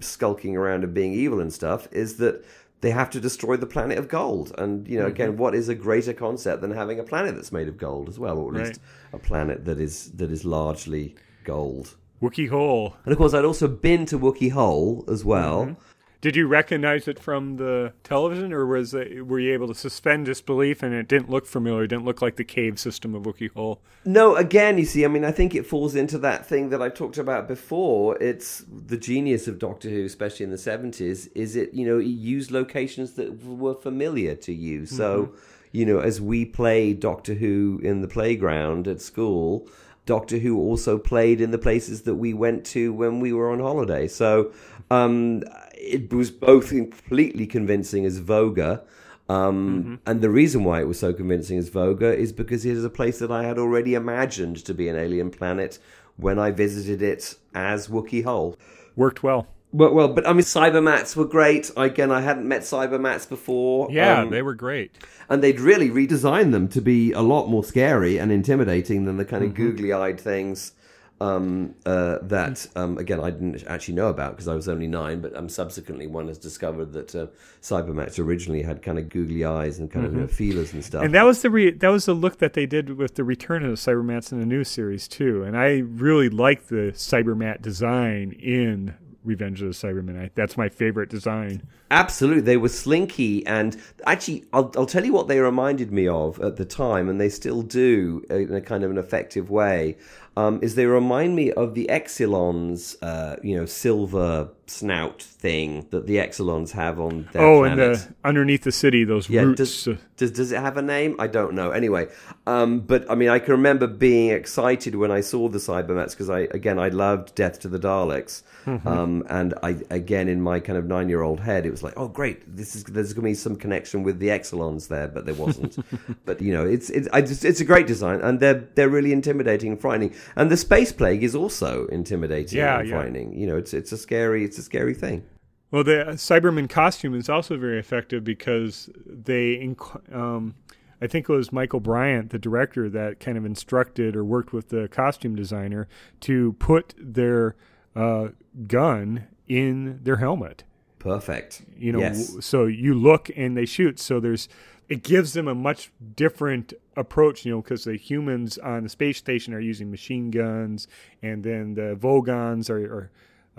skulking 0.00 0.54
around 0.54 0.84
and 0.84 0.92
being 0.92 1.14
evil 1.14 1.40
and 1.40 1.50
stuff 1.50 1.88
is 1.90 2.18
that 2.18 2.44
they 2.80 2.90
have 2.90 3.10
to 3.10 3.20
destroy 3.20 3.56
the 3.56 3.66
planet 3.66 3.98
of 3.98 4.08
gold. 4.08 4.52
And 4.58 4.86
you 4.88 4.96
know, 4.98 5.04
Mm-hmm. 5.04 5.12
again, 5.12 5.36
what 5.36 5.54
is 5.54 5.68
a 5.68 5.74
greater 5.74 6.12
concept 6.12 6.62
than 6.62 6.70
having 6.72 6.98
a 6.98 7.02
planet 7.04 7.34
that's 7.34 7.52
made 7.52 7.68
of 7.68 7.76
gold 7.76 8.08
as 8.08 8.18
well, 8.18 8.38
or 8.38 8.48
at 8.54 8.54
least 8.66 8.80
Right. 9.12 9.20
a 9.20 9.24
planet 9.26 9.64
that 9.66 9.78
is 9.80 10.10
that 10.12 10.30
is 10.30 10.44
largely 10.44 11.14
gold. 11.44 11.96
Wookey 12.22 12.48
Hole. 12.50 12.96
And 13.04 13.12
of 13.12 13.18
course, 13.18 13.32
I'd 13.32 13.44
also 13.46 13.66
been 13.66 14.04
to 14.06 14.18
Wookey 14.18 14.50
Hole 14.52 15.04
as 15.08 15.24
well. 15.24 15.64
Mm-hmm. 15.64 15.80
Did 16.20 16.36
you 16.36 16.46
recognize 16.46 17.08
it 17.08 17.18
from 17.18 17.56
the 17.56 17.94
television, 18.04 18.52
or 18.52 18.66
was 18.66 18.92
it, 18.92 19.26
were 19.26 19.40
you 19.40 19.54
able 19.54 19.68
to 19.68 19.74
suspend 19.74 20.26
disbelief 20.26 20.82
and 20.82 20.92
it 20.92 21.08
didn't 21.08 21.30
look 21.30 21.46
familiar? 21.46 21.84
It 21.84 21.88
didn't 21.88 22.04
look 22.04 22.20
like 22.20 22.36
the 22.36 22.44
cave 22.44 22.78
system 22.78 23.14
of 23.14 23.22
Wookey 23.22 23.50
Hole. 23.52 23.80
No, 24.04 24.36
again, 24.36 24.76
you 24.76 24.84
see, 24.84 25.04
I 25.04 25.08
mean, 25.08 25.24
I 25.24 25.32
think 25.32 25.54
it 25.54 25.64
falls 25.64 25.94
into 25.94 26.18
that 26.18 26.44
thing 26.44 26.68
that 26.70 26.82
I 26.82 26.90
talked 26.90 27.16
about 27.16 27.48
before. 27.48 28.18
It's 28.22 28.64
the 28.68 28.98
genius 28.98 29.48
of 29.48 29.58
Doctor 29.58 29.88
Who, 29.88 30.04
especially 30.04 30.44
in 30.44 30.50
the 30.50 30.56
70s, 30.56 31.30
is 31.34 31.56
it, 31.56 31.72
you 31.72 31.86
know, 31.86 31.98
it 31.98 32.04
used 32.04 32.50
locations 32.50 33.12
that 33.12 33.42
were 33.42 33.74
familiar 33.74 34.34
to 34.34 34.52
you. 34.52 34.84
So, 34.84 35.32
you 35.72 35.86
know, 35.86 36.00
as 36.00 36.20
we 36.20 36.44
played 36.44 37.00
Doctor 37.00 37.32
Who 37.32 37.80
in 37.82 38.02
the 38.02 38.08
playground 38.08 38.86
at 38.88 39.00
school, 39.00 39.66
Doctor 40.04 40.38
Who 40.38 40.58
also 40.58 40.98
played 40.98 41.40
in 41.40 41.50
the 41.50 41.58
places 41.58 42.02
that 42.02 42.16
we 42.16 42.34
went 42.34 42.66
to 42.66 42.92
when 42.92 43.20
we 43.20 43.32
were 43.32 43.50
on 43.50 43.60
holiday. 43.60 44.08
So 44.08 44.52
um, 44.90 45.44
it 45.82 46.12
was 46.12 46.30
both 46.30 46.68
completely 46.68 47.46
convincing 47.46 48.04
as 48.04 48.20
Voga. 48.20 48.82
Um, 49.28 50.00
And 50.06 50.20
the 50.20 50.30
reason 50.30 50.64
why 50.64 50.80
it 50.80 50.88
was 50.88 50.98
so 50.98 51.12
convincing 51.12 51.56
as 51.58 51.70
Voga 51.70 52.14
is 52.16 52.32
because 52.32 52.64
it 52.66 52.72
is 52.76 52.84
a 52.84 52.90
place 52.90 53.18
that 53.20 53.30
I 53.30 53.44
had 53.44 53.58
already 53.58 53.94
imagined 53.94 54.56
to 54.64 54.74
be 54.74 54.88
an 54.88 54.96
alien 54.96 55.30
planet 55.30 55.78
when 56.16 56.38
I 56.38 56.50
visited 56.50 57.00
it 57.00 57.36
as 57.54 57.88
Wookey 57.88 58.24
Hole. 58.24 58.56
Worked 58.96 59.22
well. 59.22 59.46
Well, 59.72 59.94
well, 59.94 60.08
but 60.08 60.26
I 60.26 60.32
mean, 60.32 60.42
Cybermats 60.42 61.14
were 61.14 61.24
great. 61.24 61.70
Again, 61.76 62.10
I 62.10 62.22
hadn't 62.22 62.48
met 62.48 62.62
Cybermats 62.62 63.28
before. 63.28 63.88
Yeah, 63.90 64.22
um, 64.22 64.30
they 64.30 64.42
were 64.42 64.54
great. 64.54 64.90
and 65.28 65.44
they'd 65.44 65.60
really 65.60 65.88
redesigned 65.90 66.50
them 66.50 66.66
to 66.68 66.80
be 66.80 67.12
a 67.12 67.20
lot 67.22 67.46
more 67.48 67.62
scary 67.62 68.18
and 68.18 68.32
intimidating 68.32 69.04
than 69.04 69.16
the 69.16 69.24
kind 69.24 69.42
Mm-hmm. 69.44 69.50
of 69.52 69.56
googly-eyed 69.56 70.20
things 70.20 70.72
um, 71.20 71.74
uh, 71.84 72.18
that, 72.22 72.66
um, 72.76 72.96
again, 72.98 73.20
I 73.20 73.30
didn't 73.30 73.64
actually 73.66 73.94
know 73.94 74.08
about 74.08 74.32
because 74.32 74.48
I 74.48 74.54
was 74.54 74.68
only 74.68 74.86
nine. 74.86 75.20
But 75.20 75.36
um, 75.36 75.48
subsequently, 75.48 76.06
one 76.06 76.28
has 76.28 76.38
discovered 76.38 76.92
that 76.92 77.14
uh, 77.14 77.26
Cybermats 77.60 78.18
originally 78.18 78.62
had 78.62 78.82
kind 78.82 78.98
of 78.98 79.08
googly 79.08 79.44
eyes 79.44 79.78
and 79.78 79.90
kind 79.90 80.06
of 80.06 80.14
you 80.14 80.20
know, 80.20 80.26
feelers 80.26 80.72
and 80.72 80.84
stuff. 80.84 81.00
Mm-hmm. 81.00 81.06
And 81.06 81.14
that 81.14 81.24
was 81.24 81.42
the 81.42 81.50
re- 81.50 81.72
that 81.72 81.88
was 81.88 82.06
the 82.06 82.14
look 82.14 82.38
that 82.38 82.54
they 82.54 82.66
did 82.66 82.96
with 82.96 83.16
the 83.16 83.24
return 83.24 83.64
of 83.64 83.70
the 83.70 83.76
Cybermats 83.76 84.32
in 84.32 84.40
the 84.40 84.46
new 84.46 84.64
series 84.64 85.06
too. 85.06 85.42
And 85.42 85.56
I 85.56 85.78
really 85.78 86.28
like 86.28 86.68
the 86.68 86.92
Cybermat 86.94 87.62
design 87.62 88.32
in 88.32 88.94
Revenge 89.24 89.60
of 89.60 89.68
the 89.68 89.74
Cybermen. 89.74 90.18
I, 90.18 90.30
that's 90.34 90.56
my 90.56 90.68
favorite 90.68 91.10
design. 91.10 91.62
Absolutely, 91.90 92.40
they 92.42 92.56
were 92.56 92.68
slinky, 92.68 93.44
and 93.46 93.76
actually, 94.06 94.44
I'll, 94.52 94.72
I'll 94.76 94.86
tell 94.86 95.04
you 95.04 95.12
what 95.12 95.28
they 95.28 95.40
reminded 95.40 95.92
me 95.92 96.06
of 96.08 96.40
at 96.40 96.56
the 96.56 96.64
time, 96.64 97.08
and 97.08 97.20
they 97.20 97.28
still 97.28 97.62
do 97.62 98.24
in 98.30 98.54
a 98.54 98.60
kind 98.60 98.84
of 98.84 98.90
an 98.90 98.98
effective 98.98 99.50
way. 99.50 99.96
Um, 100.40 100.58
is 100.62 100.74
they 100.74 100.86
remind 100.86 101.36
me 101.36 101.52
of 101.52 101.74
the 101.74 101.86
Exilon's, 101.90 102.96
uh, 103.02 103.36
you 103.42 103.56
know, 103.56 103.66
silver 103.66 104.48
snout 104.70 105.20
thing 105.22 105.86
that 105.90 106.06
the 106.06 106.16
Exilons 106.16 106.70
have 106.70 107.00
on 107.00 107.28
their 107.32 107.42
oh, 107.42 107.64
and 107.64 107.78
the 107.80 108.08
underneath 108.24 108.62
the 108.62 108.72
city, 108.72 109.04
those 109.04 109.28
Yeah, 109.28 109.42
roots. 109.42 109.58
does, 109.84 109.88
uh, 109.88 109.96
does 110.16 110.30
does 110.30 110.52
it 110.52 110.60
have 110.60 110.76
a 110.76 110.82
name? 110.82 111.16
I 111.18 111.26
don't 111.26 111.54
know. 111.54 111.70
Anyway, 111.72 112.08
um, 112.46 112.80
but 112.80 113.10
I 113.10 113.14
mean, 113.16 113.28
I 113.30 113.38
can 113.40 113.52
remember 113.52 113.86
being 113.86 114.30
excited 114.30 114.94
when 114.94 115.10
I 115.10 115.22
saw 115.22 115.48
the 115.48 115.58
Cybermats 115.58 116.10
because 116.12 116.30
I 116.30 116.40
again 116.40 116.78
I 116.78 116.88
loved 116.88 117.34
Death 117.34 117.58
to 117.60 117.68
the 117.68 117.78
Daleks, 117.78 118.42
Mm-hmm. 118.66 118.86
um, 118.86 119.24
and 119.30 119.54
I 119.62 119.78
again 119.90 120.28
in 120.28 120.40
my 120.42 120.60
kind 120.60 120.78
of 120.78 120.84
nine 120.86 121.08
year 121.08 121.22
old 121.22 121.40
head 121.40 121.64
it 121.66 121.70
was 121.70 121.82
like, 121.82 121.94
oh 121.96 122.08
great, 122.08 122.38
this 122.56 122.76
is 122.76 122.84
there's 122.84 123.12
going 123.14 123.24
to 123.24 123.30
be 123.30 123.34
some 123.34 123.56
connection 123.56 124.02
with 124.02 124.18
the 124.18 124.28
Exilons 124.28 124.88
there, 124.88 125.08
but 125.08 125.24
there 125.26 125.34
wasn't. 125.34 125.78
but 126.26 126.40
you 126.40 126.52
know, 126.52 126.64
it's 126.66 126.90
it's 126.90 127.08
I 127.12 127.22
just, 127.22 127.44
it's 127.44 127.60
a 127.60 127.64
great 127.64 127.86
design, 127.86 128.20
and 128.20 128.38
they're 128.38 128.68
they're 128.76 128.88
really 128.90 129.12
intimidating 129.12 129.72
and 129.72 129.80
frightening, 129.80 130.14
and 130.36 130.50
the 130.50 130.56
space 130.56 130.92
plague 130.92 131.24
is 131.24 131.34
also 131.34 131.86
intimidating 131.86 132.58
Yeah, 132.58 132.78
and 132.80 132.88
yeah. 132.88 133.00
You 133.32 133.46
know, 133.46 133.56
it's 133.56 133.72
it's 133.74 133.92
a 133.92 133.98
scary 133.98 134.44
it's 134.44 134.58
a 134.60 134.64
scary 134.64 134.94
thing. 134.94 135.24
Well, 135.70 135.84
the 135.84 136.04
Cyberman 136.14 136.68
costume 136.68 137.14
is 137.14 137.28
also 137.28 137.56
very 137.56 137.78
effective 137.78 138.24
because 138.24 138.90
they, 139.06 139.56
inc- 139.56 140.14
um, 140.14 140.56
I 141.00 141.06
think 141.06 141.28
it 141.28 141.32
was 141.32 141.52
Michael 141.52 141.78
Briant, 141.78 142.30
the 142.30 142.40
director, 142.40 142.90
that 142.90 143.20
kind 143.20 143.38
of 143.38 143.44
instructed 143.44 144.16
or 144.16 144.24
worked 144.24 144.52
with 144.52 144.70
the 144.70 144.88
costume 144.88 145.36
designer 145.36 145.86
to 146.22 146.54
put 146.54 146.94
their 146.98 147.54
uh, 147.94 148.28
gun 148.66 149.28
in 149.46 150.00
their 150.02 150.16
helmet. 150.16 150.64
Perfect. 150.98 151.62
You 151.78 151.92
know, 151.92 152.00
yes. 152.00 152.44
so 152.44 152.66
you 152.66 152.94
look 152.94 153.30
and 153.36 153.56
they 153.56 153.64
shoot. 153.64 154.00
So 154.00 154.18
there's, 154.18 154.48
it 154.88 155.04
gives 155.04 155.34
them 155.34 155.46
a 155.46 155.54
much 155.54 155.92
different 156.16 156.72
approach, 156.96 157.46
you 157.46 157.52
know, 157.52 157.62
because 157.62 157.84
the 157.84 157.96
humans 157.96 158.58
on 158.58 158.82
the 158.82 158.88
space 158.88 159.18
station 159.18 159.54
are 159.54 159.60
using 159.60 159.88
machine 159.88 160.32
guns, 160.32 160.88
and 161.22 161.44
then 161.44 161.74
the 161.74 161.94
Vogans 161.94 162.68
are. 162.68 162.78
are 162.78 163.10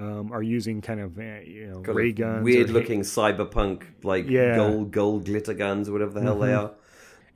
um, 0.02 0.32
are 0.32 0.44
using 0.44 0.82
kind 0.82 1.00
of 1.00 1.18
uh, 1.18 1.22
you 1.46 1.68
know 1.68 1.80
Got 1.82 1.96
ray 1.96 2.12
guns, 2.12 2.44
weird 2.44 2.70
ha- 2.70 2.74
looking 2.74 3.02
cyberpunk 3.02 3.84
like 4.04 4.28
Yeah. 4.28 4.56
Mm-hmm. 4.56 4.58
gold 4.58 4.92
gold 4.92 5.26
glitter 5.26 5.54
guns 5.54 5.90
whatever 5.90 6.14
the 6.14 6.22
hell 6.22 6.40
they 6.40 6.54
are. 6.54 6.72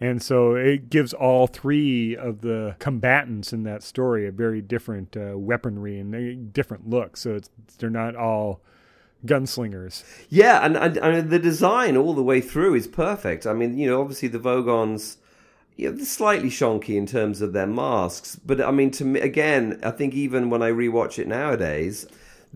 And 0.01 0.21
so 0.21 0.55
it 0.55 0.89
gives 0.89 1.13
all 1.13 1.47
three 1.47 2.17
of 2.17 2.41
the 2.41 2.75
combatants 2.79 3.53
in 3.53 3.63
that 3.63 3.81
story 3.81 4.27
a 4.27 4.31
very 4.31 4.61
different 4.61 5.15
uh, 5.15 5.37
weaponry 5.37 5.97
and 5.99 6.13
a 6.13 6.35
different 6.35 6.89
look. 6.89 7.15
So 7.15 7.35
it's, 7.35 7.49
they're 7.77 7.89
not 7.89 8.13
all 8.13 8.61
gunslingers. 9.25 10.03
Yeah, 10.29 10.65
and, 10.65 10.75
and 10.75 10.97
and 10.97 11.29
the 11.29 11.39
design 11.39 11.95
all 11.97 12.13
the 12.13 12.21
way 12.23 12.41
through 12.41 12.75
is 12.75 12.87
perfect. 12.87 13.47
I 13.47 13.53
mean, 13.53 13.77
you 13.77 13.89
know, 13.89 14.01
obviously 14.01 14.27
the 14.27 14.37
Vogans, 14.39 15.17
they're 15.77 15.97
slightly 15.99 16.49
shonky 16.49 16.95
in 16.97 17.05
terms 17.05 17.41
of 17.41 17.53
their 17.53 17.67
masks, 17.67 18.35
but 18.45 18.61
I 18.61 18.71
mean, 18.71 18.91
to 18.91 19.05
me, 19.05 19.19
again, 19.21 19.79
I 19.81 19.91
think 19.91 20.13
even 20.13 20.49
when 20.49 20.61
I 20.61 20.71
rewatch 20.71 21.17
it 21.19 21.27
nowadays, 21.27 22.05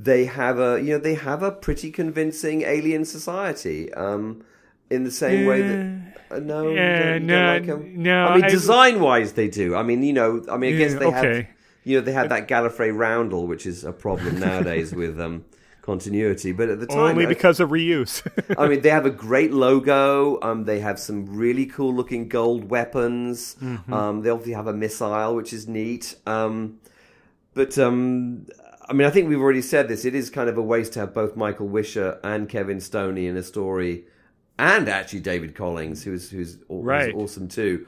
they 0.02 0.26
have 0.26 0.60
a 0.60 0.80
you 0.82 0.94
know 0.94 0.98
they 1.00 1.16
have 1.16 1.44
a 1.44 1.52
pretty 1.52 1.92
convincing 1.92 2.62
alien 2.64 3.04
society. 3.06 3.94
Um, 3.94 4.44
in 4.90 5.04
the 5.04 5.12
same 5.12 5.46
way 5.46 5.62
that 5.62 6.18
uh, 6.32 6.40
no, 6.40 6.70
Yeah, 6.72 7.14
don't, 7.14 7.28
no, 7.28 7.58
don't 7.64 7.68
like 7.68 7.86
no, 7.96 8.26
I 8.26 8.36
mean, 8.38 8.46
I- 8.46 8.50
design 8.50 9.00
wise, 9.02 9.34
they 9.34 9.48
do. 9.48 9.76
I 9.76 9.84
mean, 9.84 10.02
you 10.02 10.14
know, 10.14 10.44
I 10.50 10.58
mean, 10.58 10.74
I 10.74 10.78
guess 10.78 10.94
Yeah, 10.94 11.00
they 11.00 11.12
have 11.12 11.26
okay. 11.26 11.50
you 11.84 11.98
know, 11.98 12.02
they 12.04 12.12
had 12.12 12.30
that 12.30 12.48
Gallifrey 12.48 12.96
roundel, 12.96 13.46
which 13.46 13.68
is 13.68 13.84
a 13.84 13.92
problem 13.92 14.40
nowadays 14.48 14.92
with 14.96 15.20
um, 15.20 15.46
continuity. 15.84 16.54
But 16.54 16.70
at 16.70 16.80
the 16.80 16.88
time, 16.88 16.98
Only 17.00 17.28
because 17.28 17.60
of 17.60 17.70
reuse. 17.70 18.26
I 18.58 18.68
mean, 18.68 18.82
they 18.82 18.90
have 19.00 19.06
a 19.06 19.12
great 19.12 19.52
logo. 19.54 20.40
Um, 20.42 20.66
they 20.66 20.80
have 20.80 20.98
some 21.00 21.26
really 21.38 21.68
cool 21.68 21.94
looking 21.94 22.28
gold 22.28 22.72
weapons. 22.72 23.58
Mm-hmm. 23.62 23.94
Um, 23.94 24.22
they 24.24 24.32
obviously 24.32 24.54
have 24.54 24.66
a 24.68 24.74
missile, 24.74 25.36
which 25.36 25.54
is 25.54 25.68
neat. 25.68 26.16
Um, 26.26 26.80
but 27.54 27.78
um, 27.78 28.48
I 28.90 28.94
mean, 28.94 29.08
I 29.08 29.12
think 29.12 29.30
we've 29.30 29.40
already 29.40 29.62
said 29.62 29.88
this. 29.88 30.04
It 30.04 30.16
is 30.16 30.32
kind 30.32 30.50
of 30.50 30.58
a 30.58 30.64
waste 30.64 30.94
to 30.94 31.02
have 31.02 31.14
both 31.14 31.36
Michael 31.36 31.68
Wisher 31.68 32.20
and 32.24 32.50
Kevin 32.50 32.80
Stoney 32.82 33.28
in 33.28 33.38
a 33.38 33.44
story, 33.44 34.06
and 34.58 34.90
actually 34.90 35.20
David 35.20 35.56
Collings, 35.56 36.04
who's 36.04 36.32
who's, 36.32 36.58
who's 36.68 37.14
awesome 37.14 37.48
too. 37.48 37.86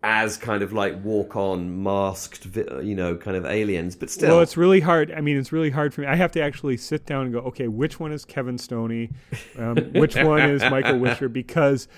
As 0.00 0.36
kind 0.36 0.62
of 0.62 0.72
like 0.72 1.04
walk 1.04 1.34
on 1.34 1.82
masked, 1.82 2.46
you 2.54 2.94
know, 2.94 3.16
kind 3.16 3.36
of 3.36 3.44
aliens, 3.44 3.96
but 3.96 4.10
still, 4.10 4.28
well, 4.28 4.40
it's 4.40 4.56
really 4.56 4.78
hard. 4.78 5.10
I 5.10 5.20
mean, 5.20 5.36
it's 5.36 5.50
really 5.50 5.70
hard 5.70 5.92
for 5.92 6.02
me. 6.02 6.06
I 6.06 6.14
have 6.14 6.30
to 6.32 6.40
actually 6.40 6.76
sit 6.76 7.04
down 7.04 7.24
and 7.24 7.32
go, 7.32 7.40
okay, 7.40 7.66
which 7.66 7.98
one 7.98 8.12
is 8.12 8.24
Kevin 8.24 8.58
Stoney? 8.58 9.10
Um, 9.58 9.76
which 9.94 10.14
one 10.22 10.42
is 10.42 10.62
Michael 10.62 11.00
Wisher? 11.00 11.28
Because 11.28 11.88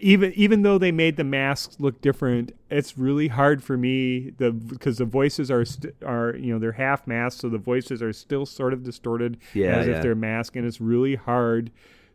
even 0.00 0.32
even 0.34 0.62
though 0.62 0.78
they 0.78 0.92
made 0.92 1.16
the 1.16 1.24
masks 1.24 1.76
look 1.78 2.00
different, 2.00 2.52
it's 2.70 2.96
really 2.98 3.28
hard 3.28 3.62
for 3.62 3.76
me 3.76 4.30
the 4.38 4.50
because 4.52 4.98
the 4.98 5.04
voices 5.04 5.50
are 5.50 5.64
st- 5.64 5.94
are 6.04 6.34
you 6.36 6.52
know 6.52 6.58
they're 6.58 6.72
half 6.72 7.06
masked, 7.06 7.40
so 7.40 7.48
the 7.48 7.58
voices 7.58 8.02
are 8.02 8.12
still 8.12 8.46
sort 8.46 8.72
of 8.72 8.82
distorted 8.82 9.38
Yeah, 9.54 9.76
as 9.76 9.86
yeah. 9.86 9.96
if 9.96 10.02
they're 10.02 10.14
masked, 10.14 10.56
and 10.56 10.66
it's 10.66 10.80
really 10.80 11.14
hard 11.16 11.70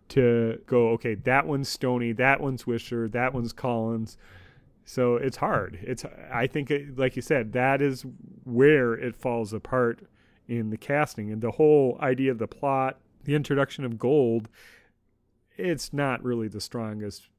to 0.09 0.61
go. 0.67 0.89
Okay, 0.89 1.15
that 1.15 1.47
one's 1.47 1.69
Stoney, 1.69 2.11
that 2.13 2.41
one's 2.41 2.67
Wisher, 2.67 3.07
that 3.09 3.33
one's 3.33 3.53
Collings. 3.53 4.17
So 4.83 5.15
it's 5.15 5.37
hard. 5.37 5.79
It's 5.81 6.05
I 6.31 6.47
think 6.47 6.69
it, 6.69 6.97
like 6.97 7.15
you 7.15 7.21
said 7.21 7.53
that 7.53 7.81
is 7.81 8.05
where 8.43 8.93
it 8.93 9.15
falls 9.15 9.53
apart 9.53 10.01
in 10.47 10.69
the 10.69 10.77
casting 10.77 11.31
and 11.31 11.41
the 11.41 11.51
whole 11.51 11.97
idea 12.01 12.31
of 12.31 12.37
the 12.37 12.47
plot, 12.47 12.99
the 13.23 13.33
introduction 13.35 13.83
of 13.83 13.97
gold. 13.97 14.47
It's 15.57 15.93
not 15.93 16.21
really 16.23 16.47
the 16.49 16.59
strongest 16.61 17.29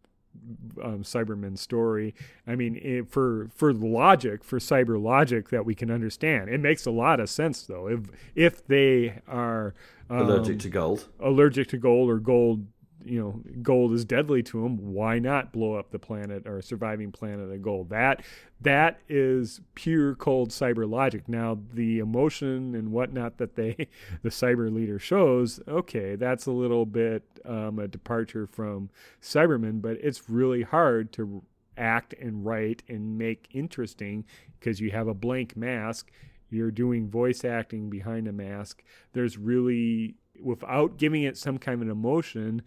um, 0.82 1.02
Cyberman 1.02 1.58
story. 1.58 2.14
I 2.46 2.54
mean, 2.54 2.76
it, 2.82 3.10
for 3.10 3.48
for 3.54 3.72
logic, 3.72 4.44
for 4.44 4.58
cyber 4.58 5.00
logic 5.00 5.50
that 5.50 5.64
we 5.64 5.74
can 5.74 5.90
understand, 5.90 6.48
it 6.50 6.60
makes 6.60 6.86
a 6.86 6.90
lot 6.90 7.20
of 7.20 7.28
sense 7.30 7.62
though. 7.62 7.88
If 7.88 8.00
if 8.34 8.66
they 8.66 9.20
are 9.28 9.74
um, 10.08 10.18
allergic 10.20 10.60
to 10.60 10.68
gold. 10.68 11.08
allergic 11.20 11.68
to 11.68 11.78
gold 11.78 12.10
or 12.10 12.18
gold 12.18 12.66
you 13.06 13.20
know 13.20 13.42
gold 13.62 13.92
is 13.92 14.04
deadly 14.04 14.42
to 14.42 14.62
them 14.62 14.92
why 14.92 15.18
not 15.18 15.52
blow 15.52 15.74
up 15.74 15.90
the 15.90 15.98
planet 15.98 16.46
or 16.46 16.58
a 16.58 16.62
surviving 16.62 17.12
planet 17.12 17.50
of 17.50 17.62
gold? 17.62 17.90
That 17.90 18.22
that 18.60 19.00
is 19.08 19.60
pure 19.74 20.14
cold 20.14 20.50
cyber 20.50 20.88
logic. 20.88 21.28
Now 21.28 21.58
the 21.72 21.98
emotion 21.98 22.74
and 22.74 22.92
whatnot 22.92 23.38
that 23.38 23.56
they 23.56 23.88
the 24.22 24.30
cyber 24.30 24.72
leader 24.72 24.98
shows 24.98 25.60
okay 25.68 26.16
that's 26.16 26.46
a 26.46 26.52
little 26.52 26.86
bit 26.86 27.22
um, 27.44 27.78
a 27.78 27.88
departure 27.88 28.46
from 28.46 28.90
cybermen 29.22 29.80
but 29.80 29.96
it's 30.02 30.28
really 30.28 30.62
hard 30.62 31.12
to 31.12 31.42
act 31.76 32.14
and 32.20 32.44
write 32.44 32.82
and 32.88 33.18
make 33.18 33.48
interesting 33.52 34.24
because 34.58 34.80
you 34.80 34.90
have 34.90 35.08
a 35.08 35.14
blank 35.14 35.56
mask. 35.56 36.10
You're 36.50 36.70
doing 36.70 37.08
voice 37.08 37.44
acting 37.44 37.90
behind 37.90 38.28
a 38.28 38.32
mask. 38.32 38.82
There's 39.12 39.36
really 39.36 40.16
without 40.42 40.98
giving 40.98 41.22
it 41.22 41.36
some 41.36 41.58
kind 41.58 41.82
of 41.82 41.88
emotion, 41.88 42.62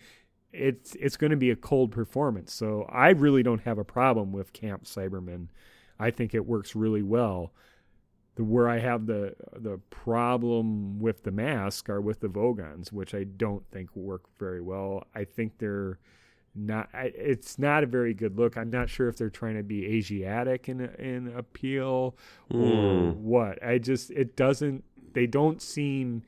it's 0.51 0.95
it's 0.95 1.17
going 1.17 1.31
to 1.31 1.37
be 1.37 1.51
a 1.51 1.55
cold 1.55 1.91
performance. 1.91 2.53
So 2.53 2.85
I 2.89 3.09
really 3.09 3.43
don't 3.43 3.61
have 3.61 3.77
a 3.77 3.83
problem 3.83 4.31
with 4.31 4.53
Camp 4.53 4.85
Cyberman. 4.85 5.47
I 5.99 6.11
think 6.11 6.33
it 6.33 6.45
works 6.45 6.75
really 6.75 7.03
well. 7.03 7.53
The 8.35 8.43
where 8.43 8.69
I 8.69 8.79
have 8.79 9.05
the 9.05 9.35
the 9.55 9.79
problem 9.89 10.99
with 10.99 11.23
the 11.23 11.31
mask 11.31 11.89
are 11.89 12.01
with 12.01 12.21
the 12.21 12.27
Vogans, 12.29 12.91
which 12.91 13.13
I 13.13 13.25
don't 13.25 13.63
think 13.71 13.95
work 13.95 14.23
very 14.39 14.61
well. 14.61 15.03
I 15.13 15.25
think 15.25 15.57
they're 15.57 15.99
not. 16.55 16.89
It's 16.93 17.59
not 17.59 17.83
a 17.83 17.87
very 17.87 18.13
good 18.13 18.37
look. 18.37 18.57
I'm 18.57 18.69
not 18.69 18.89
sure 18.89 19.07
if 19.07 19.17
they're 19.17 19.29
trying 19.29 19.57
to 19.57 19.63
be 19.63 19.85
Asiatic 19.85 20.69
in 20.69 20.81
in 20.81 21.33
appeal 21.35 22.15
or 22.49 22.57
mm. 22.57 23.15
what. 23.17 23.63
I 23.63 23.77
just 23.77 24.09
it 24.11 24.35
doesn't. 24.35 24.83
They 25.13 25.27
don't 25.27 25.61
seem 25.61 26.23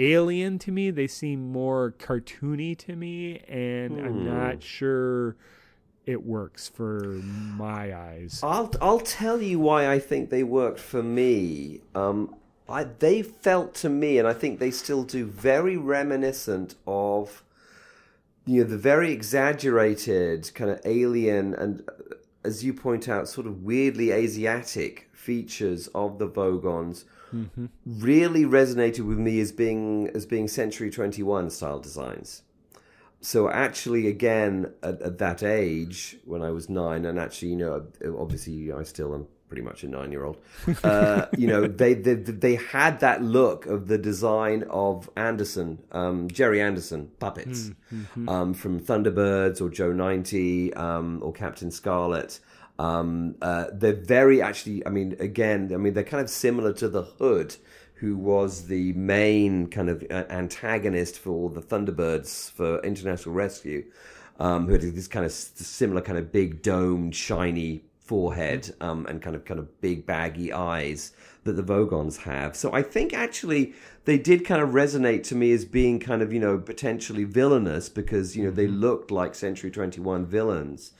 alien 0.00 0.58
to 0.60 0.72
me. 0.72 0.90
They 0.90 1.06
seem 1.06 1.52
more 1.52 1.94
cartoony 1.98 2.76
to 2.78 2.96
me, 2.96 3.38
and 3.48 3.98
hmm. 3.98 4.04
I'm 4.04 4.24
not 4.24 4.62
sure 4.62 5.36
it 6.06 6.24
works 6.24 6.68
for 6.68 7.00
my 7.02 7.94
eyes. 7.94 8.40
I'll 8.42 8.72
I'll 8.80 9.00
tell 9.00 9.40
you 9.40 9.60
why 9.60 9.88
I 9.90 9.98
think 9.98 10.30
they 10.30 10.42
worked 10.42 10.80
for 10.80 11.02
me. 11.02 11.80
Um, 11.94 12.34
I 12.68 12.84
they 12.84 13.22
felt 13.22 13.74
to 13.76 13.88
me, 13.88 14.18
and 14.18 14.26
I 14.26 14.32
think 14.32 14.58
they 14.58 14.70
still 14.70 15.04
do, 15.04 15.26
very 15.26 15.76
reminiscent 15.76 16.74
of 16.86 17.42
you 18.46 18.62
know 18.62 18.70
the 18.70 18.78
very 18.78 19.12
exaggerated 19.12 20.50
kind 20.54 20.70
of 20.70 20.80
alien 20.84 21.54
and, 21.54 21.88
as 22.42 22.64
you 22.64 22.72
point 22.72 23.08
out, 23.08 23.28
sort 23.28 23.46
of 23.46 23.62
weirdly 23.62 24.10
Asiatic 24.10 25.10
features 25.12 25.88
of 25.88 26.18
the 26.18 26.26
Vogans 26.26 27.04
mm-hmm. 27.34 27.66
really 27.86 28.44
resonated 28.44 29.06
with 29.06 29.18
me 29.18 29.40
as 29.40 29.52
being 29.52 30.10
as 30.14 30.26
being 30.26 30.48
Century 30.48 30.90
Twenty 30.90 31.22
One 31.22 31.50
style 31.50 31.78
designs. 31.78 32.42
So 33.22 33.50
actually, 33.50 34.06
again, 34.06 34.72
at, 34.82 35.02
at, 35.02 35.18
that 35.18 35.42
age 35.42 36.16
when 36.24 36.40
I 36.40 36.50
was 36.50 36.70
nine, 36.70 37.04
and 37.04 37.18
actually, 37.18 37.50
you 37.50 37.56
know, 37.56 37.86
obviously, 38.18 38.72
I 38.72 38.82
still 38.82 39.14
am 39.14 39.26
pretty 39.50 39.62
much 39.62 39.82
a 39.84 39.88
nine-year-old. 39.88 40.38
Uh, 40.84 41.26
you 41.36 41.46
know, 41.46 41.66
they, 41.66 41.92
they 41.92 42.14
they 42.14 42.54
had 42.54 43.00
that 43.00 43.22
look 43.22 43.66
of 43.66 43.88
the 43.88 43.98
design 43.98 44.64
of 44.70 45.10
Anderson, 45.16 45.78
um, 45.92 46.28
Gerry 46.28 46.60
Anderson 46.62 47.10
puppets 47.18 47.70
mm-hmm. 47.92 48.28
um, 48.28 48.54
from 48.54 48.80
Thunderbirds 48.80 49.60
or 49.60 49.68
Joe 49.68 49.92
ninety 49.92 50.72
um, 50.74 51.20
or 51.22 51.32
Captain 51.32 51.70
Scarlet. 51.70 52.40
Um, 52.80 53.34
uh, 53.42 53.66
they're 53.74 53.92
very 53.92 54.40
actually. 54.40 54.86
I 54.86 54.90
mean, 54.90 55.14
again, 55.20 55.70
I 55.74 55.76
mean, 55.76 55.92
they're 55.92 56.02
kind 56.02 56.22
of 56.22 56.30
similar 56.30 56.72
to 56.74 56.88
the 56.88 57.02
Hood, 57.02 57.56
who 57.96 58.16
was 58.16 58.68
the 58.68 58.94
main 58.94 59.66
kind 59.66 59.90
of 59.90 60.02
uh, 60.10 60.24
antagonist 60.30 61.18
for 61.18 61.50
the 61.50 61.60
Thunderbirds 61.60 62.50
for 62.50 62.80
International 62.80 63.34
Rescue, 63.34 63.84
um, 64.38 64.66
who 64.66 64.72
had 64.72 64.80
this 64.80 65.08
kind 65.08 65.26
of 65.26 65.32
similar 65.32 66.00
kind 66.00 66.16
of 66.16 66.32
big 66.32 66.62
domed, 66.62 67.14
shiny 67.14 67.82
forehead 67.98 68.74
um, 68.80 69.04
and 69.06 69.20
kind 69.20 69.36
of 69.36 69.44
kind 69.44 69.60
of 69.60 69.80
big 69.82 70.06
baggy 70.06 70.50
eyes 70.50 71.12
that 71.44 71.52
the 71.52 71.62
Vogans 71.62 72.16
have. 72.16 72.56
So 72.56 72.72
I 72.72 72.82
think 72.82 73.12
actually 73.12 73.74
they 74.06 74.16
did 74.16 74.46
kind 74.46 74.62
of 74.62 74.70
resonate 74.70 75.22
to 75.24 75.34
me 75.34 75.52
as 75.52 75.66
being 75.66 76.00
kind 76.00 76.22
of 76.22 76.32
you 76.32 76.40
know 76.40 76.56
potentially 76.56 77.24
villainous 77.24 77.90
because 77.90 78.38
you 78.38 78.44
know 78.44 78.50
they 78.50 78.66
mm-hmm. 78.66 78.80
looked 78.80 79.10
like 79.10 79.34
Century 79.34 79.70
Twenty 79.70 80.00
One 80.00 80.24
villains 80.24 80.92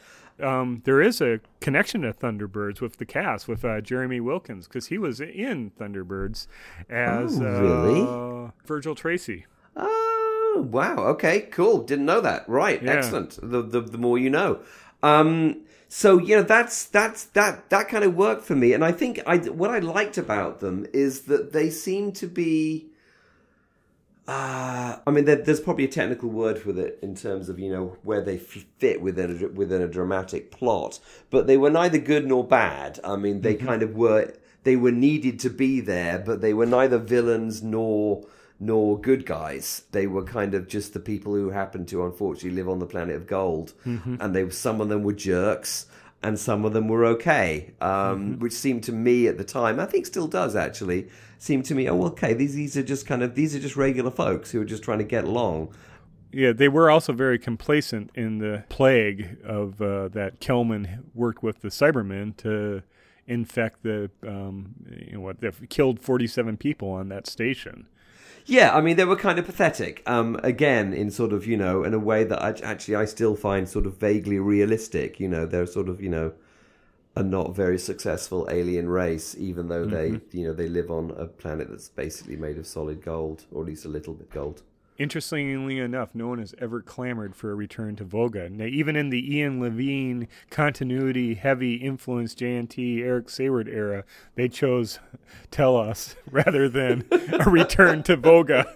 um, 0.43 0.82
there 0.84 1.01
is 1.01 1.20
a 1.20 1.41
connection 1.61 2.03
to 2.03 2.12
Thunderbirds 2.12 2.80
with 2.80 2.97
the 2.97 3.05
cast 3.05 3.49
with 3.49 3.64
uh, 3.64 3.80
Jeremy 3.80 4.20
Wilkins 4.20 4.66
because 4.66 4.86
he 4.86 4.99
was 4.99 5.20
in 5.20 5.70
Thunderbirds 5.78 6.47
as 6.88 7.41
oh, 7.41 7.45
really? 7.45 8.49
uh, 8.49 8.51
Virgil 8.66 8.95
Tracy. 8.95 9.47
Oh 9.76 10.66
wow! 10.70 10.97
Okay, 10.99 11.43
cool. 11.43 11.82
Didn't 11.82 12.07
know 12.07 12.20
that. 12.20 12.49
Right, 12.49 12.82
yeah. 12.82 12.93
excellent. 12.93 13.38
The, 13.43 13.62
the 13.62 13.80
the 13.80 13.99
more 13.99 14.18
you 14.18 14.30
know. 14.30 14.61
Um, 15.03 15.62
so 15.88 16.18
you 16.18 16.36
know 16.36 16.43
that's 16.43 16.84
that's 16.86 17.24
that 17.24 17.70
that 17.70 17.88
kind 17.88 18.05
of 18.05 18.14
worked 18.14 18.45
for 18.45 18.55
me, 18.55 18.72
and 18.72 18.84
I 18.84 18.93
think 18.93 19.20
I 19.26 19.38
what 19.38 19.70
I 19.70 19.78
liked 19.78 20.18
about 20.18 20.61
them 20.61 20.86
is 20.93 21.22
that 21.22 21.53
they 21.53 21.70
seem 21.70 22.12
to 22.12 22.26
be 22.26 22.89
uh, 24.31 25.01
I 25.05 25.11
mean, 25.11 25.24
there, 25.24 25.43
there's 25.43 25.59
probably 25.59 25.87
a 25.87 25.89
technical 25.89 26.28
word 26.28 26.57
for 26.57 26.70
it 26.78 27.01
in 27.03 27.16
terms 27.16 27.49
of 27.49 27.59
you 27.59 27.68
know 27.72 27.97
where 28.05 28.20
they 28.20 28.39
fit 28.39 29.03
within 29.03 29.43
a, 29.43 29.49
within 29.49 29.83
a 29.83 29.89
dramatic 29.89 30.53
plot, 30.53 31.01
but 31.31 31.49
they 31.49 31.57
were 31.57 31.68
neither 31.68 31.99
good 31.99 32.28
nor 32.28 32.47
bad. 32.47 33.01
I 33.03 33.16
mean, 33.16 33.41
they 33.41 33.57
mm-hmm. 33.57 33.66
kind 33.66 33.83
of 33.83 33.97
were 33.97 34.33
they 34.62 34.76
were 34.76 34.93
needed 34.93 35.41
to 35.41 35.51
be 35.51 35.81
there, 35.81 36.20
but 36.20 36.43
they 36.43 36.55
were 36.55 36.66
neither 36.66 36.97
villains 36.97 37.61
nor 37.61 38.24
nor 38.61 39.01
good 39.01 39.26
guys. 39.26 39.83
They 39.91 40.07
were 40.07 40.22
kind 40.22 40.55
of 40.55 40.68
just 40.68 40.93
the 40.95 41.01
people 41.01 41.35
who 41.35 41.51
happened 41.51 41.89
to 41.89 42.05
unfortunately 42.05 42.53
live 42.53 42.68
on 42.68 42.78
the 42.78 42.87
planet 42.87 43.16
of 43.16 43.26
gold, 43.26 43.72
mm-hmm. 43.85 44.14
and 44.20 44.33
they 44.33 44.49
some 44.51 44.81
of 44.81 44.89
them 44.89 45.03
were 45.03 45.12
jerks, 45.12 45.87
and 46.22 46.38
some 46.38 46.64
of 46.64 46.72
them 46.72 46.88
were 46.88 47.04
okay, 47.06 47.72
um, 47.80 47.88
mm-hmm. 47.88 48.38
which 48.40 48.52
seemed 48.52 48.84
to 48.84 48.92
me 48.92 49.26
at 49.26 49.38
the 49.38 49.44
time, 49.44 49.80
I 49.80 49.86
think 49.86 50.06
still 50.06 50.28
does 50.28 50.54
actually, 50.54 51.08
seem 51.38 51.62
to 51.64 51.74
me, 51.74 51.88
oh, 51.88 52.02
okay, 52.06 52.34
these, 52.34 52.54
these 52.54 52.76
are 52.76 52.82
just 52.82 53.06
kind 53.06 53.22
of, 53.22 53.34
these 53.34 53.56
are 53.56 53.60
just 53.60 53.76
regular 53.76 54.10
folks 54.10 54.50
who 54.50 54.60
are 54.60 54.66
just 54.66 54.82
trying 54.82 54.98
to 54.98 55.04
get 55.04 55.24
along. 55.24 55.74
Yeah, 56.32 56.52
they 56.52 56.68
were 56.68 56.90
also 56.90 57.12
very 57.12 57.38
complacent 57.38 58.10
in 58.14 58.38
the 58.38 58.64
plague 58.68 59.38
of 59.44 59.80
uh, 59.80 60.08
that 60.08 60.40
Kellman 60.40 61.04
worked 61.14 61.42
with 61.42 61.62
the 61.62 61.68
Cybermen 61.68 62.36
to 62.38 62.82
infect 63.26 63.82
the, 63.82 64.10
um, 64.26 64.74
you 64.90 65.14
know, 65.14 65.20
what, 65.20 65.40
they've 65.40 65.68
killed 65.70 66.00
47 66.00 66.56
people 66.56 66.90
on 66.90 67.08
that 67.08 67.26
station. 67.26 67.86
Yeah, 68.51 68.74
I 68.74 68.80
mean 68.80 68.96
they 68.96 69.05
were 69.05 69.14
kind 69.14 69.38
of 69.38 69.46
pathetic. 69.46 70.03
Um, 70.07 70.38
again, 70.42 70.92
in 70.92 71.12
sort 71.12 71.32
of 71.32 71.46
you 71.46 71.57
know, 71.57 71.84
in 71.84 71.94
a 71.94 72.01
way 72.01 72.24
that 72.24 72.42
I, 72.42 72.51
actually 72.64 72.96
I 72.96 73.05
still 73.05 73.36
find 73.36 73.68
sort 73.68 73.86
of 73.86 73.96
vaguely 73.96 74.40
realistic. 74.40 75.20
You 75.20 75.28
know, 75.28 75.46
they're 75.46 75.66
sort 75.66 75.88
of 75.88 76.03
you 76.03 76.09
know, 76.09 76.32
a 77.14 77.22
not 77.22 77.55
very 77.55 77.78
successful 77.78 78.48
alien 78.51 78.88
race, 78.88 79.36
even 79.38 79.68
though 79.68 79.86
mm-hmm. 79.86 80.18
they 80.30 80.36
you 80.38 80.46
know 80.48 80.53
they 80.53 80.68
live 80.68 80.90
on 80.90 81.12
a 81.12 81.26
planet 81.26 81.70
that's 81.70 81.88
basically 81.88 82.34
made 82.34 82.59
of 82.59 82.66
solid 82.66 83.03
gold, 83.03 83.44
or 83.53 83.62
at 83.62 83.68
least 83.68 83.84
a 83.84 83.88
little 83.88 84.14
bit 84.14 84.30
gold. 84.30 84.62
Interestingly 85.01 85.78
enough, 85.78 86.14
no 86.14 86.28
one 86.28 86.40
has 86.40 86.55
ever 86.59 86.82
clamored 86.82 87.34
for 87.34 87.51
a 87.51 87.55
return 87.55 87.96
to 87.96 88.05
Voga. 88.05 88.51
Now, 88.51 88.66
even 88.66 88.96
in 88.96 89.09
the 89.09 89.34
Ian 89.34 89.59
Levine 89.59 90.28
continuity 90.51 91.32
heavy 91.32 91.76
influence 91.76 92.34
JNT 92.34 93.01
Eric 93.01 93.28
Saward 93.28 93.66
era, 93.66 94.05
they 94.34 94.46
chose 94.46 94.98
Telos 95.51 96.16
rather 96.30 96.68
than 96.68 97.07
a 97.11 97.48
return 97.48 98.03
to 98.03 98.16
Voga. 98.18 98.74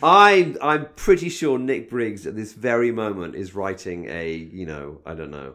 I'm 0.00 0.56
I'm 0.62 0.86
pretty 0.94 1.28
sure 1.28 1.58
Nick 1.58 1.90
Briggs 1.90 2.24
at 2.24 2.36
this 2.36 2.52
very 2.52 2.92
moment 2.92 3.34
is 3.34 3.52
writing 3.52 4.06
a 4.08 4.32
you 4.32 4.64
know 4.64 5.00
I 5.04 5.14
don't 5.14 5.32
know 5.32 5.54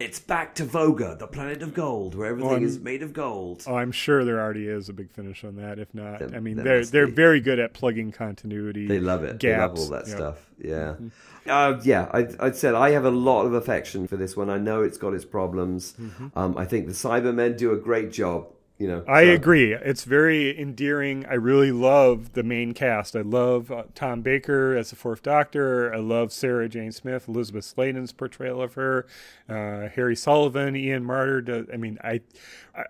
it's 0.00 0.18
back 0.18 0.54
to 0.54 0.64
Voga, 0.64 1.18
the 1.18 1.26
planet 1.26 1.62
of 1.62 1.74
gold, 1.74 2.14
where 2.14 2.28
everything 2.28 2.62
is 2.62 2.78
made 2.78 3.02
of 3.02 3.12
gold. 3.12 3.64
Oh, 3.66 3.76
I'm 3.76 3.92
sure 3.92 4.24
there 4.24 4.40
already 4.40 4.66
is 4.66 4.88
a 4.88 4.94
big 4.94 5.10
finish 5.10 5.44
on 5.44 5.56
that. 5.56 5.78
If 5.78 5.94
not, 5.94 6.20
then, 6.20 6.34
I 6.34 6.40
mean, 6.40 6.56
they're 6.56 6.84
they're 6.86 7.06
be. 7.06 7.12
very 7.12 7.40
good 7.40 7.58
at 7.58 7.74
plugging 7.74 8.10
continuity. 8.10 8.86
They 8.86 8.98
love 8.98 9.22
it. 9.22 9.38
Gaps. 9.38 9.42
They 9.42 9.58
love 9.58 9.78
all 9.78 9.86
that 9.98 10.08
yep. 10.08 10.16
stuff. 10.16 10.46
Yeah, 10.58 10.94
mm-hmm. 10.94 11.08
uh, 11.50 11.80
yeah. 11.84 12.08
I, 12.12 12.28
I 12.40 12.50
said 12.52 12.74
I 12.74 12.90
have 12.90 13.04
a 13.04 13.10
lot 13.10 13.44
of 13.44 13.52
affection 13.52 14.08
for 14.08 14.16
this 14.16 14.36
one. 14.36 14.48
I 14.48 14.56
know 14.56 14.82
it's 14.82 14.98
got 14.98 15.12
its 15.12 15.26
problems. 15.26 15.92
Mm-hmm. 16.00 16.28
Um, 16.34 16.56
I 16.56 16.64
think 16.64 16.86
the 16.86 16.92
Cybermen 16.92 17.58
do 17.58 17.72
a 17.72 17.76
great 17.76 18.10
job 18.10 18.46
you 18.80 18.88
know. 18.88 19.04
I 19.06 19.26
so. 19.26 19.32
agree. 19.32 19.74
It's 19.74 20.04
very 20.04 20.58
endearing. 20.58 21.26
I 21.26 21.34
really 21.34 21.70
love 21.70 22.32
the 22.32 22.42
main 22.42 22.72
cast. 22.72 23.14
I 23.14 23.20
love 23.20 23.70
uh, 23.70 23.84
Tom 23.94 24.22
Baker 24.22 24.74
as 24.74 24.88
the 24.88 24.96
Fourth 24.96 25.22
Doctor. 25.22 25.94
I 25.94 25.98
love 25.98 26.32
Sarah 26.32 26.66
Jane 26.66 26.90
Smith, 26.90 27.28
Elizabeth 27.28 27.66
Sladen's 27.66 28.12
portrayal 28.12 28.62
of 28.62 28.74
her, 28.74 29.06
uh, 29.50 29.88
Harry 29.88 30.16
Sullivan, 30.16 30.74
Ian 30.74 31.04
Marter. 31.04 31.44
Does, 31.44 31.66
I 31.72 31.76
mean, 31.76 31.98
I 32.02 32.22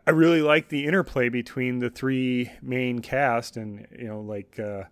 I 0.06 0.10
really 0.10 0.42
like 0.42 0.68
the 0.68 0.86
interplay 0.86 1.28
between 1.28 1.80
the 1.80 1.90
three 1.90 2.52
main 2.62 3.00
cast, 3.00 3.56
and 3.56 3.86
you 3.98 4.06
know, 4.06 4.20
like. 4.20 4.58
Uh, 4.58 4.84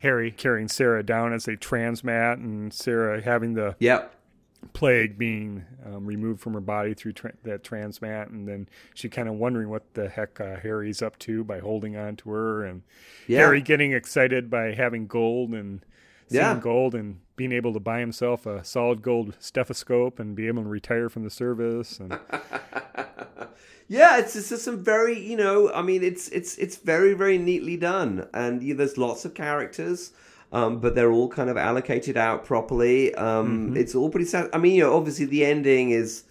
Harry 0.00 0.30
carrying 0.30 0.68
Sarah 0.68 1.02
down 1.02 1.32
as 1.32 1.48
a 1.48 1.56
transmat, 1.56 2.34
and 2.34 2.72
Sarah 2.72 3.20
having 3.20 3.54
the 3.54 3.74
yep 3.80 4.14
plague 4.72 5.16
being 5.18 5.64
um, 5.86 6.04
removed 6.04 6.40
from 6.40 6.54
her 6.54 6.60
body 6.60 6.94
through 6.94 7.12
tra- 7.12 7.32
that 7.44 7.62
transmat, 7.62 8.28
and 8.30 8.46
then 8.48 8.68
she 8.94 9.08
kind 9.08 9.28
of 9.28 9.34
wondering 9.34 9.68
what 9.68 9.94
the 9.94 10.08
heck 10.08 10.40
uh, 10.40 10.56
Harry's 10.56 11.00
up 11.02 11.18
to 11.20 11.44
by 11.44 11.58
holding 11.60 11.96
on 11.96 12.16
to 12.16 12.30
her, 12.30 12.64
and 12.64 12.82
yeah. 13.26 13.38
Harry 13.38 13.60
getting 13.60 13.92
excited 13.92 14.50
by 14.50 14.72
having 14.72 15.06
gold 15.06 15.50
and 15.54 15.84
seeing 16.28 16.42
Yeah. 16.42 16.58
gold 16.60 16.94
and 16.94 17.20
being 17.36 17.52
able 17.52 17.72
to 17.72 17.80
buy 17.80 18.00
himself 18.00 18.46
a 18.46 18.64
solid 18.64 19.00
gold 19.00 19.36
stethoscope 19.38 20.18
and 20.18 20.34
be 20.34 20.46
able 20.48 20.62
to 20.64 20.68
retire 20.68 21.08
from 21.08 21.24
the 21.24 21.30
service. 21.30 22.00
And 22.00 22.18
Yeah, 23.90 24.18
it's 24.18 24.36
it's 24.36 24.50
just 24.50 24.64
some 24.64 24.84
very 24.84 25.18
you 25.18 25.36
know 25.36 25.72
I 25.72 25.80
mean 25.80 26.02
it's 26.02 26.28
it's 26.28 26.58
it's 26.58 26.76
very 26.76 27.14
very 27.14 27.38
neatly 27.38 27.78
done 27.78 28.28
and 28.34 28.62
you, 28.62 28.74
there's 28.74 28.98
lots 28.98 29.24
of 29.24 29.32
characters. 29.34 30.12
Um, 30.50 30.80
but 30.80 30.94
they're 30.94 31.12
all 31.12 31.28
kind 31.28 31.50
of 31.50 31.56
allocated 31.58 32.16
out 32.16 32.44
properly. 32.46 33.14
Um, 33.14 33.76
It's 33.76 33.94
all 33.94 34.08
pretty 34.08 34.24
sad. 34.26 34.48
I 34.52 34.58
mean, 34.58 34.74
you 34.76 34.82
know, 34.84 34.96
obviously 34.96 35.26
the 35.26 35.44
ending 35.44 35.90
is, 35.90 36.24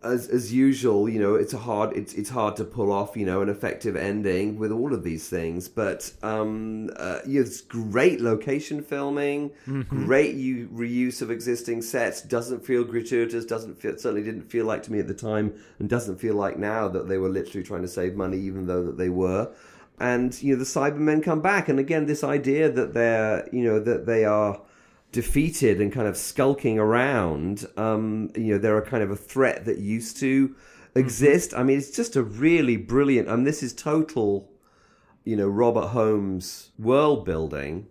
as 0.00 0.28
as 0.28 0.52
usual, 0.52 1.08
you 1.08 1.18
know, 1.18 1.34
it's 1.34 1.52
a 1.54 1.58
hard 1.58 1.96
it's 1.96 2.12
it's 2.14 2.30
hard 2.30 2.54
to 2.56 2.64
pull 2.64 2.92
off, 2.92 3.16
you 3.16 3.26
know, 3.26 3.40
an 3.40 3.48
effective 3.48 3.96
ending 3.96 4.56
with 4.58 4.70
all 4.70 4.92
of 4.94 5.02
these 5.02 5.28
things. 5.28 5.66
But 5.68 6.12
um, 6.22 6.90
uh, 6.96 7.18
yeah, 7.26 7.40
it's 7.40 7.62
great 7.62 8.20
location 8.20 8.80
filming, 8.82 9.50
great 9.88 10.34
u- 10.36 10.68
reuse 10.72 11.20
of 11.20 11.30
existing 11.32 11.82
sets. 11.82 12.22
Doesn't 12.22 12.64
feel 12.64 12.84
gratuitous. 12.84 13.44
Doesn't 13.44 13.80
feel 13.80 13.96
certainly 13.98 14.22
didn't 14.22 14.48
feel 14.50 14.66
like 14.66 14.82
to 14.84 14.92
me 14.92 15.00
at 15.00 15.08
the 15.08 15.14
time, 15.14 15.54
and 15.80 15.88
doesn't 15.88 16.20
feel 16.20 16.34
like 16.34 16.58
now 16.58 16.86
that 16.88 17.08
they 17.08 17.18
were 17.18 17.30
literally 17.30 17.64
trying 17.66 17.82
to 17.82 17.88
save 17.88 18.14
money, 18.14 18.38
even 18.38 18.66
though 18.66 18.84
that 18.84 18.98
they 18.98 19.08
were. 19.08 19.50
And 20.00 20.40
you 20.42 20.52
know, 20.52 20.58
the 20.58 20.64
Cybermen 20.64 21.22
come 21.22 21.40
back, 21.40 21.68
and 21.68 21.78
again, 21.78 22.06
this 22.06 22.22
idea 22.22 22.70
that 22.70 22.94
they're 22.94 23.48
you 23.52 23.62
know 23.62 23.80
that 23.80 24.06
they 24.06 24.24
are 24.24 24.60
defeated 25.10 25.80
and 25.80 25.92
kind 25.92 26.06
of 26.06 26.16
skulking 26.16 26.78
around. 26.78 27.66
Um, 27.76 28.30
you 28.34 28.52
know, 28.52 28.58
they're 28.58 28.78
a 28.78 28.86
kind 28.86 29.02
of 29.02 29.10
a 29.10 29.16
threat 29.16 29.64
that 29.64 29.78
used 29.78 30.18
to 30.18 30.54
exist. 30.94 31.54
I 31.54 31.62
mean, 31.62 31.78
it's 31.78 31.90
just 31.90 32.16
a 32.16 32.22
really 32.22 32.76
brilliant. 32.76 33.28
And 33.28 33.46
this 33.46 33.62
is 33.62 33.72
total, 33.72 34.50
you 35.28 35.36
know, 35.36 35.46
Robert 35.46 35.88
Holmes 35.88 36.70
world 36.78 37.26
building. 37.26 37.86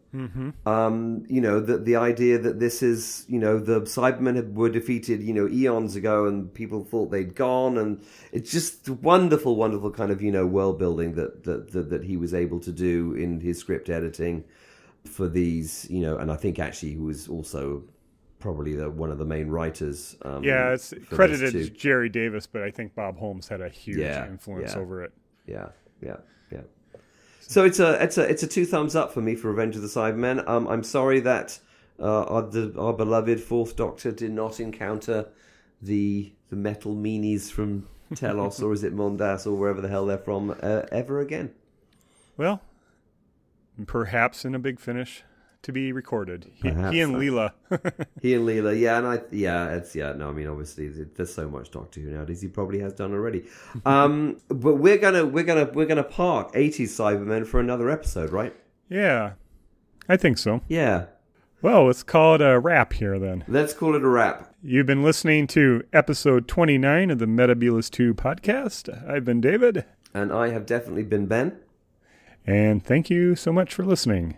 Um, 0.66 1.24
you 1.30 1.40
know, 1.40 1.60
the 1.60 1.78
the 1.78 1.96
idea 1.96 2.40
that 2.40 2.60
this 2.60 2.82
is, 2.82 3.26
you 3.28 3.38
know, 3.38 3.60
the 3.60 3.82
Cybermen 3.82 4.36
had, 4.36 4.56
were 4.56 4.70
defeated, 4.70 5.22
you 5.22 5.36
know, 5.36 5.48
eons 5.48 5.96
ago, 5.96 6.26
and 6.26 6.52
people 6.52 6.84
thought 6.84 7.12
they'd 7.12 7.36
gone, 7.36 7.78
and 7.78 8.02
it's 8.32 8.52
just 8.52 8.90
wonderful, 8.90 9.56
wonderful 9.56 9.92
kind 9.92 10.12
of, 10.12 10.20
you 10.20 10.32
know, 10.32 10.48
world 10.48 10.80
building 10.80 11.14
that 11.14 11.44
that 11.44 11.72
that, 11.74 11.92
that 11.92 12.04
he 12.06 12.18
was 12.18 12.34
able 12.34 12.60
to 12.62 12.72
do 12.72 13.14
in 13.14 13.40
his 13.40 13.60
script 13.60 13.88
editing 13.88 14.44
for 15.06 15.30
these, 15.30 15.86
you 15.92 16.02
know, 16.02 16.18
and 16.18 16.32
I 16.32 16.38
think 16.38 16.58
actually 16.58 16.94
he 16.94 16.98
was 16.98 17.28
also 17.28 17.84
probably 18.40 18.74
the, 18.74 18.90
one 18.90 19.12
of 19.12 19.20
the 19.20 19.26
main 19.26 19.50
writers. 19.50 20.16
Um, 20.24 20.44
yeah, 20.44 20.74
it's 20.74 20.92
credited 21.12 21.54
to 21.54 21.70
Gerry 21.70 22.10
Davis, 22.10 22.48
but 22.48 22.64
I 22.64 22.72
think 22.72 22.96
Bob 22.96 23.20
Holmes 23.20 23.48
had 23.48 23.62
a 23.62 23.70
huge 23.70 23.98
Yeah, 23.98 24.26
influence 24.26 24.74
yeah. 24.74 24.82
over 24.82 25.04
it. 25.04 25.14
Yeah, 25.46 25.68
yeah, 26.02 26.18
yeah. 26.52 26.62
So 27.48 27.64
it's 27.64 27.80
a 27.80 28.04
it's 28.04 28.18
a 28.18 28.24
it's 28.24 28.44
a 28.44 28.48
two 28.48 28.66
thumbs 28.66 28.94
up 28.96 29.14
for 29.14 29.22
me 29.22 29.34
for 29.36 29.50
Revenge 29.50 29.78
of 29.78 29.82
the 29.82 29.88
Cybermen. 29.88 30.48
Um, 30.48 30.68
I'm 30.68 30.84
sorry 30.84 31.22
that 31.22 31.60
uh, 31.98 32.24
our 32.24 32.42
the, 32.42 32.74
our 32.78 32.94
beloved 32.94 33.40
Fourth 33.40 33.78
Doctor 33.78 34.12
did 34.12 34.32
not 34.32 34.60
encounter 34.60 35.30
the 35.82 36.34
the 36.50 36.58
metal 36.58 36.94
meanies 36.94 37.50
from 37.50 37.88
Telos 38.16 38.62
or 38.62 38.74
is 38.74 38.84
it 38.84 38.94
Mondas 38.94 39.48
or 39.48 39.54
wherever 39.54 39.82
the 39.82 39.88
hell 39.88 40.06
they're 40.06 40.18
from 40.18 40.56
uh, 40.62 40.84
ever 40.92 41.20
again. 41.20 41.54
Well, 42.36 42.62
perhaps 43.86 44.44
in 44.46 44.54
a 44.54 44.60
big 44.60 44.80
finish 44.80 45.24
to 45.64 45.72
be 45.72 45.92
recorded. 45.92 46.50
He, 46.54 46.70
he 46.70 47.02
and 47.02 47.16
uh, 47.16 47.20
Leela. 47.20 47.52
He 48.22 48.34
and 48.34 48.48
Leela, 48.48 48.80
yeah, 48.80 48.98
and 48.98 49.08
I, 49.08 49.22
yeah, 49.32 49.70
it's 49.76 49.96
yeah. 49.96 50.14
No, 50.14 50.30
I 50.30 50.32
mean, 50.32 50.48
obviously, 50.48 50.88
there's 50.90 51.34
so 51.34 51.50
much 51.50 51.72
Doctor 51.72 52.00
Who 52.02 52.12
nowadays. 52.12 52.42
He 52.42 52.48
probably 52.48 52.80
has 52.80 52.94
done 52.94 53.14
already. 53.14 53.46
Um, 53.86 54.38
but 54.50 54.76
we're 54.76 54.98
gonna, 54.98 55.26
we're 55.26 55.44
gonna, 55.44 55.66
we're 55.74 55.86
gonna 55.86 56.04
park 56.04 56.54
80s 56.54 56.90
Cybermen 56.90 57.46
for 57.46 57.60
another 57.60 57.90
episode, 57.90 58.32
right? 58.32 58.56
yeah, 58.90 59.34
I 60.10 60.16
think 60.18 60.38
so. 60.38 60.62
Yeah. 60.68 61.06
Well, 61.62 61.86
let's 61.88 62.04
call 62.04 62.36
it 62.36 62.42
a 62.42 62.60
wrap 62.60 62.94
here 62.94 63.18
then. 63.20 63.44
Let's 63.48 63.74
call 63.74 63.96
it 63.96 64.04
a 64.04 64.08
wrap. 64.08 64.54
You've 64.62 64.86
been 64.86 65.02
listening 65.04 65.48
to 65.48 65.84
episode 65.92 66.48
29 66.48 67.10
of 67.12 67.18
the 67.20 67.26
Metebelis 67.26 67.90
2 67.90 68.14
podcast. 68.14 69.10
I've 69.10 69.26
been 69.26 69.42
David, 69.42 69.84
And 70.14 70.32
I 70.32 70.50
have 70.50 70.66
definitely 70.68 71.04
been 71.04 71.26
Ben. 71.26 71.58
and 72.46 72.84
thank 72.86 73.10
you 73.10 73.36
so 73.36 73.52
much 73.52 73.74
for 73.74 73.84
listening. 73.84 74.38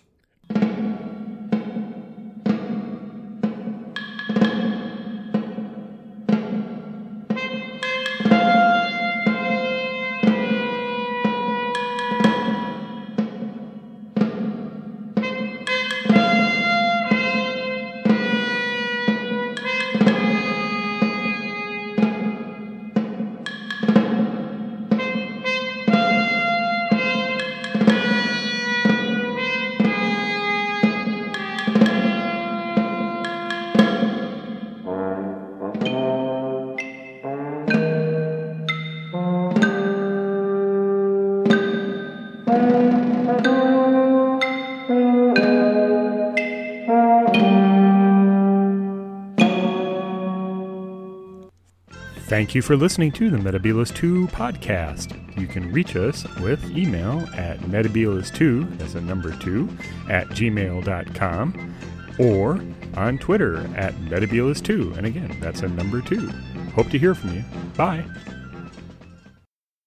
Thank 52.51 52.57
you 52.57 52.61
for 52.63 52.75
listening 52.75 53.13
to 53.13 53.29
the 53.29 53.37
Metebelis 53.37 53.95
2 53.95 54.27
podcast. 54.27 55.15
You 55.39 55.47
can 55.47 55.71
reach 55.71 55.95
us 55.95 56.25
with 56.41 56.61
email 56.77 57.21
at 57.33 57.59
metabulus2, 57.61 58.77
that's 58.77 58.95
a 58.95 58.99
number 58.99 59.33
2, 59.37 59.69
at 60.09 60.27
gmail.com, 60.27 61.75
or 62.19 62.61
on 62.95 63.17
Twitter 63.19 63.59
at 63.77 63.93
metabulus2, 63.93 64.97
and 64.97 65.07
again, 65.07 65.37
that's 65.39 65.61
a 65.61 65.69
number 65.69 66.01
2. 66.01 66.27
Hope 66.75 66.89
to 66.89 66.99
hear 66.99 67.15
from 67.15 67.35
you. 67.35 67.45
Bye. 67.77 68.03